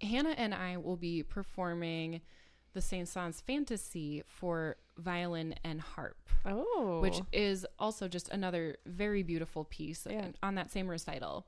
Hannah 0.00 0.34
and 0.36 0.54
I 0.54 0.76
will 0.76 0.96
be 0.96 1.22
performing 1.22 2.20
the 2.72 2.80
Saint 2.82 3.08
Saëns 3.08 3.42
Fantasy 3.42 4.22
for 4.26 4.76
violin 4.98 5.54
and 5.64 5.80
harp, 5.80 6.16
Oh. 6.44 7.00
which 7.00 7.20
is 7.32 7.66
also 7.78 8.06
just 8.08 8.28
another 8.28 8.76
very 8.86 9.22
beautiful 9.22 9.64
piece 9.64 10.06
Yeah. 10.08 10.28
on 10.42 10.54
that 10.56 10.70
same 10.70 10.88
recital. 10.88 11.46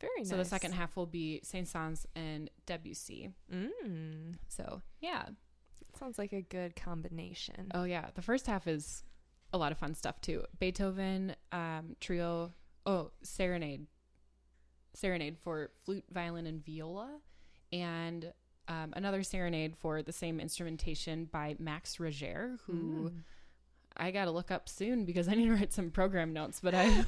Very 0.00 0.12
nice. 0.18 0.30
So 0.30 0.36
the 0.36 0.44
second 0.44 0.72
half 0.72 0.96
will 0.96 1.06
be 1.06 1.40
Saint 1.42 1.66
Saëns 1.66 2.06
and 2.16 2.50
Debussy. 2.66 3.30
Mm. 3.52 4.36
So 4.48 4.82
yeah, 5.00 5.26
Sounds 5.98 6.18
like 6.18 6.32
a 6.32 6.42
good 6.42 6.76
combination. 6.76 7.70
oh 7.74 7.84
yeah, 7.84 8.06
the 8.14 8.22
first 8.22 8.46
half 8.46 8.66
is 8.66 9.02
a 9.52 9.58
lot 9.58 9.72
of 9.72 9.78
fun 9.78 9.94
stuff 9.94 10.20
too. 10.20 10.44
Beethoven 10.58 11.34
um, 11.52 11.96
trio, 12.00 12.52
oh 12.86 13.10
serenade, 13.22 13.86
serenade 14.94 15.36
for 15.38 15.70
flute, 15.84 16.04
violin, 16.10 16.46
and 16.46 16.64
viola, 16.64 17.18
and 17.72 18.32
um, 18.68 18.92
another 18.94 19.22
serenade 19.22 19.76
for 19.76 20.02
the 20.02 20.12
same 20.12 20.38
instrumentation 20.40 21.28
by 21.30 21.56
Max 21.58 21.98
Reger, 22.00 22.56
who. 22.66 23.10
Mm. 23.10 23.22
I 24.00 24.10
got 24.12 24.24
to 24.24 24.30
look 24.30 24.50
up 24.50 24.66
soon 24.66 25.04
because 25.04 25.28
I 25.28 25.34
need 25.34 25.46
to 25.46 25.54
write 25.54 25.74
some 25.74 25.90
program 25.90 26.32
notes, 26.32 26.60
but 26.62 26.74
I 26.74 27.04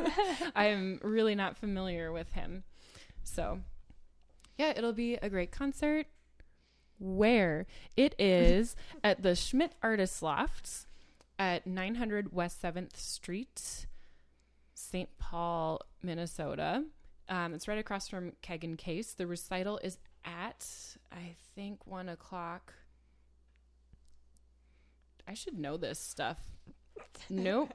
I 0.54 0.66
am 0.66 1.00
really 1.02 1.34
not 1.34 1.58
familiar 1.58 2.12
with 2.12 2.32
him. 2.32 2.62
So, 3.24 3.60
yeah, 4.56 4.72
it'll 4.76 4.92
be 4.92 5.14
a 5.14 5.28
great 5.28 5.50
concert. 5.50 6.06
Where 6.98 7.66
it 7.96 8.14
is 8.18 8.76
at 9.04 9.22
the 9.22 9.34
Schmidt 9.34 9.72
Artists 9.82 10.22
Lofts 10.22 10.86
at 11.38 11.66
900 11.66 12.32
West 12.32 12.62
7th 12.62 12.96
Street, 12.96 13.86
St. 14.72 15.08
Paul, 15.18 15.80
Minnesota. 16.02 16.84
Um, 17.28 17.54
it's 17.54 17.66
right 17.66 17.78
across 17.78 18.08
from 18.08 18.32
Keg 18.40 18.62
and 18.64 18.78
Case. 18.78 19.12
The 19.12 19.26
recital 19.26 19.78
is 19.82 19.98
at, 20.24 20.64
I 21.10 21.34
think, 21.56 21.86
one 21.86 22.08
o'clock. 22.08 22.72
I 25.28 25.34
should 25.34 25.58
know 25.58 25.76
this 25.76 25.98
stuff. 25.98 26.38
Nope. 27.28 27.72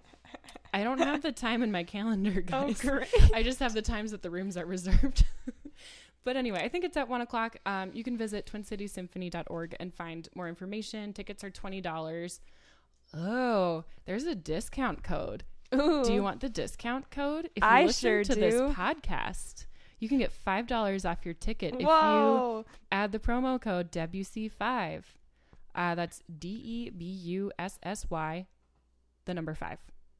I 0.73 0.83
don't 0.83 0.99
have 0.99 1.21
the 1.21 1.31
time 1.33 1.61
in 1.63 1.71
my 1.71 1.83
calendar, 1.83 2.43
Oh, 2.53 2.67
guys. 2.67 2.81
great. 2.81 3.09
I 3.33 3.43
just 3.43 3.59
have 3.59 3.73
the 3.73 3.81
times 3.81 4.11
that 4.11 4.21
the 4.21 4.29
rooms 4.29 4.55
are 4.57 4.65
reserved. 4.77 5.25
but 6.23 6.37
anyway, 6.37 6.61
I 6.63 6.69
think 6.69 6.85
it's 6.85 6.95
at 6.97 7.09
one 7.09 7.21
o'clock. 7.21 7.57
Um, 7.65 7.91
you 7.93 8.03
can 8.03 8.17
visit 8.17 8.45
twincitiesymphony.org 8.51 9.75
and 9.79 9.93
find 9.93 10.29
more 10.35 10.47
information. 10.47 11.11
Tickets 11.13 11.43
are 11.43 11.49
twenty 11.49 11.81
dollars. 11.81 12.39
Oh, 13.13 13.83
there's 14.05 14.23
a 14.23 14.35
discount 14.35 15.03
code. 15.03 15.43
Ooh. 15.75 16.03
Do 16.05 16.13
you 16.13 16.23
want 16.23 16.39
the 16.39 16.49
discount 16.49 17.11
code? 17.11 17.45
If 17.55 17.63
you 17.63 17.67
I 17.69 17.85
listen 17.85 18.01
sure 18.09 18.23
to 18.23 18.35
do. 18.35 18.39
this 18.41 18.61
podcast, 18.73 19.65
you 19.99 20.07
can 20.07 20.17
get 20.17 20.31
five 20.31 20.67
dollars 20.67 21.03
off 21.05 21.25
your 21.25 21.33
ticket 21.33 21.73
if 21.75 21.81
you 21.81 22.65
add 22.91 23.11
the 23.11 23.19
promo 23.19 23.59
code 23.61 23.91
Debussy5. 23.91 25.03
Uh, 25.73 25.95
that's 25.95 26.21
D 26.39 26.49
E 26.49 26.89
B 26.89 27.05
U 27.05 27.51
S 27.57 27.79
S 27.83 28.05
Y, 28.09 28.47
the 29.25 29.33
number 29.33 29.53
five, 29.53 29.79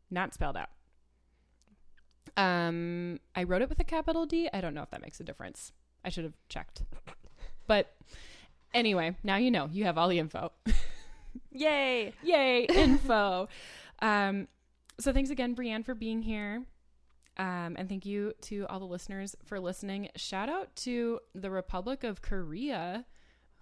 not 0.10 0.34
spelled 0.34 0.58
out. 0.58 0.70
Um, 2.38 3.20
I 3.36 3.44
wrote 3.44 3.62
it 3.62 3.70
with 3.70 3.80
a 3.80 3.84
capital 3.84 4.26
D. 4.26 4.50
I 4.54 4.62
don't 4.62 4.74
know 4.74 4.84
if 4.84 4.92
that 4.92 5.02
makes 5.02 5.20
a 5.20 5.24
difference. 5.24 5.74
I 6.06 6.10
should 6.10 6.24
have 6.24 6.38
checked. 6.50 6.84
But 7.68 7.94
anyway, 8.74 9.16
now 9.24 9.36
you 9.38 9.52
know. 9.52 9.70
You 9.72 9.86
have 9.86 9.98
all 9.98 10.08
the 10.08 10.20
info. 10.20 10.52
Yay. 11.52 12.14
Yay, 12.24 12.64
info. 12.66 13.48
um, 14.02 14.48
so 15.00 15.12
thanks 15.14 15.30
again, 15.30 15.54
Brienne, 15.54 15.84
for 15.84 15.96
being 15.96 16.22
here. 16.22 16.64
Um, 17.38 17.76
and 17.78 17.88
thank 17.88 18.06
you 18.06 18.34
to 18.42 18.66
all 18.68 18.80
the 18.80 18.86
listeners 18.86 19.36
for 19.46 19.60
listening. 19.60 20.10
Shout 20.16 20.50
out 20.50 20.76
to 20.78 21.20
the 21.34 21.50
Republic 21.50 22.04
of 22.04 22.22
Korea, 22.22 23.06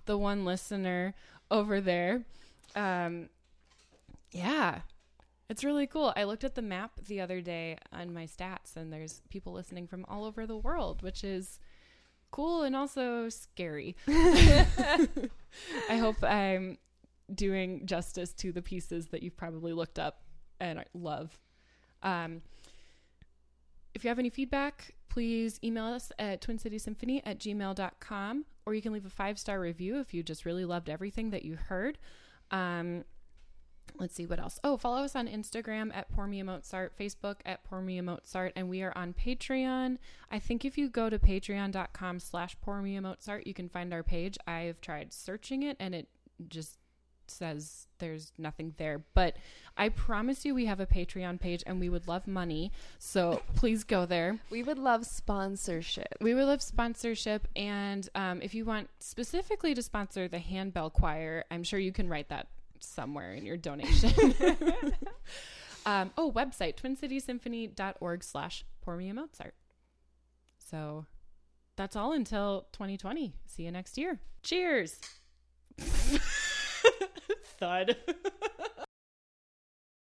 the 0.06 0.18
one 0.18 0.44
listener 0.44 1.14
over 1.52 1.82
there. 1.82 2.24
Um, 2.76 3.30
yeah, 4.32 4.82
it's 5.50 5.64
really 5.64 5.88
cool. 5.88 6.14
I 6.16 6.26
looked 6.26 6.44
at 6.44 6.56
the 6.56 6.62
map 6.62 6.92
the 7.08 7.22
other 7.22 7.42
day 7.42 7.78
on 7.92 8.14
my 8.14 8.26
stats, 8.26 8.76
and 8.76 8.94
there's 8.94 9.22
people 9.30 9.54
listening 9.54 9.88
from 9.88 10.06
all 10.08 10.26
over 10.26 10.46
the 10.46 10.58
world, 10.58 11.02
which 11.02 11.24
is 11.24 11.60
cool 12.32 12.64
and 12.64 12.76
also 12.76 13.30
scary. 13.30 13.96
I 14.08 15.08
hope 15.90 16.24
I'm 16.24 16.78
doing 17.34 17.86
justice 17.86 18.34
to 18.34 18.52
the 18.52 18.62
pieces 18.62 19.08
that 19.08 19.24
you've 19.24 19.38
probably 19.38 19.74
looked 19.74 20.00
up 20.00 20.22
and 20.60 20.80
I 20.80 20.86
love. 20.94 21.40
Um, 22.04 22.42
if 23.94 24.04
you 24.04 24.10
have 24.10 24.20
any 24.20 24.30
feedback, 24.30 24.96
please 25.10 25.60
email 25.64 25.86
us 25.86 26.12
at 26.20 26.42
twincitiesymphony 26.42 27.22
at 27.26 27.40
gmail.com 27.40 28.46
or 28.70 28.76
you 28.76 28.82
can 28.82 28.94
leave 28.94 29.06
a 29.06 29.10
five 29.10 29.40
star 29.40 29.60
review 29.60 30.00
if 30.00 30.14
you 30.14 30.22
just 30.22 30.46
really 30.46 30.66
loved 30.66 30.90
everything 30.90 31.32
that 31.32 31.44
you 31.44 31.56
heard. 31.56 31.98
Um, 32.52 33.04
let's 34.00 34.14
see 34.14 34.28
what 34.28 34.40
else. 34.40 34.60
Oh, 34.64 34.78
follow 34.78 35.04
us 35.04 35.16
on 35.16 35.28
Instagram 35.28 35.96
at 35.96 36.10
Pour 36.12 36.28
Me 36.28 36.40
a 36.40 36.44
Mozart, 36.44 36.98
Facebook 36.98 37.38
at 37.46 37.64
Pour 37.64 37.82
Me 37.82 37.98
a 37.98 38.04
Mozart, 38.04 38.54
and 38.56 38.70
we 38.70 38.84
are 38.84 38.94
on 38.96 39.14
Patreon. 39.14 39.98
I 40.32 40.40
think 40.40 40.66
if 40.66 40.78
you 40.78 40.88
go 40.88 41.10
to 41.10 41.18
patreon.com 41.18 42.20
slash 42.20 42.56
Pour 42.62 42.82
Me 42.82 42.96
a 42.96 43.02
Mozart, 43.02 43.48
you 43.48 43.56
can 43.56 43.70
find 43.70 43.94
our 43.94 44.04
page. 44.04 44.38
I've 44.46 44.80
tried 44.82 45.14
searching 45.14 45.64
it 45.64 45.76
and 45.80 45.96
it 45.96 46.08
just 46.48 46.79
says 47.30 47.88
there's 48.00 48.32
nothing 48.38 48.74
there. 48.78 49.04
But 49.14 49.38
I 49.78 49.90
promise 49.90 50.46
you 50.46 50.56
we 50.56 50.66
have 50.66 50.80
a 50.80 50.86
Patreon 50.86 51.40
page 51.40 51.64
and 51.66 51.80
we 51.80 51.90
would 51.90 52.08
love 52.08 52.28
money. 52.28 52.72
So 52.98 53.42
please 53.56 53.84
go 53.84 54.06
there. 54.06 54.40
We 54.50 54.64
would 54.64 54.80
love 54.80 55.06
sponsorship. 55.06 56.18
We 56.22 56.34
would 56.34 56.46
love 56.46 56.62
sponsorship. 56.62 57.48
And 57.56 58.08
um, 58.16 58.42
if 58.42 58.54
you 58.54 58.66
want 58.66 58.90
specifically 59.00 59.74
to 59.74 59.82
sponsor 59.82 60.28
the 60.28 60.40
Handbell 60.40 60.90
Choir, 60.90 61.46
I'm 61.52 61.64
sure 61.64 61.80
you 61.80 61.92
can 61.92 62.10
write 62.10 62.30
that 62.30 62.48
somewhere 62.80 63.34
in 63.34 63.46
your 63.46 63.58
donation. 63.58 64.12
um, 65.86 66.12
oh, 66.18 66.32
website, 66.32 66.76
twincitiesymphony.org 66.76 68.24
slash 68.24 68.66
pour 68.82 68.96
me 68.96 69.10
a 69.10 69.14
Mozart. 69.14 69.54
So 70.70 71.06
that's 71.76 71.96
all 71.96 72.12
until 72.12 72.68
2020. 72.74 73.34
See 73.46 73.64
you 73.64 73.72
next 73.72 73.98
year. 73.98 74.20
Cheers. 74.44 75.00
Thud. 77.60 77.96